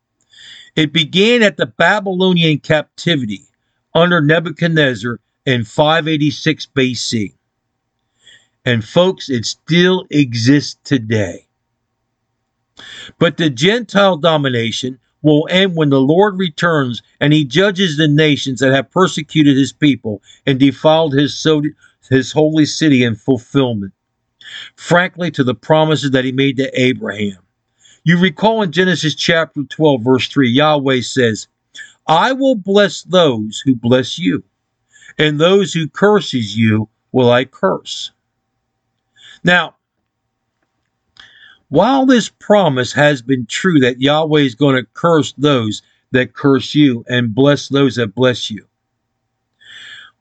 it 0.74 0.92
began 0.92 1.42
at 1.42 1.56
the 1.56 1.66
Babylonian 1.66 2.58
captivity 2.58 3.42
under 3.94 4.20
Nebuchadnezzar 4.20 5.20
in 5.46 5.64
586 5.64 6.66
BC. 6.74 7.34
And 8.64 8.84
folks, 8.84 9.28
it 9.28 9.44
still 9.44 10.06
exists 10.10 10.78
today. 10.84 11.46
But 13.18 13.36
the 13.36 13.50
Gentile 13.50 14.16
domination 14.16 14.98
will 15.22 15.46
end 15.50 15.76
when 15.76 15.90
the 15.90 16.00
Lord 16.00 16.38
returns 16.38 17.02
and 17.20 17.32
he 17.32 17.44
judges 17.44 17.96
the 17.96 18.08
nations 18.08 18.60
that 18.60 18.72
have 18.72 18.90
persecuted 18.90 19.56
his 19.56 19.72
people 19.72 20.22
and 20.46 20.58
defiled 20.58 21.14
his, 21.14 21.36
so, 21.36 21.62
his 22.10 22.32
holy 22.32 22.66
city 22.66 23.02
in 23.02 23.16
fulfillment. 23.16 23.92
Frankly, 24.76 25.30
to 25.30 25.42
the 25.42 25.54
promises 25.54 26.10
that 26.10 26.24
he 26.24 26.32
made 26.32 26.56
to 26.58 26.80
Abraham. 26.80 27.38
You 28.04 28.18
recall 28.18 28.60
in 28.62 28.70
Genesis 28.72 29.14
chapter 29.14 29.62
12, 29.62 30.02
verse 30.02 30.28
3, 30.28 30.50
Yahweh 30.50 31.00
says, 31.00 31.48
I 32.06 32.32
will 32.32 32.54
bless 32.54 33.02
those 33.02 33.62
who 33.64 33.74
bless 33.74 34.18
you, 34.18 34.44
and 35.16 35.40
those 35.40 35.72
who 35.72 35.88
curses 35.88 36.56
you 36.56 36.90
will 37.12 37.30
I 37.30 37.46
curse. 37.46 38.10
Now, 39.44 39.76
while 41.68 42.06
this 42.06 42.28
promise 42.28 42.92
has 42.94 43.20
been 43.20 43.46
true 43.46 43.78
that 43.80 44.00
Yahweh 44.00 44.40
is 44.40 44.54
going 44.54 44.76
to 44.76 44.90
curse 44.94 45.32
those 45.36 45.82
that 46.12 46.32
curse 46.32 46.74
you 46.74 47.04
and 47.08 47.34
bless 47.34 47.68
those 47.68 47.96
that 47.96 48.14
bless 48.14 48.50
you, 48.50 48.66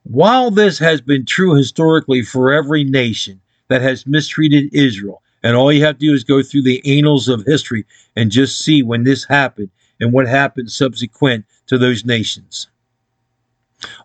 while 0.02 0.50
this 0.50 0.78
has 0.78 1.00
been 1.00 1.24
true 1.24 1.54
historically 1.54 2.22
for 2.22 2.52
every 2.52 2.84
nation 2.84 3.40
that 3.68 3.80
has 3.80 4.06
mistreated 4.06 4.74
Israel, 4.74 5.22
and 5.42 5.56
all 5.56 5.72
you 5.72 5.84
have 5.84 5.98
to 5.98 6.06
do 6.06 6.12
is 6.12 6.24
go 6.24 6.42
through 6.42 6.62
the 6.62 6.98
annals 6.98 7.28
of 7.28 7.44
history 7.46 7.86
and 8.16 8.30
just 8.30 8.58
see 8.60 8.82
when 8.82 9.04
this 9.04 9.24
happened 9.24 9.70
and 10.00 10.12
what 10.12 10.26
happened 10.26 10.70
subsequent 10.70 11.46
to 11.66 11.78
those 11.78 12.04
nations. 12.04 12.68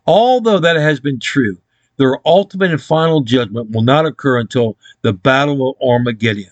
Although 0.05 0.59
that 0.59 0.75
has 0.75 0.99
been 0.99 1.19
true, 1.19 1.57
their 1.99 2.15
ultimate 2.25 2.71
and 2.71 2.81
final 2.81 3.19
judgment 3.19 3.69
will 3.71 3.81
not 3.81 4.05
occur 4.05 4.39
until 4.39 4.77
the 5.01 5.11
Battle 5.11 5.69
of 5.69 5.75
Armageddon. 5.85 6.49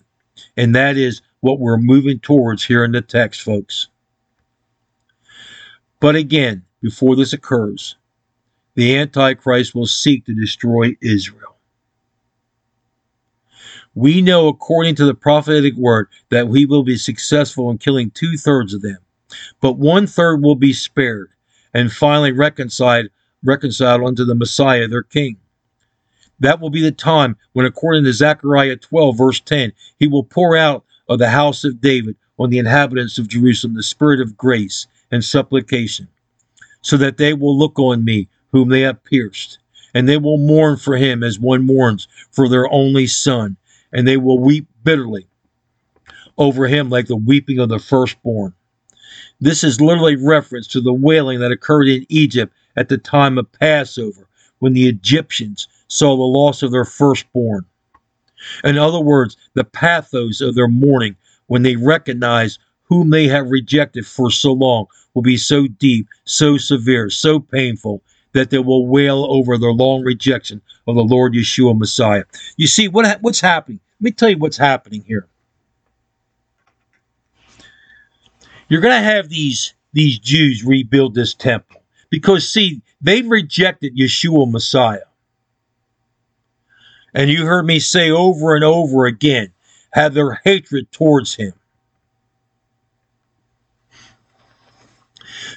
And 0.57 0.75
that 0.75 0.97
is 0.97 1.21
what 1.39 1.59
we're 1.59 1.77
moving 1.77 2.19
towards 2.19 2.65
here 2.65 2.83
in 2.83 2.91
the 2.91 3.01
text, 3.01 3.41
folks. 3.41 3.87
But 6.01 6.17
again, 6.17 6.63
before 6.81 7.15
this 7.15 7.31
occurs, 7.31 7.95
the 8.75 8.97
Antichrist 8.97 9.73
will 9.73 9.87
seek 9.87 10.25
to 10.25 10.35
destroy 10.35 10.95
Israel. 11.01 11.55
We 13.95 14.21
know, 14.21 14.49
according 14.49 14.95
to 14.95 15.05
the 15.05 15.15
prophetic 15.15 15.75
word, 15.75 16.09
that 16.29 16.49
we 16.49 16.65
will 16.65 16.83
be 16.83 16.97
successful 16.97 17.71
in 17.71 17.77
killing 17.77 18.11
two 18.11 18.35
thirds 18.37 18.73
of 18.73 18.81
them, 18.81 18.97
but 19.61 19.77
one 19.77 20.07
third 20.07 20.43
will 20.43 20.55
be 20.55 20.73
spared 20.73 21.29
and 21.73 21.91
finally 21.91 22.33
reconciled, 22.33 23.07
reconciled 23.43 24.03
unto 24.03 24.25
the 24.25 24.35
Messiah, 24.35 24.87
their 24.87 25.03
King. 25.03 25.37
That 26.39 26.59
will 26.59 26.69
be 26.69 26.81
the 26.81 26.91
time 26.91 27.37
when, 27.53 27.65
according 27.65 28.03
to 28.03 28.13
Zechariah 28.13 28.77
12, 28.77 29.17
verse 29.17 29.39
10, 29.39 29.73
he 29.97 30.07
will 30.07 30.23
pour 30.23 30.55
out 30.55 30.83
of 31.09 31.19
the 31.19 31.29
house 31.29 31.63
of 31.63 31.81
David 31.81 32.15
on 32.37 32.49
the 32.49 32.59
inhabitants 32.59 33.17
of 33.17 33.27
Jerusalem 33.27 33.73
the 33.73 33.83
spirit 33.83 34.21
of 34.21 34.37
grace 34.37 34.87
and 35.11 35.23
supplication, 35.23 36.07
so 36.81 36.97
that 36.97 37.17
they 37.17 37.33
will 37.33 37.57
look 37.57 37.79
on 37.79 38.03
me, 38.03 38.27
whom 38.51 38.69
they 38.69 38.81
have 38.81 39.03
pierced, 39.03 39.59
and 39.93 40.07
they 40.07 40.17
will 40.17 40.37
mourn 40.37 40.77
for 40.77 40.95
him 40.97 41.23
as 41.23 41.39
one 41.39 41.65
mourns 41.65 42.07
for 42.31 42.47
their 42.47 42.71
only 42.71 43.07
son, 43.07 43.57
and 43.91 44.07
they 44.07 44.17
will 44.17 44.37
weep 44.37 44.67
bitterly 44.83 45.27
over 46.37 46.67
him 46.67 46.89
like 46.89 47.07
the 47.07 47.15
weeping 47.15 47.59
of 47.59 47.69
the 47.69 47.79
firstborn. 47.79 48.53
This 49.39 49.63
is 49.63 49.81
literally 49.81 50.15
reference 50.15 50.67
to 50.67 50.81
the 50.81 50.93
wailing 50.93 51.39
that 51.39 51.51
occurred 51.51 51.87
in 51.87 52.05
Egypt 52.09 52.53
at 52.77 52.89
the 52.89 52.97
time 52.97 53.37
of 53.37 53.51
Passover 53.51 54.27
when 54.59 54.73
the 54.73 54.87
Egyptians 54.87 55.67
saw 55.87 56.15
the 56.15 56.23
loss 56.23 56.63
of 56.63 56.71
their 56.71 56.85
firstborn. 56.85 57.65
In 58.63 58.77
other 58.77 58.99
words, 58.99 59.35
the 59.55 59.63
pathos 59.63 60.41
of 60.41 60.55
their 60.55 60.67
mourning 60.67 61.15
when 61.47 61.63
they 61.63 61.75
recognize 61.75 62.59
whom 62.83 63.09
they 63.09 63.27
have 63.27 63.49
rejected 63.49 64.05
for 64.05 64.31
so 64.31 64.53
long 64.53 64.85
will 65.13 65.23
be 65.23 65.37
so 65.37 65.67
deep, 65.67 66.07
so 66.25 66.57
severe, 66.57 67.09
so 67.09 67.39
painful 67.39 68.01
that 68.33 68.49
they 68.51 68.59
will 68.59 68.87
wail 68.87 69.25
over 69.29 69.57
their 69.57 69.71
long 69.71 70.03
rejection 70.03 70.61
of 70.87 70.95
the 70.95 71.03
Lord 71.03 71.33
Yeshua 71.33 71.77
Messiah. 71.77 72.23
You 72.55 72.67
see 72.67 72.87
what 72.87 73.21
what's 73.21 73.41
happening? 73.41 73.79
Let 73.99 74.05
me 74.05 74.11
tell 74.11 74.29
you 74.29 74.37
what's 74.37 74.57
happening 74.57 75.03
here. 75.07 75.27
You're 78.69 78.81
going 78.81 78.93
to 78.93 79.09
have 79.09 79.29
these 79.29 79.73
these 79.93 80.19
Jews 80.19 80.63
rebuild 80.63 81.15
this 81.15 81.33
temple 81.33 81.76
because 82.09 82.49
see, 82.49 82.81
they've 83.01 83.29
rejected 83.29 83.97
Yeshua 83.97 84.49
Messiah. 84.49 84.99
And 87.13 87.29
you 87.29 87.45
heard 87.45 87.65
me 87.65 87.79
say 87.79 88.11
over 88.11 88.55
and 88.55 88.63
over 88.63 89.05
again, 89.05 89.51
have 89.91 90.13
their 90.13 90.39
hatred 90.43 90.91
towards 90.91 91.35
him. 91.35 91.53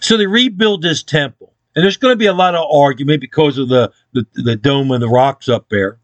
So 0.01 0.16
they 0.16 0.26
rebuild 0.26 0.82
this 0.82 1.03
temple. 1.03 1.53
And 1.74 1.84
there's 1.84 1.98
going 1.98 2.12
to 2.12 2.16
be 2.16 2.26
a 2.26 2.32
lot 2.32 2.55
of 2.55 2.66
argument 2.72 3.20
because 3.20 3.59
of 3.59 3.68
the, 3.68 3.92
the, 4.12 4.26
the 4.34 4.57
dome 4.57 4.90
and 4.90 5.03
the 5.03 5.09
rocks 5.09 5.48
up 5.48 5.68
there. 5.68 5.98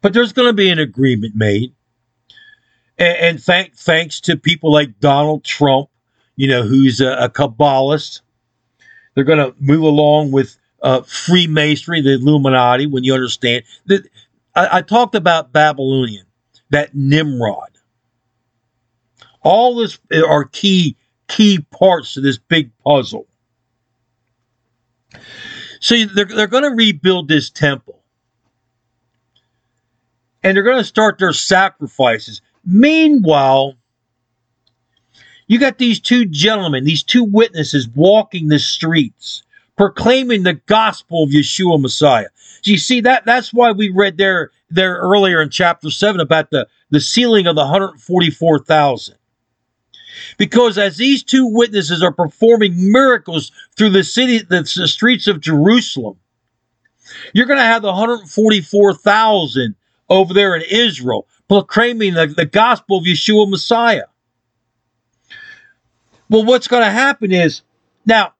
But 0.00 0.12
there's 0.12 0.32
going 0.32 0.48
to 0.48 0.52
be 0.52 0.68
an 0.68 0.78
agreement 0.78 1.34
made. 1.34 1.72
And, 2.98 3.16
and 3.18 3.42
thank, 3.42 3.74
thanks 3.74 4.20
to 4.22 4.36
people 4.36 4.72
like 4.72 5.00
Donald 5.00 5.44
Trump, 5.44 5.88
you 6.36 6.48
know, 6.48 6.62
who's 6.62 7.00
a, 7.00 7.12
a 7.12 7.28
Kabbalist, 7.28 8.20
they're 9.14 9.24
going 9.24 9.38
to 9.38 9.54
move 9.60 9.82
along 9.82 10.32
with 10.32 10.56
uh, 10.82 11.02
Freemasonry, 11.02 12.00
the 12.00 12.14
Illuminati, 12.14 12.86
when 12.86 13.04
you 13.04 13.14
understand 13.14 13.64
that. 13.86 14.08
I, 14.54 14.78
I 14.78 14.82
talked 14.82 15.14
about 15.14 15.52
Babylonian, 15.52 16.26
that 16.70 16.94
Nimrod. 16.94 17.70
All 19.42 19.76
this 19.76 19.98
are 20.28 20.44
key 20.44 20.96
key 21.28 21.64
parts 21.70 22.14
to 22.14 22.20
this 22.20 22.38
big 22.38 22.70
puzzle. 22.78 23.26
So 25.80 26.04
they're, 26.04 26.26
they're 26.26 26.46
going 26.46 26.62
to 26.62 26.70
rebuild 26.70 27.28
this 27.28 27.50
temple. 27.50 28.02
And 30.42 30.56
they're 30.56 30.64
going 30.64 30.78
to 30.78 30.84
start 30.84 31.18
their 31.18 31.32
sacrifices. 31.32 32.42
Meanwhile, 32.64 33.74
you 35.46 35.58
got 35.58 35.78
these 35.78 36.00
two 36.00 36.24
gentlemen, 36.24 36.84
these 36.84 37.02
two 37.02 37.24
witnesses 37.24 37.88
walking 37.88 38.48
the 38.48 38.58
streets, 38.58 39.42
proclaiming 39.76 40.42
the 40.42 40.54
gospel 40.54 41.24
of 41.24 41.30
Yeshua 41.30 41.80
Messiah. 41.80 42.28
So 42.62 42.70
you 42.70 42.78
see 42.78 43.00
that 43.02 43.24
that's 43.24 43.52
why 43.52 43.72
we 43.72 43.90
read 43.90 44.16
there 44.18 44.50
there 44.70 44.96
earlier 44.96 45.42
in 45.42 45.50
chapter 45.50 45.90
7 45.90 46.20
about 46.20 46.50
the, 46.50 46.66
the 46.90 47.00
sealing 47.00 47.46
of 47.46 47.56
the 47.56 47.62
144,000. 47.62 49.16
Because 50.38 50.78
as 50.78 50.96
these 50.96 51.22
two 51.22 51.46
witnesses 51.46 52.02
are 52.02 52.12
performing 52.12 52.92
miracles 52.92 53.50
through 53.76 53.90
the 53.90 54.04
city, 54.04 54.38
the, 54.38 54.62
the 54.76 54.88
streets 54.88 55.26
of 55.26 55.40
Jerusalem, 55.40 56.18
you're 57.34 57.46
going 57.46 57.58
to 57.58 57.64
have 57.64 57.82
the 57.82 57.88
144,000 57.88 59.74
over 60.08 60.34
there 60.34 60.56
in 60.56 60.62
Israel 60.70 61.26
proclaiming 61.48 62.14
the, 62.14 62.26
the 62.26 62.46
gospel 62.46 62.98
of 62.98 63.04
Yeshua 63.04 63.48
Messiah. 63.48 64.04
Well, 66.32 66.44
what's 66.46 66.66
going 66.66 66.82
to 66.82 66.90
happen 66.90 67.30
is 67.30 67.60
now, 68.06 68.32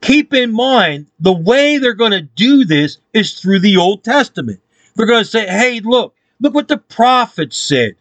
keep 0.00 0.32
in 0.32 0.52
mind 0.52 1.08
the 1.18 1.32
way 1.32 1.78
they're 1.78 1.94
going 1.94 2.12
to 2.12 2.22
do 2.22 2.64
this 2.64 2.98
is 3.12 3.40
through 3.40 3.58
the 3.58 3.76
Old 3.76 4.04
Testament. 4.04 4.60
They're 4.94 5.04
going 5.04 5.24
to 5.24 5.28
say, 5.28 5.48
hey, 5.48 5.80
look, 5.80 6.14
look 6.38 6.54
what 6.54 6.68
the 6.68 6.78
prophets 6.78 7.56
said 7.56 7.96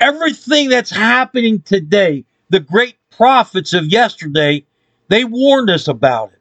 everything 0.00 0.68
that's 0.68 0.90
happening 0.90 1.60
today, 1.62 2.24
the 2.50 2.60
great 2.60 2.96
prophets 3.16 3.72
of 3.72 3.86
yesterday, 3.86 4.64
they 5.08 5.24
warned 5.24 5.70
us 5.70 5.88
about 5.88 6.32
it. 6.32 6.40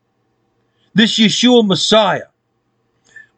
This 0.95 1.19
Yeshua 1.19 1.65
Messiah. 1.65 2.27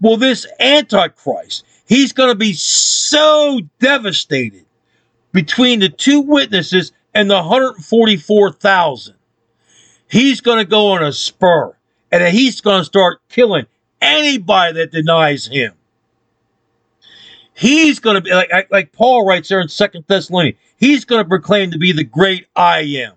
Well, 0.02 0.18
this 0.18 0.48
Antichrist, 0.60 1.66
he's 1.86 2.14
going 2.14 2.30
to 2.30 2.36
be 2.36 2.54
so 2.54 3.60
devastated 3.80 4.66
between 5.34 5.82
the 5.82 5.90
two 5.90 6.22
witnesses 6.22 6.94
and 7.16 7.32
the 7.32 7.36
144,000. 7.36 9.16
He's 10.12 10.42
going 10.42 10.58
to 10.58 10.66
go 10.66 10.88
on 10.92 11.04
a 11.04 11.14
spur 11.14 11.76
and 12.12 12.36
he's 12.36 12.62
going 12.62 12.82
to 12.82 12.86
start 12.86 13.22
killing 13.30 13.66
anybody 14.02 14.74
that 14.74 14.92
denies 14.92 15.48
him. 15.48 15.74
He's 17.54 18.00
going 18.00 18.16
to 18.16 18.22
be 18.22 18.34
like, 18.34 18.70
like 18.70 18.92
Paul 18.92 19.26
writes 19.26 19.48
there 19.48 19.62
in 19.62 19.70
Second 19.70 20.04
Thessalonians. 20.08 20.58
He's 20.78 21.06
going 21.06 21.24
to 21.24 21.28
proclaim 21.28 21.72
to 21.72 21.78
be 21.78 21.94
the 21.94 22.04
great 22.04 22.48
I 22.56 22.82
am. 22.82 23.14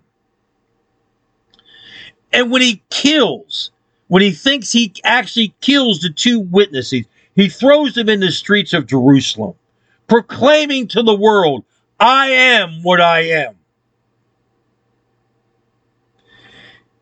And 2.31 2.49
when 2.49 2.61
he 2.61 2.81
kills, 2.89 3.71
when 4.07 4.21
he 4.21 4.31
thinks 4.31 4.71
he 4.71 4.93
actually 5.03 5.53
kills 5.59 5.99
the 5.99 6.09
two 6.09 6.39
witnesses, 6.39 7.05
he 7.35 7.49
throws 7.49 7.95
them 7.95 8.07
in 8.07 8.21
the 8.21 8.31
streets 8.31 8.71
of 8.73 8.87
Jerusalem, 8.87 9.55
proclaiming 10.07 10.87
to 10.89 11.03
the 11.03 11.15
world, 11.15 11.65
I 11.99 12.29
am 12.29 12.81
what 12.81 13.01
I 13.01 13.21
am. 13.21 13.58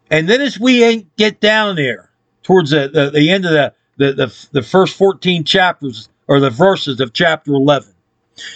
And 0.09 0.29
then 0.29 0.41
as 0.41 0.59
we 0.59 1.07
get 1.17 1.39
down 1.39 1.75
there 1.75 2.09
towards 2.43 2.71
the, 2.71 2.89
the, 2.89 3.09
the 3.11 3.29
end 3.31 3.45
of 3.45 3.51
the, 3.51 3.73
the, 3.97 4.13
the, 4.13 4.47
the 4.53 4.61
first 4.61 4.97
14 4.97 5.43
chapters 5.43 6.09
or 6.27 6.39
the 6.39 6.49
verses 6.49 6.99
of 6.99 7.13
chapter 7.13 7.51
11. 7.53 7.93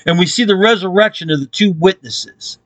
And 0.06 0.20
we 0.20 0.28
see 0.28 0.44
the 0.44 0.56
resurrection 0.56 1.30
of 1.32 1.40
the 1.40 1.46
two 1.48 1.72
witnesses. 1.74 2.60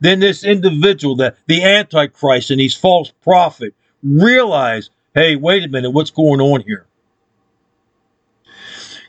then 0.00 0.20
this 0.20 0.44
individual, 0.44 1.16
the, 1.16 1.34
the 1.46 1.62
Antichrist 1.64 2.50
and 2.50 2.60
these 2.60 2.74
false 2.74 3.12
prophet, 3.22 3.74
realize, 4.02 4.90
hey, 5.14 5.36
wait 5.36 5.64
a 5.64 5.68
minute, 5.68 5.90
what's 5.90 6.10
going 6.10 6.40
on 6.40 6.60
here? 6.62 6.86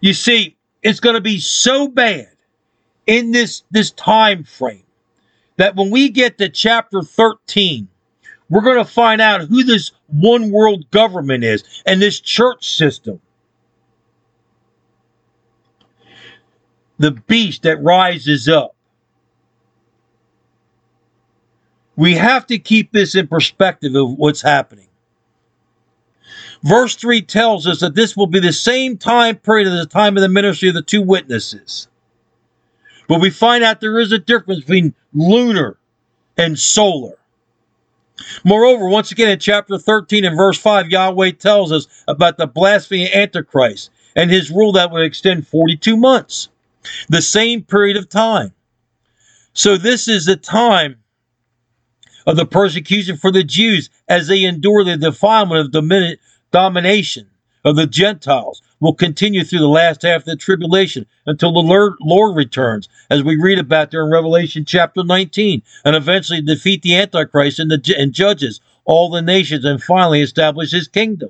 You 0.02 0.14
see, 0.14 0.56
it's 0.84 1.00
going 1.00 1.16
to 1.16 1.22
be 1.22 1.40
so 1.40 1.88
bad 1.88 2.30
in 3.08 3.32
this 3.32 3.64
this 3.72 3.92
time 3.92 4.44
frame 4.44 4.84
that 5.58 5.76
when 5.76 5.92
we 5.92 6.10
get 6.10 6.38
to 6.38 6.50
chapter 6.50 7.02
13 7.02 7.88
we're 8.50 8.62
going 8.62 8.78
to 8.78 8.86
find 8.86 9.22
out 9.22 9.42
who 9.42 9.64
this 9.64 9.92
one 10.08 10.52
world 10.52 10.90
government 10.92 11.44
is 11.44 11.64
and 11.86 12.02
this 12.02 12.20
church 12.20 12.76
system. 12.76 13.20
The 16.98 17.12
beast 17.12 17.64
that 17.64 17.82
rises 17.82 18.48
up. 18.48 18.76
We 21.96 22.16
have 22.16 22.46
to 22.48 22.60
keep 22.60 22.92
this 22.92 23.16
in 23.16 23.28
perspective 23.28 23.96
of 23.96 24.12
what's 24.12 24.42
happening. 24.42 24.88
Verse 26.64 26.96
3 26.96 27.22
tells 27.22 27.68
us 27.68 27.80
that 27.80 27.96
this 27.96 28.18
will 28.18 28.28
be 28.28 28.40
the 28.40 28.54
same 28.54 28.98
time 28.98 29.38
period 29.38 29.68
as 29.68 29.80
the 29.80 29.86
time 29.86 30.18
of 30.18 30.22
the 30.22 30.30
ministry 30.30 30.68
of 30.70 30.76
the 30.76 30.82
two 30.82 31.02
witnesses. 31.02 31.88
But 33.08 33.22
we 33.22 33.30
find 33.30 33.64
out 33.64 33.82
there 33.82 34.00
is 34.00 34.12
a 34.12 34.20
difference 34.20 34.62
between 34.62 34.96
lunar 35.14 35.78
and 36.38 36.58
solar. 36.58 37.18
Moreover, 38.44 38.88
once 38.88 39.12
again 39.12 39.30
in 39.30 39.40
chapter 39.40 39.78
13 39.78 40.26
and 40.26 40.38
verse 40.38 40.58
5, 40.58 40.90
Yahweh 40.90 41.32
tells 41.32 41.72
us 41.72 41.88
about 42.08 42.38
the 42.38 42.48
blasphemy 42.48 43.08
of 43.08 43.14
Antichrist 43.14 43.90
and 44.16 44.32
his 44.32 44.50
rule 44.50 44.72
that 44.74 44.92
would 44.92 45.04
extend 45.04 45.48
42 45.48 45.98
months, 45.98 46.50
the 47.10 47.22
same 47.22 47.64
period 47.64 47.98
of 47.98 48.10
time. 48.10 48.54
So, 49.54 49.78
this 49.78 50.08
is 50.08 50.26
the 50.26 50.36
time 50.36 50.98
of 52.26 52.36
the 52.36 52.46
persecution 52.46 53.18
for 53.18 53.32
the 53.32 53.44
Jews 53.44 53.90
as 54.08 54.28
they 54.28 54.44
endure 54.44 54.84
the 54.84 54.98
defilement 54.98 55.76
of 55.76 56.20
domination 56.52 57.28
of 57.64 57.76
the 57.76 57.88
Gentiles 57.88 58.62
will 58.80 58.94
continue 58.94 59.44
through 59.44 59.60
the 59.60 59.68
last 59.68 60.02
half 60.02 60.22
of 60.22 60.26
the 60.26 60.36
tribulation 60.36 61.06
until 61.26 61.54
the 61.54 61.96
Lord 62.00 62.36
returns, 62.36 62.90
as 63.10 63.24
we 63.24 63.38
read 63.38 63.60
about 63.60 63.92
there 63.92 64.04
in 64.04 64.12
Revelation 64.12 64.66
chapter 64.66 65.04
19, 65.04 65.62
and 65.86 65.96
eventually 65.96 66.42
defeat 66.42 66.82
the 66.82 66.96
Antichrist 66.96 67.60
and, 67.60 67.72
the, 67.72 67.96
and 67.98 68.14
judges 68.14 68.62
all 68.84 69.10
the 69.10 69.22
nations 69.22 69.66
and 69.66 69.82
finally 69.82 70.22
establish 70.22 70.72
his 70.72 70.88
kingdom. 70.88 71.30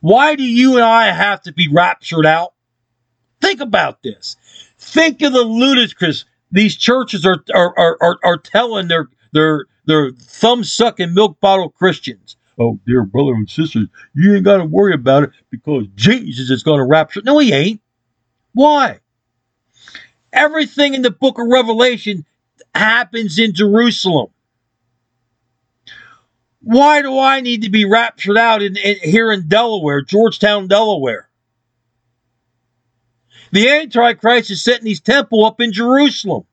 Why 0.00 0.34
do 0.36 0.44
you 0.44 0.76
and 0.76 0.84
I 0.84 1.06
have 1.06 1.42
to 1.42 1.52
be 1.52 1.68
raptured 1.68 2.26
out? 2.26 2.54
Think 3.40 3.60
about 3.60 4.02
this. 4.02 4.36
Think 4.78 5.22
of 5.22 5.32
the 5.32 5.42
ludicrous 5.42 6.24
these 6.52 6.76
churches 6.76 7.26
are 7.26 7.42
are, 7.54 7.74
are, 7.76 8.18
are, 8.22 8.38
telling 8.38 8.88
their 8.88 9.08
their 9.32 9.66
their 9.86 10.12
thumb 10.12 10.62
sucking 10.62 11.12
milk 11.12 11.40
bottle 11.40 11.70
Christians 11.70 12.35
oh, 12.58 12.80
dear 12.86 13.04
brother 13.04 13.34
and 13.34 13.48
sisters, 13.48 13.88
you 14.14 14.34
ain't 14.34 14.44
got 14.44 14.58
to 14.58 14.64
worry 14.64 14.94
about 14.94 15.24
it 15.24 15.30
because 15.50 15.86
Jesus 15.94 16.50
is 16.50 16.62
going 16.62 16.78
to 16.78 16.84
rapture. 16.84 17.22
No, 17.24 17.38
he 17.38 17.52
ain't. 17.52 17.80
Why? 18.52 19.00
Everything 20.32 20.94
in 20.94 21.02
the 21.02 21.10
book 21.10 21.38
of 21.38 21.46
Revelation 21.46 22.24
happens 22.74 23.38
in 23.38 23.54
Jerusalem. 23.54 24.28
Why 26.62 27.02
do 27.02 27.18
I 27.18 27.42
need 27.42 27.62
to 27.62 27.70
be 27.70 27.84
raptured 27.84 28.36
out 28.36 28.62
in, 28.62 28.76
in, 28.76 28.96
here 28.96 29.30
in 29.30 29.46
Delaware, 29.46 30.02
Georgetown, 30.02 30.66
Delaware? 30.66 31.28
The 33.52 33.70
Antichrist 33.70 34.50
is 34.50 34.64
setting 34.64 34.88
his 34.88 35.00
temple 35.00 35.44
up 35.44 35.60
in 35.60 35.72
Jerusalem. 35.72 36.44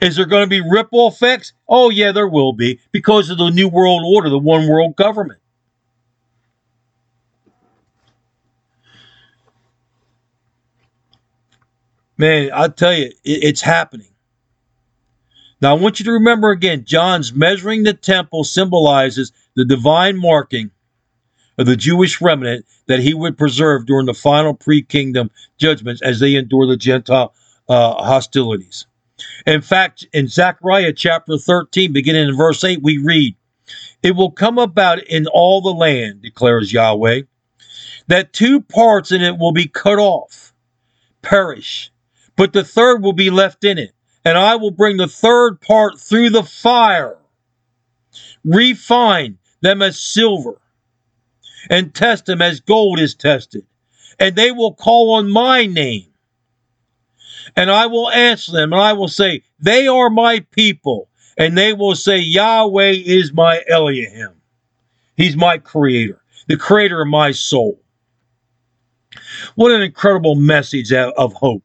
Is 0.00 0.14
there 0.14 0.26
going 0.26 0.44
to 0.44 0.48
be 0.48 0.60
ripple 0.60 1.08
effects? 1.08 1.52
Oh, 1.68 1.90
yeah, 1.90 2.12
there 2.12 2.28
will 2.28 2.52
be 2.52 2.80
because 2.92 3.30
of 3.30 3.38
the 3.38 3.50
New 3.50 3.68
World 3.68 4.02
Order, 4.06 4.30
the 4.30 4.38
one 4.38 4.68
world 4.68 4.94
government. 4.94 5.40
Man, 12.16 12.50
I 12.52 12.68
tell 12.68 12.94
you, 12.94 13.12
it's 13.24 13.60
happening. 13.60 14.08
Now, 15.60 15.70
I 15.70 15.78
want 15.78 15.98
you 15.98 16.04
to 16.04 16.12
remember 16.12 16.50
again 16.50 16.84
John's 16.84 17.32
measuring 17.32 17.82
the 17.82 17.94
temple 17.94 18.44
symbolizes 18.44 19.32
the 19.56 19.64
divine 19.64 20.16
marking 20.16 20.70
of 21.58 21.66
the 21.66 21.76
Jewish 21.76 22.20
remnant 22.20 22.64
that 22.86 23.00
he 23.00 23.14
would 23.14 23.36
preserve 23.36 23.86
during 23.86 24.06
the 24.06 24.14
final 24.14 24.54
pre 24.54 24.82
kingdom 24.82 25.30
judgments 25.58 26.00
as 26.02 26.20
they 26.20 26.36
endure 26.36 26.66
the 26.66 26.76
Gentile 26.76 27.34
uh, 27.68 27.94
hostilities. 28.04 28.86
In 29.46 29.60
fact, 29.62 30.06
in 30.12 30.28
Zechariah 30.28 30.92
chapter 30.92 31.38
13, 31.38 31.92
beginning 31.92 32.28
in 32.28 32.36
verse 32.36 32.62
8, 32.62 32.80
we 32.82 32.98
read, 32.98 33.36
It 34.02 34.12
will 34.16 34.30
come 34.30 34.58
about 34.58 35.02
in 35.04 35.26
all 35.26 35.60
the 35.60 35.74
land, 35.74 36.22
declares 36.22 36.72
Yahweh, 36.72 37.22
that 38.06 38.32
two 38.32 38.60
parts 38.60 39.12
in 39.12 39.22
it 39.22 39.38
will 39.38 39.52
be 39.52 39.68
cut 39.68 39.98
off, 39.98 40.52
perish, 41.22 41.90
but 42.36 42.52
the 42.52 42.64
third 42.64 43.02
will 43.02 43.12
be 43.12 43.30
left 43.30 43.64
in 43.64 43.78
it. 43.78 43.92
And 44.24 44.36
I 44.36 44.56
will 44.56 44.70
bring 44.70 44.96
the 44.96 45.08
third 45.08 45.60
part 45.60 45.98
through 45.98 46.30
the 46.30 46.42
fire, 46.42 47.16
refine 48.44 49.38
them 49.62 49.80
as 49.80 49.98
silver, 49.98 50.60
and 51.70 51.94
test 51.94 52.26
them 52.26 52.42
as 52.42 52.60
gold 52.60 52.98
is 53.00 53.14
tested. 53.14 53.64
And 54.18 54.36
they 54.36 54.52
will 54.52 54.74
call 54.74 55.14
on 55.14 55.30
my 55.30 55.66
name 55.66 56.07
and 57.56 57.70
I 57.70 57.86
will 57.86 58.10
answer 58.10 58.52
them, 58.52 58.72
and 58.72 58.80
I 58.80 58.92
will 58.92 59.08
say, 59.08 59.42
They 59.58 59.86
are 59.86 60.10
my 60.10 60.40
people. 60.50 61.08
And 61.36 61.56
they 61.56 61.72
will 61.72 61.94
say, 61.94 62.18
Yahweh 62.18 62.94
is 63.04 63.32
my 63.32 63.62
Elohim. 63.68 64.30
He's 65.16 65.36
my 65.36 65.58
creator, 65.58 66.20
the 66.48 66.56
creator 66.56 67.00
of 67.00 67.08
my 67.08 67.30
soul. 67.30 67.80
What 69.54 69.72
an 69.72 69.82
incredible 69.82 70.34
message 70.34 70.92
of 70.92 71.32
hope. 71.34 71.62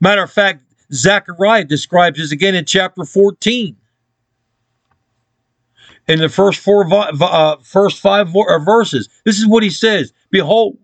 Matter 0.00 0.24
of 0.24 0.32
fact, 0.32 0.62
Zechariah 0.92 1.64
describes 1.64 2.18
this 2.18 2.32
again 2.32 2.54
in 2.54 2.64
chapter 2.64 3.04
14. 3.04 3.76
In 6.08 6.18
the 6.18 6.28
first 6.28 6.58
four, 6.58 6.84
uh, 6.92 7.56
first 7.62 8.00
five 8.00 8.34
uh, 8.34 8.58
verses, 8.58 9.08
this 9.24 9.38
is 9.38 9.46
what 9.46 9.62
he 9.62 9.70
says: 9.70 10.12
Behold, 10.30 10.76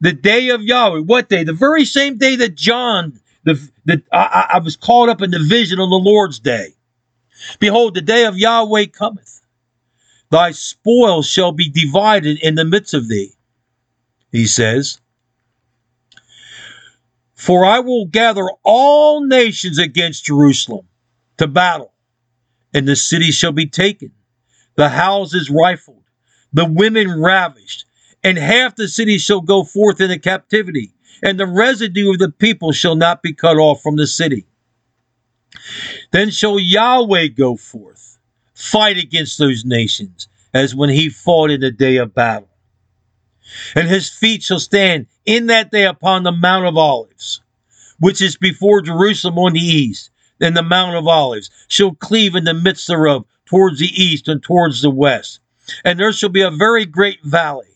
the 0.00 0.12
day 0.12 0.48
of 0.48 0.62
Yahweh. 0.62 1.00
What 1.00 1.28
day? 1.28 1.44
The 1.44 1.52
very 1.52 1.84
same 1.84 2.16
day 2.16 2.36
that 2.36 2.54
John 2.54 3.19
the, 3.44 3.70
the, 3.84 4.02
I, 4.12 4.50
I 4.54 4.58
was 4.58 4.76
caught 4.76 5.08
up 5.08 5.22
in 5.22 5.30
the 5.30 5.38
vision 5.38 5.80
on 5.80 5.90
the 5.90 5.96
Lord's 5.96 6.38
day. 6.38 6.74
Behold, 7.58 7.94
the 7.94 8.02
day 8.02 8.26
of 8.26 8.38
Yahweh 8.38 8.86
cometh. 8.86 9.40
Thy 10.30 10.52
spoil 10.52 11.22
shall 11.22 11.52
be 11.52 11.68
divided 11.68 12.38
in 12.40 12.54
the 12.54 12.64
midst 12.64 12.94
of 12.94 13.08
thee, 13.08 13.32
he 14.30 14.46
says. 14.46 15.00
For 17.34 17.64
I 17.64 17.80
will 17.80 18.04
gather 18.06 18.46
all 18.62 19.26
nations 19.26 19.78
against 19.78 20.26
Jerusalem 20.26 20.86
to 21.38 21.46
battle, 21.48 21.92
and 22.74 22.86
the 22.86 22.94
city 22.96 23.32
shall 23.32 23.52
be 23.52 23.66
taken, 23.66 24.12
the 24.76 24.90
houses 24.90 25.50
rifled, 25.50 26.04
the 26.52 26.66
women 26.66 27.20
ravished, 27.20 27.86
and 28.22 28.36
half 28.38 28.76
the 28.76 28.88
city 28.88 29.18
shall 29.18 29.40
go 29.40 29.64
forth 29.64 30.00
into 30.00 30.18
captivity, 30.18 30.92
and 31.22 31.38
the 31.38 31.46
residue 31.46 32.12
of 32.12 32.18
the 32.18 32.30
people 32.30 32.72
shall 32.72 32.96
not 32.96 33.22
be 33.22 33.32
cut 33.32 33.56
off 33.56 33.82
from 33.82 33.96
the 33.96 34.06
city. 34.06 34.46
Then 36.12 36.30
shall 36.30 36.58
Yahweh 36.58 37.28
go 37.28 37.56
forth, 37.56 38.18
fight 38.54 38.98
against 38.98 39.38
those 39.38 39.64
nations, 39.64 40.28
as 40.54 40.74
when 40.74 40.90
he 40.90 41.08
fought 41.08 41.50
in 41.50 41.60
the 41.60 41.70
day 41.70 41.96
of 41.96 42.14
battle. 42.14 42.48
And 43.74 43.88
his 43.88 44.08
feet 44.08 44.42
shall 44.42 44.60
stand 44.60 45.06
in 45.26 45.46
that 45.46 45.70
day 45.70 45.84
upon 45.84 46.22
the 46.22 46.32
Mount 46.32 46.66
of 46.66 46.76
Olives, 46.76 47.40
which 47.98 48.22
is 48.22 48.36
before 48.36 48.80
Jerusalem 48.80 49.38
on 49.38 49.52
the 49.52 49.60
east, 49.60 50.10
and 50.40 50.56
the 50.56 50.62
Mount 50.62 50.96
of 50.96 51.06
Olives 51.06 51.50
shall 51.68 51.94
cleave 51.94 52.34
in 52.34 52.44
the 52.44 52.54
midst 52.54 52.86
thereof 52.88 53.24
towards 53.44 53.80
the 53.80 54.02
east 54.02 54.28
and 54.28 54.42
towards 54.42 54.80
the 54.80 54.90
west. 54.90 55.40
And 55.84 55.98
there 55.98 56.12
shall 56.12 56.28
be 56.30 56.42
a 56.42 56.50
very 56.50 56.86
great 56.86 57.22
valley 57.22 57.69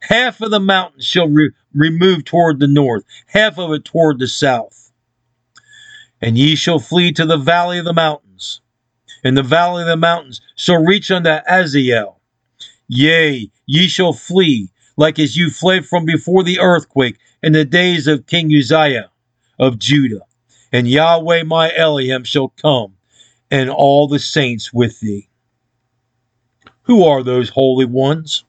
Half 0.00 0.40
of 0.40 0.50
the 0.50 0.60
mountain 0.60 1.00
shall 1.02 1.28
re- 1.28 1.50
remove 1.74 2.24
toward 2.24 2.58
the 2.58 2.66
north, 2.66 3.04
half 3.26 3.58
of 3.58 3.72
it 3.72 3.84
toward 3.84 4.18
the 4.18 4.28
south. 4.28 4.90
And 6.20 6.36
ye 6.36 6.56
shall 6.56 6.78
flee 6.78 7.12
to 7.12 7.26
the 7.26 7.36
valley 7.36 7.78
of 7.78 7.84
the 7.84 7.92
mountains. 7.92 8.60
And 9.22 9.36
the 9.36 9.42
valley 9.42 9.82
of 9.82 9.88
the 9.88 9.96
mountains 9.96 10.40
shall 10.56 10.82
reach 10.82 11.10
unto 11.10 11.30
Azael. 11.48 12.20
Yea, 12.88 13.50
ye 13.66 13.88
shall 13.88 14.12
flee, 14.12 14.70
like 14.96 15.18
as 15.18 15.36
you 15.36 15.50
fled 15.50 15.86
from 15.86 16.04
before 16.04 16.42
the 16.42 16.58
earthquake 16.60 17.18
in 17.42 17.52
the 17.52 17.64
days 17.64 18.06
of 18.06 18.26
King 18.26 18.52
Uzziah 18.52 19.10
of 19.58 19.78
Judah. 19.78 20.22
And 20.72 20.88
Yahweh 20.88 21.42
my 21.44 21.74
Elohim 21.74 22.24
shall 22.24 22.48
come, 22.48 22.96
and 23.50 23.68
all 23.70 24.08
the 24.08 24.18
saints 24.18 24.72
with 24.72 25.00
thee. 25.00 25.28
Who 26.82 27.04
are 27.04 27.22
those 27.22 27.50
holy 27.50 27.84
ones? 27.84 28.44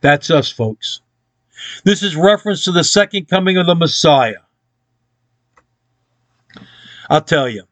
That's 0.00 0.30
us, 0.30 0.50
folks. 0.50 1.00
This 1.84 2.02
is 2.02 2.14
reference 2.16 2.64
to 2.64 2.72
the 2.72 2.84
second 2.84 3.28
coming 3.28 3.56
of 3.56 3.66
the 3.66 3.74
Messiah. 3.74 4.42
I'll 7.10 7.22
tell 7.22 7.48
you, 7.48 7.64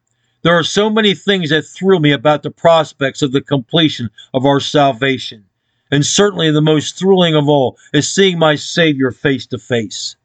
There 0.43 0.57
are 0.57 0.63
so 0.63 0.89
many 0.89 1.13
things 1.13 1.49
that 1.49 1.63
thrill 1.63 1.99
me 1.99 2.11
about 2.11 2.43
the 2.43 2.51
prospects 2.51 3.21
of 3.21 3.31
the 3.31 3.41
completion 3.41 4.09
of 4.33 4.45
our 4.45 4.59
salvation. 4.59 5.45
And 5.91 6.05
certainly 6.05 6.51
the 6.51 6.61
most 6.61 6.97
thrilling 6.97 7.35
of 7.35 7.47
all 7.47 7.77
is 7.93 8.11
seeing 8.11 8.39
my 8.39 8.55
Savior 8.55 9.11
face 9.11 9.45
to 9.47 9.57
face. 9.57 10.15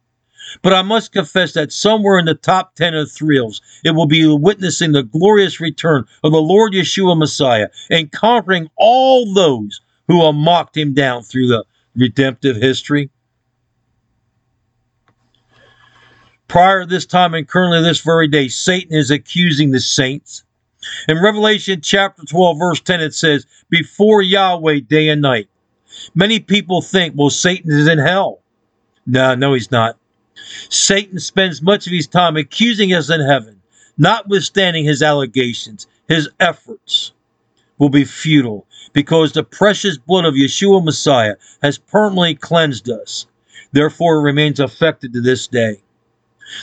But 0.63 0.75
I 0.75 0.83
must 0.83 1.13
confess 1.13 1.53
that 1.53 1.73
somewhere 1.73 2.19
in 2.19 2.27
the 2.27 2.35
top 2.35 2.75
10 2.75 2.95
of 2.95 3.11
thrills, 3.11 3.61
it 3.85 3.93
will 3.93 4.07
be 4.07 4.27
witnessing 4.27 4.93
the 4.93 5.05
glorious 5.05 5.61
return 5.61 6.05
of 6.25 6.33
the 6.33 6.43
Lord 6.43 6.73
Yeshua 6.73 7.17
Messiah 7.17 7.69
and 7.91 8.13
conquering 8.13 8.69
all 8.77 9.33
those 9.33 9.81
who 10.09 10.25
have 10.25 10.35
mocked 10.35 10.77
him 10.77 10.95
down 10.95 11.23
through 11.23 11.47
the 11.47 11.65
redemptive 11.97 12.57
history. 12.57 13.11
Prior 16.49 16.80
to 16.80 16.86
this 16.86 17.07
time 17.07 17.34
and 17.34 17.49
currently 17.49 17.80
this 17.82 18.01
very 18.01 18.28
day, 18.28 18.49
Satan 18.49 18.95
is 18.95 19.11
accusing 19.11 19.70
the 19.70 19.80
saints. 19.80 20.45
In 21.09 21.22
Revelation 21.22 21.80
chapter 21.80 22.24
12, 22.24 22.59
verse 22.59 22.80
10, 22.80 23.01
it 23.01 23.14
says, 23.14 23.47
Before 23.70 24.20
Yahweh 24.20 24.80
day 24.80 25.09
and 25.09 25.22
night. 25.22 25.49
Many 26.14 26.40
people 26.40 26.82
think, 26.82 27.14
well, 27.16 27.30
Satan 27.30 27.70
is 27.70 27.88
in 27.88 27.99
hell. 27.99 28.40
No, 29.07 29.34
no, 29.34 29.55
he's 29.55 29.70
not. 29.70 29.97
Satan 30.68 31.18
spends 31.18 31.62
much 31.62 31.86
of 31.86 31.93
his 31.93 32.07
time 32.07 32.36
accusing 32.36 32.93
us 32.93 33.11
in 33.11 33.20
heaven, 33.20 33.61
notwithstanding 33.99 34.84
his 34.84 35.03
allegations. 35.03 35.86
His 36.09 36.28
efforts 36.40 37.12
will 37.78 37.88
be 37.88 38.05
futile 38.05 38.66
because 38.93 39.33
the 39.33 39.45
precious 39.45 39.97
blood 39.99 40.24
of 40.24 40.35
Yeshua 40.35 40.85
Messiah 40.85 41.37
has 41.62 41.78
permanently 41.78 42.35
cleansed 42.35 42.91
us. 42.91 43.26
Therefore, 43.72 44.18
it 44.18 44.22
remains 44.22 44.61
effective 44.61 45.12
to 45.12 45.20
this 45.20 45.47
day. 45.47 45.83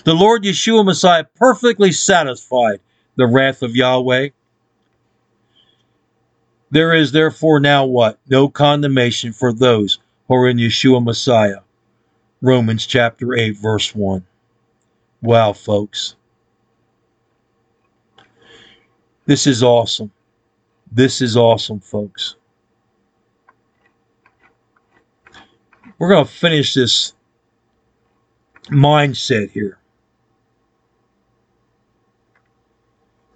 The 0.04 0.14
Lord 0.14 0.44
Yeshua 0.44 0.86
Messiah 0.86 1.24
perfectly 1.36 1.92
satisfied 1.92 2.80
the 3.16 3.28
wrath 3.28 3.64
of 3.64 3.76
Yahweh. 3.76 4.30
There 6.72 6.94
is 6.94 7.12
therefore 7.12 7.60
now 7.60 7.86
what? 7.86 8.20
No 8.30 8.48
condemnation 8.48 9.34
for 9.34 9.52
those 9.52 10.00
who 10.28 10.36
are 10.36 10.48
in 10.48 10.58
Yeshua 10.58 11.04
Messiah. 11.04 11.60
Romans 12.42 12.86
chapter 12.86 13.34
8, 13.34 13.58
verse 13.58 13.96
1. 13.96 14.26
Wow, 15.22 15.54
folks. 15.54 16.16
This 19.26 19.46
is 19.48 19.62
awesome. 19.62 20.12
This 20.92 21.22
is 21.22 21.38
awesome, 21.38 21.80
folks. 21.80 22.36
We're 26.00 26.10
going 26.10 26.26
to 26.26 26.32
finish 26.32 26.74
this 26.74 27.14
mindset 28.70 29.52
here. 29.52 29.78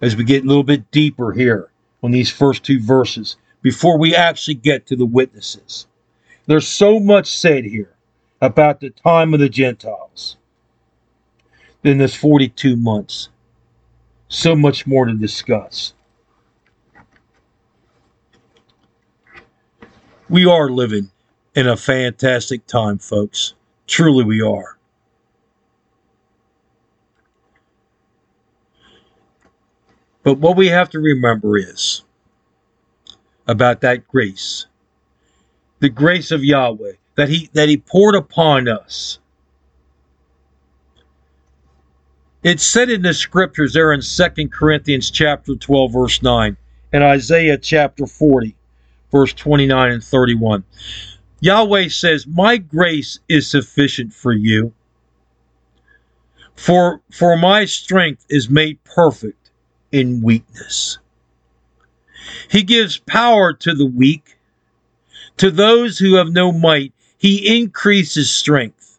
As 0.00 0.16
we 0.16 0.24
get 0.24 0.44
a 0.44 0.46
little 0.46 0.64
bit 0.64 0.90
deeper 0.90 1.32
here 1.32 1.70
on 2.02 2.10
these 2.10 2.30
first 2.30 2.64
two 2.64 2.80
verses 2.80 3.36
before 3.62 3.98
we 3.98 4.14
actually 4.14 4.54
get 4.54 4.86
to 4.86 4.96
the 4.96 5.06
witnesses. 5.06 5.86
There's 6.46 6.68
so 6.68 6.98
much 6.98 7.26
said 7.26 7.64
here 7.64 7.94
about 8.40 8.80
the 8.80 8.90
time 8.90 9.32
of 9.32 9.40
the 9.40 9.48
Gentiles 9.48 10.36
in 11.84 11.98
this 11.98 12.14
42 12.14 12.76
months. 12.76 13.28
So 14.28 14.56
much 14.56 14.86
more 14.86 15.06
to 15.06 15.14
discuss. 15.14 15.94
We 20.34 20.46
are 20.46 20.68
living 20.68 21.12
in 21.54 21.68
a 21.68 21.76
fantastic 21.76 22.66
time, 22.66 22.98
folks. 22.98 23.54
Truly, 23.86 24.24
we 24.24 24.42
are. 24.42 24.76
But 30.24 30.38
what 30.38 30.56
we 30.56 30.66
have 30.66 30.90
to 30.90 30.98
remember 30.98 31.56
is 31.56 32.02
about 33.46 33.80
that 33.82 34.08
grace 34.08 34.66
the 35.78 35.88
grace 35.88 36.32
of 36.32 36.42
Yahweh 36.42 36.94
that 37.14 37.28
he 37.28 37.48
that 37.52 37.68
he 37.68 37.76
poured 37.76 38.16
upon 38.16 38.66
us. 38.66 39.20
It's 42.42 42.64
said 42.64 42.90
in 42.90 43.02
the 43.02 43.14
scriptures 43.14 43.74
there 43.74 43.92
in 43.92 44.02
Second 44.02 44.50
Corinthians 44.50 45.12
chapter 45.12 45.54
12 45.54 45.92
verse 45.92 46.22
9 46.24 46.56
and 46.92 47.04
Isaiah 47.04 47.56
chapter 47.56 48.04
40 48.04 48.56
verse 49.14 49.32
29 49.32 49.92
and 49.92 50.02
31. 50.02 50.64
Yahweh 51.40 51.88
says, 51.88 52.26
"My 52.26 52.56
grace 52.56 53.20
is 53.28 53.46
sufficient 53.46 54.12
for 54.12 54.32
you, 54.32 54.72
for 56.56 57.00
for 57.12 57.36
my 57.36 57.64
strength 57.64 58.26
is 58.28 58.50
made 58.50 58.82
perfect 58.82 59.50
in 59.92 60.20
weakness." 60.20 60.98
He 62.50 62.64
gives 62.64 62.98
power 62.98 63.52
to 63.52 63.74
the 63.74 63.86
weak. 63.86 64.36
To 65.36 65.50
those 65.50 65.98
who 65.98 66.14
have 66.14 66.32
no 66.32 66.50
might, 66.50 66.92
he 67.16 67.56
increases 67.56 68.30
strength. 68.30 68.98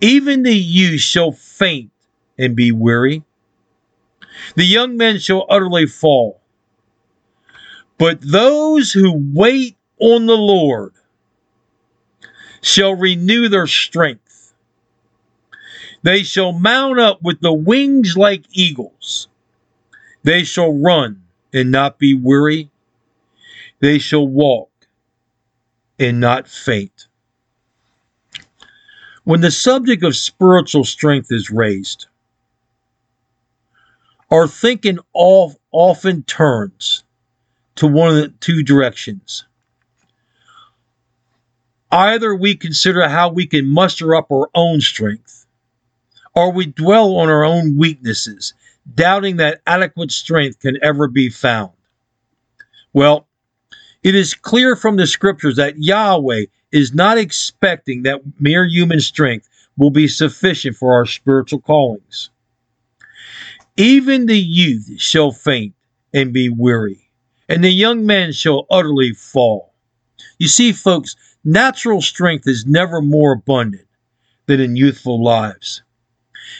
Even 0.00 0.42
the 0.42 0.56
youth 0.56 1.00
shall 1.00 1.32
faint 1.32 1.90
and 2.38 2.54
be 2.54 2.72
weary. 2.72 3.22
The 4.54 4.64
young 4.64 4.96
men 4.98 5.18
shall 5.18 5.46
utterly 5.48 5.86
fall. 5.86 6.40
But 7.98 8.20
those 8.20 8.92
who 8.92 9.12
wait 9.34 9.76
on 10.00 10.26
the 10.26 10.36
Lord 10.36 10.92
shall 12.60 12.94
renew 12.94 13.48
their 13.48 13.66
strength. 13.66 14.52
They 16.02 16.22
shall 16.22 16.52
mount 16.52 16.98
up 16.98 17.22
with 17.22 17.40
the 17.40 17.52
wings 17.52 18.16
like 18.16 18.44
eagles. 18.50 19.28
They 20.22 20.44
shall 20.44 20.72
run 20.72 21.22
and 21.52 21.70
not 21.70 21.98
be 21.98 22.14
weary. 22.14 22.70
They 23.80 23.98
shall 23.98 24.26
walk 24.26 24.70
and 25.98 26.20
not 26.20 26.48
faint. 26.48 27.06
When 29.24 29.40
the 29.40 29.50
subject 29.50 30.02
of 30.02 30.16
spiritual 30.16 30.84
strength 30.84 31.30
is 31.30 31.50
raised, 31.50 32.06
our 34.30 34.48
thinking 34.48 34.98
often 35.12 36.24
turns 36.24 37.03
to 37.76 37.86
one 37.86 38.10
of 38.10 38.16
the 38.16 38.28
two 38.40 38.62
directions. 38.62 39.44
Either 41.90 42.34
we 42.34 42.56
consider 42.56 43.08
how 43.08 43.30
we 43.30 43.46
can 43.46 43.68
muster 43.68 44.14
up 44.14 44.30
our 44.32 44.48
own 44.54 44.80
strength, 44.80 45.46
or 46.34 46.52
we 46.52 46.66
dwell 46.66 47.16
on 47.16 47.28
our 47.28 47.44
own 47.44 47.76
weaknesses, 47.76 48.54
doubting 48.94 49.36
that 49.36 49.60
adequate 49.66 50.10
strength 50.10 50.58
can 50.60 50.76
ever 50.82 51.06
be 51.06 51.28
found. 51.30 51.70
Well, 52.92 53.28
it 54.02 54.14
is 54.14 54.34
clear 54.34 54.76
from 54.76 54.96
the 54.96 55.06
scriptures 55.06 55.56
that 55.56 55.78
Yahweh 55.78 56.46
is 56.72 56.92
not 56.92 57.16
expecting 57.18 58.02
that 58.02 58.20
mere 58.40 58.64
human 58.64 59.00
strength 59.00 59.48
will 59.76 59.90
be 59.90 60.08
sufficient 60.08 60.76
for 60.76 60.94
our 60.94 61.06
spiritual 61.06 61.60
callings. 61.60 62.30
Even 63.76 64.26
the 64.26 64.38
youth 64.38 65.00
shall 65.00 65.32
faint 65.32 65.74
and 66.12 66.32
be 66.32 66.48
weary, 66.48 67.03
and 67.48 67.62
the 67.62 67.70
young 67.70 68.06
men 68.06 68.32
shall 68.32 68.66
utterly 68.70 69.12
fall. 69.12 69.74
You 70.38 70.48
see, 70.48 70.72
folks, 70.72 71.16
natural 71.44 72.00
strength 72.00 72.46
is 72.46 72.66
never 72.66 73.00
more 73.00 73.32
abundant 73.32 73.86
than 74.46 74.60
in 74.60 74.76
youthful 74.76 75.22
lives. 75.22 75.82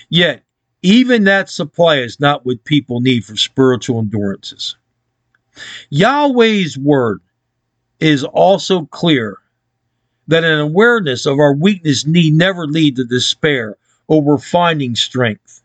Yet, 0.08 0.42
even 0.82 1.24
that 1.24 1.48
supply 1.48 1.96
is 1.96 2.20
not 2.20 2.44
what 2.44 2.64
people 2.64 3.00
need 3.00 3.24
for 3.24 3.36
spiritual 3.36 4.00
endurances. 4.00 4.76
Yahweh's 5.90 6.76
word 6.76 7.20
is 8.00 8.24
also 8.24 8.84
clear 8.86 9.38
that 10.26 10.44
an 10.44 10.58
awareness 10.58 11.26
of 11.26 11.38
our 11.38 11.54
weakness 11.54 12.06
need 12.06 12.34
never 12.34 12.66
lead 12.66 12.96
to 12.96 13.04
despair 13.04 13.76
over 14.08 14.36
finding 14.38 14.94
strength. 14.94 15.62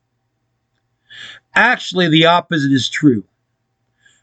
Actually, 1.55 2.07
the 2.09 2.25
opposite 2.25 2.71
is 2.71 2.89
true. 2.89 3.23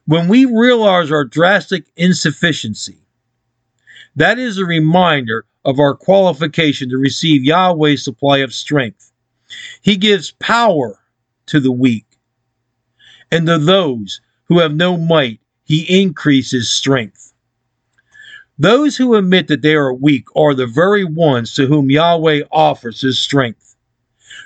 When 0.07 0.29
we 0.29 0.45
realize 0.45 1.11
our 1.11 1.25
drastic 1.25 1.87
insufficiency, 1.97 2.99
that 4.15 4.39
is 4.39 4.57
a 4.57 4.65
reminder 4.65 5.47
of 5.65 5.81
our 5.81 5.97
qualification 5.97 6.89
to 6.91 6.97
receive 6.97 7.43
Yahweh's 7.43 8.05
supply 8.05 8.39
of 8.39 8.55
strength. 8.55 9.13
He 9.83 9.97
gives 9.97 10.31
power 10.39 11.01
to 11.47 11.59
the 11.59 11.73
weak, 11.73 12.07
and 13.33 13.47
to 13.49 13.59
those 13.59 14.21
who 14.45 14.61
have 14.61 14.75
no 14.75 14.97
might, 14.97 15.41
he 15.65 16.01
increases 16.01 16.71
strength. 16.71 17.33
Those 18.59 18.97
who 18.97 19.17
admit 19.17 19.49
that 19.49 19.63
they 19.63 19.75
are 19.75 19.93
weak 19.93 20.25
are 20.37 20.55
the 20.55 20.69
very 20.69 21.05
ones 21.05 21.53
to 21.55 21.67
whom 21.67 21.91
Yahweh 21.91 22.43
offers 22.53 23.01
his 23.01 23.19
strength. 23.19 23.77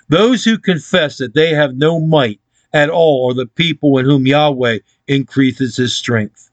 Those 0.09 0.43
who 0.43 0.59
confess 0.59 1.19
that 1.19 1.35
they 1.35 1.51
have 1.51 1.77
no 1.77 2.01
might 2.01 2.41
at 2.73 2.89
all 2.89 3.31
are 3.31 3.35
the 3.35 3.47
people 3.47 3.99
in 3.99 4.07
whom 4.07 4.27
Yahweh 4.27 4.79
increases 5.11 5.77
his 5.77 5.93
strength. 5.93 6.51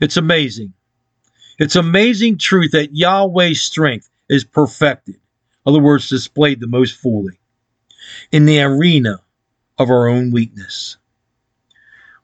It's 0.00 0.16
amazing. 0.16 0.72
It's 1.58 1.76
amazing 1.76 2.38
truth 2.38 2.72
that 2.72 2.94
Yahweh's 2.94 3.60
strength 3.60 4.08
is 4.28 4.44
perfected. 4.44 5.16
Other 5.66 5.80
words, 5.80 6.08
displayed 6.08 6.60
the 6.60 6.66
most 6.66 6.96
fully 6.96 7.38
in 8.32 8.46
the 8.46 8.60
arena 8.62 9.20
of 9.78 9.90
our 9.90 10.08
own 10.08 10.30
weakness. 10.30 10.96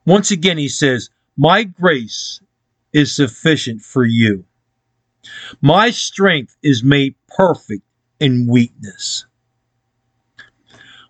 Once 0.06 0.30
again, 0.30 0.56
he 0.56 0.68
says, 0.68 1.10
My 1.36 1.64
grace 1.64 2.40
is 2.92 3.14
sufficient 3.14 3.82
for 3.82 4.04
you. 4.04 4.44
My 5.60 5.90
strength 5.90 6.56
is 6.62 6.82
made 6.82 7.14
perfect 7.28 7.82
in 8.20 8.46
weakness. 8.46 9.26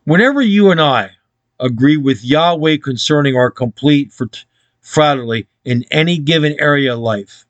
Whenever 0.05 0.41
you 0.41 0.71
and 0.71 0.81
I 0.81 1.11
agree 1.61 1.97
with 1.97 2.25
Yahweh 2.25 2.79
concerning 2.79 3.37
our 3.37 3.51
complete 3.51 4.13
frailty 4.81 5.47
in 5.65 5.85
any 5.91 6.19
given 6.19 6.59
area 6.59 6.95
of 6.95 7.01
life, 7.01 7.47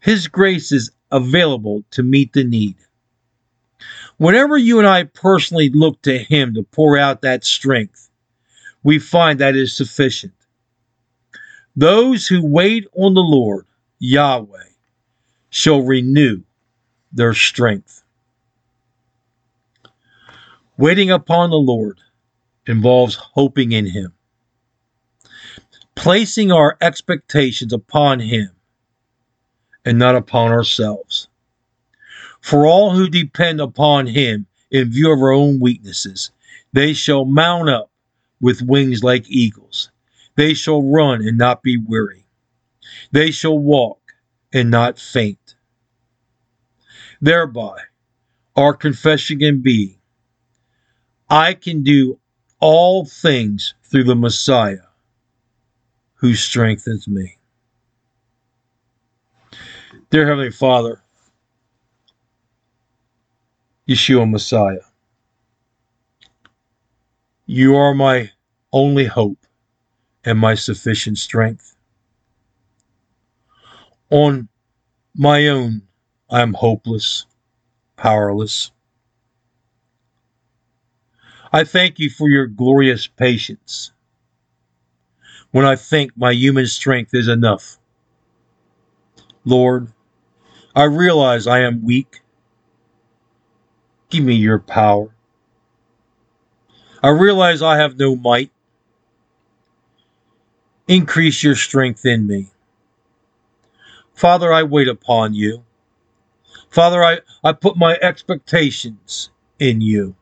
His 0.00 0.28
grace 0.28 0.72
is 0.72 0.90
available 1.10 1.84
to 1.92 2.02
meet 2.02 2.32
the 2.32 2.44
need. 2.44 2.76
Whenever 4.18 4.56
you 4.56 4.78
and 4.78 4.88
I 4.88 5.04
personally 5.04 5.70
look 5.70 6.02
to 6.02 6.18
Him 6.18 6.54
to 6.54 6.62
pour 6.62 6.98
out 6.98 7.22
that 7.22 7.44
strength, 7.44 8.10
we 8.82 8.98
find 8.98 9.38
that 9.38 9.56
is 9.56 9.74
sufficient. 9.74 10.34
Those 11.76 12.26
who 12.26 12.44
wait 12.44 12.86
on 12.94 13.14
the 13.14 13.20
Lord, 13.20 13.66
Yahweh, 14.00 14.64
shall 15.50 15.82
renew 15.82 16.42
their 17.12 17.34
strength. 17.34 18.02
Waiting 20.76 21.10
upon 21.10 21.50
the 21.50 21.56
Lord 21.56 22.00
involves 22.68 23.14
hoping 23.14 23.72
in 23.72 23.86
Him, 23.86 24.12
placing 25.94 26.52
our 26.52 26.76
expectations 26.80 27.72
upon 27.72 28.20
Him 28.20 28.50
and 29.84 29.98
not 29.98 30.14
upon 30.14 30.52
ourselves. 30.52 31.28
For 32.40 32.66
all 32.66 32.90
who 32.90 33.08
depend 33.08 33.60
upon 33.60 34.06
Him 34.06 34.46
in 34.70 34.90
view 34.90 35.12
of 35.12 35.18
our 35.20 35.32
own 35.32 35.58
weaknesses, 35.60 36.30
they 36.72 36.92
shall 36.92 37.24
mount 37.24 37.68
up 37.68 37.90
with 38.40 38.62
wings 38.62 39.02
like 39.02 39.28
eagles. 39.28 39.90
They 40.36 40.54
shall 40.54 40.82
run 40.82 41.26
and 41.26 41.38
not 41.38 41.62
be 41.62 41.78
weary. 41.78 42.26
They 43.10 43.30
shall 43.30 43.58
walk 43.58 44.00
and 44.52 44.70
not 44.70 44.98
faint. 44.98 45.56
Thereby, 47.20 47.80
our 48.54 48.74
confession 48.74 49.40
can 49.40 49.60
be 49.60 49.98
I 51.30 51.52
can 51.54 51.82
do 51.82 52.17
all 52.60 53.04
things 53.04 53.74
through 53.84 54.04
the 54.04 54.14
Messiah 54.14 54.78
who 56.14 56.34
strengthens 56.34 57.06
me. 57.06 57.38
Dear 60.10 60.26
Heavenly 60.26 60.50
Father, 60.50 61.02
Yeshua 63.88 64.28
Messiah, 64.28 64.80
you 67.46 67.76
are 67.76 67.94
my 67.94 68.30
only 68.72 69.04
hope 69.06 69.38
and 70.24 70.38
my 70.38 70.54
sufficient 70.54 71.18
strength. 71.18 71.76
On 74.10 74.48
my 75.14 75.48
own, 75.48 75.82
I 76.30 76.42
am 76.42 76.54
hopeless, 76.54 77.26
powerless. 77.96 78.72
I 81.52 81.64
thank 81.64 81.98
you 81.98 82.10
for 82.10 82.28
your 82.28 82.46
glorious 82.46 83.06
patience 83.06 83.92
when 85.50 85.64
I 85.64 85.76
think 85.76 86.12
my 86.16 86.32
human 86.32 86.66
strength 86.66 87.14
is 87.14 87.28
enough. 87.28 87.78
Lord, 89.44 89.92
I 90.74 90.84
realize 90.84 91.46
I 91.46 91.60
am 91.60 91.84
weak. 91.84 92.20
Give 94.10 94.24
me 94.24 94.34
your 94.34 94.58
power. 94.58 95.14
I 97.02 97.08
realize 97.08 97.62
I 97.62 97.78
have 97.78 97.98
no 97.98 98.14
might. 98.14 98.50
Increase 100.86 101.42
your 101.42 101.54
strength 101.54 102.04
in 102.04 102.26
me. 102.26 102.50
Father, 104.14 104.52
I 104.52 104.64
wait 104.64 104.88
upon 104.88 105.34
you. 105.34 105.64
Father, 106.70 107.02
I, 107.02 107.20
I 107.42 107.52
put 107.52 107.76
my 107.76 107.98
expectations 108.02 109.30
in 109.58 109.80
you. 109.80 110.14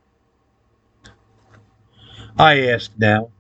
I 2.38 2.68
ask 2.68 2.90
now 2.98 3.30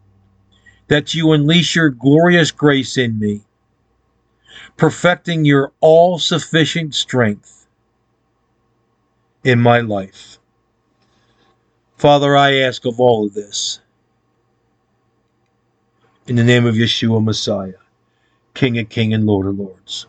that 0.88 1.14
you 1.14 1.32
unleash 1.32 1.76
your 1.76 1.90
glorious 1.90 2.50
grace 2.50 2.96
in 2.96 3.18
me, 3.18 3.42
perfecting 4.76 5.44
your 5.44 5.72
all 5.80 6.18
sufficient 6.18 6.94
strength 6.94 7.66
in 9.44 9.60
my 9.60 9.80
life. 9.80 10.38
Father, 11.96 12.36
I 12.36 12.56
ask 12.56 12.84
of 12.86 13.00
all 13.00 13.26
of 13.26 13.34
this 13.34 13.80
in 16.26 16.36
the 16.36 16.44
name 16.44 16.66
of 16.66 16.74
Yeshua 16.74 17.22
Messiah, 17.22 17.74
King 18.54 18.78
of 18.78 18.88
Kings 18.88 19.14
and 19.14 19.26
Lord 19.26 19.46
of 19.46 19.58
Lords. 19.58 20.06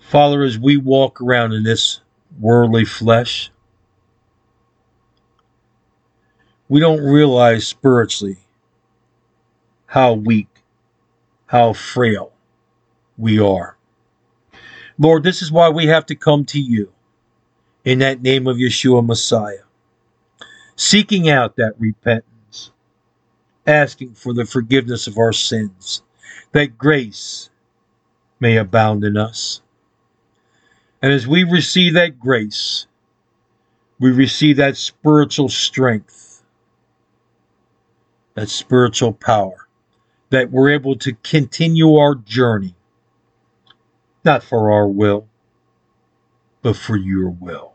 Father, 0.00 0.42
as 0.42 0.58
we 0.58 0.76
walk 0.76 1.20
around 1.20 1.52
in 1.52 1.64
this 1.64 2.00
worldly 2.38 2.84
flesh, 2.84 3.50
we 6.68 6.80
don't 6.80 7.04
realize 7.04 7.66
spiritually 7.66 8.38
how 9.86 10.12
weak, 10.14 10.48
how 11.46 11.72
frail 11.72 12.32
we 13.16 13.38
are. 13.38 13.76
Lord, 14.98 15.22
this 15.22 15.42
is 15.42 15.52
why 15.52 15.68
we 15.68 15.86
have 15.86 16.06
to 16.06 16.14
come 16.14 16.44
to 16.46 16.60
you 16.60 16.92
in 17.84 18.00
that 18.00 18.22
name 18.22 18.46
of 18.46 18.56
Yeshua 18.56 19.06
Messiah, 19.06 19.62
seeking 20.74 21.28
out 21.28 21.56
that 21.56 21.74
repentance, 21.78 22.72
asking 23.66 24.14
for 24.14 24.32
the 24.32 24.44
forgiveness 24.44 25.06
of 25.06 25.18
our 25.18 25.32
sins, 25.32 26.02
that 26.52 26.76
grace 26.78 27.50
may 28.40 28.56
abound 28.56 29.04
in 29.04 29.16
us. 29.16 29.62
And 31.02 31.12
as 31.12 31.26
we 31.26 31.44
receive 31.44 31.94
that 31.94 32.18
grace, 32.18 32.86
we 34.00 34.10
receive 34.10 34.56
that 34.56 34.76
spiritual 34.76 35.48
strength, 35.48 36.35
that 38.36 38.50
spiritual 38.50 39.14
power, 39.14 39.66
that 40.30 40.50
we're 40.50 40.70
able 40.70 40.94
to 40.94 41.14
continue 41.24 41.96
our 41.96 42.14
journey, 42.14 42.74
not 44.24 44.42
for 44.42 44.70
our 44.70 44.86
will, 44.86 45.26
but 46.62 46.76
for 46.76 46.96
your 46.96 47.30
will. 47.30 47.74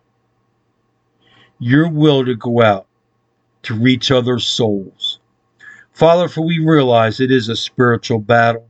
Your 1.59 1.89
will 1.89 2.23
to 2.25 2.35
go 2.35 2.61
out 2.61 2.85
to 3.63 3.73
reach 3.73 4.11
other 4.11 4.37
souls. 4.39 5.19
Father, 5.91 6.27
for 6.27 6.41
we 6.41 6.59
realize 6.59 7.19
it 7.19 7.31
is 7.31 7.49
a 7.49 7.55
spiritual 7.55 8.19
battle. 8.19 8.67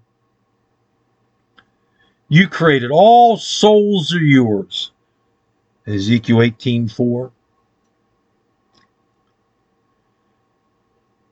You 2.30 2.48
created 2.48 2.92
all 2.92 3.36
souls 3.36 4.14
are 4.14 4.20
yours. 4.20 4.92
Ezekiel 5.86 6.38
18:4. 6.38 7.32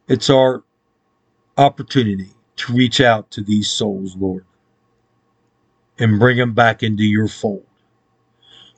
It's 0.09 0.31
our 0.31 0.63
opportunity 1.55 2.31
to 2.55 2.73
reach 2.73 2.99
out 2.99 3.29
to 3.31 3.41
these 3.43 3.69
souls, 3.69 4.15
Lord, 4.17 4.43
and 5.99 6.17
bring 6.17 6.37
them 6.37 6.55
back 6.55 6.81
into 6.81 7.03
your 7.03 7.27
fold. 7.27 7.67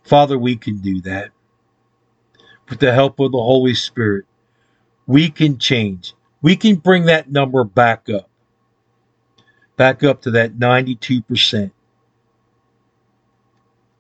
Father, 0.04 0.38
we 0.38 0.58
can 0.58 0.80
do 0.80 1.00
that. 1.02 1.32
With 2.70 2.80
the 2.80 2.92
help 2.92 3.18
of 3.22 3.32
the 3.32 3.38
Holy 3.38 3.74
Spirit, 3.74 4.26
we 5.08 5.30
can 5.30 5.58
change. 5.58 6.14
We 6.42 6.58
can 6.58 6.76
bring 6.76 7.06
that 7.06 7.32
number 7.32 7.64
back 7.64 8.10
up. 8.10 8.30
Back 9.78 10.04
up 10.04 10.22
to 10.24 10.32
that 10.32 10.60
92%. 10.60 11.72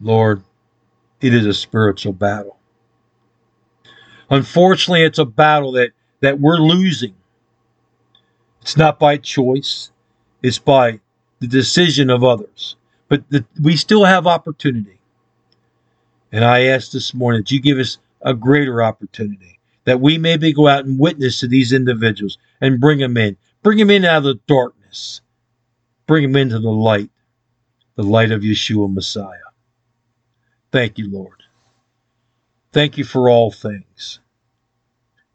Lord, 0.01 0.43
it 1.21 1.33
is 1.33 1.45
a 1.45 1.53
spiritual 1.53 2.13
battle. 2.13 2.57
Unfortunately, 4.29 5.03
it's 5.03 5.19
a 5.19 5.25
battle 5.25 5.71
that, 5.73 5.91
that 6.19 6.37
we're 6.37 6.57
losing. 6.57 7.15
It's 8.61 8.77
not 8.77 8.99
by 8.99 9.17
choice, 9.17 9.91
it's 10.43 10.59
by 10.59 10.99
the 11.39 11.47
decision 11.47 12.09
of 12.09 12.23
others. 12.23 12.75
But 13.09 13.29
the, 13.29 13.43
we 13.61 13.75
still 13.75 14.05
have 14.05 14.27
opportunity. 14.27 14.99
And 16.31 16.45
I 16.45 16.63
ask 16.65 16.91
this 16.91 17.13
morning 17.13 17.41
that 17.41 17.51
you 17.51 17.59
give 17.59 17.77
us 17.77 17.97
a 18.21 18.33
greater 18.33 18.81
opportunity, 18.81 19.59
that 19.85 19.99
we 19.99 20.17
maybe 20.17 20.53
go 20.53 20.67
out 20.67 20.85
and 20.85 20.99
witness 20.99 21.39
to 21.39 21.47
these 21.47 21.73
individuals 21.73 22.37
and 22.61 22.79
bring 22.79 22.99
them 22.99 23.17
in. 23.17 23.35
Bring 23.63 23.79
them 23.79 23.89
in 23.89 24.05
out 24.05 24.19
of 24.19 24.23
the 24.23 24.39
darkness. 24.47 25.21
Bring 26.07 26.23
them 26.23 26.35
into 26.35 26.59
the 26.59 26.69
light, 26.69 27.09
the 27.95 28.03
light 28.03 28.31
of 28.31 28.41
Yeshua 28.41 28.93
Messiah. 28.93 29.37
Thank 30.71 30.97
you, 30.97 31.09
Lord. 31.09 31.43
Thank 32.71 32.97
you 32.97 33.03
for 33.03 33.29
all 33.29 33.51
things. 33.51 34.19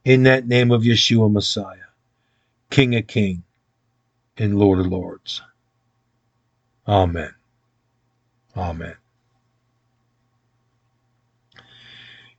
In 0.05 0.23
that 0.23 0.47
name 0.47 0.71
of 0.71 0.83
Yeshua 0.83 1.31
Messiah, 1.31 1.86
King 2.71 2.95
of 2.97 3.07
Kings 3.07 3.43
and 4.37 4.59
Lord 4.59 4.81
of 4.81 4.87
Lords. 4.87 5.43
Amen. 6.87 7.35
Amen. 8.57 8.97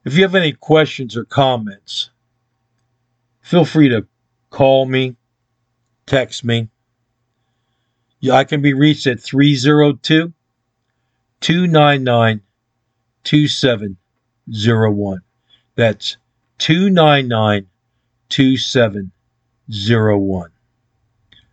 If 0.03 0.15
you 0.15 0.23
have 0.23 0.35
any 0.35 0.53
questions 0.53 1.17
or 1.17 1.25
comments, 1.25 2.11
feel 3.41 3.65
free 3.65 3.89
to 3.89 4.07
call 4.49 4.85
me, 4.85 5.17
text 6.05 6.45
me. 6.45 6.69
Yeah, 8.19 8.35
I 8.35 8.45
can 8.45 8.61
be 8.61 8.73
reached 8.73 9.05
at 9.07 9.19
302 9.19 10.33
299 11.39 12.41
2701. 13.23 15.21
That's 15.75 16.17
299 16.57 17.67
2701 18.29 19.16
zero 19.71 20.17
one. 20.17 20.51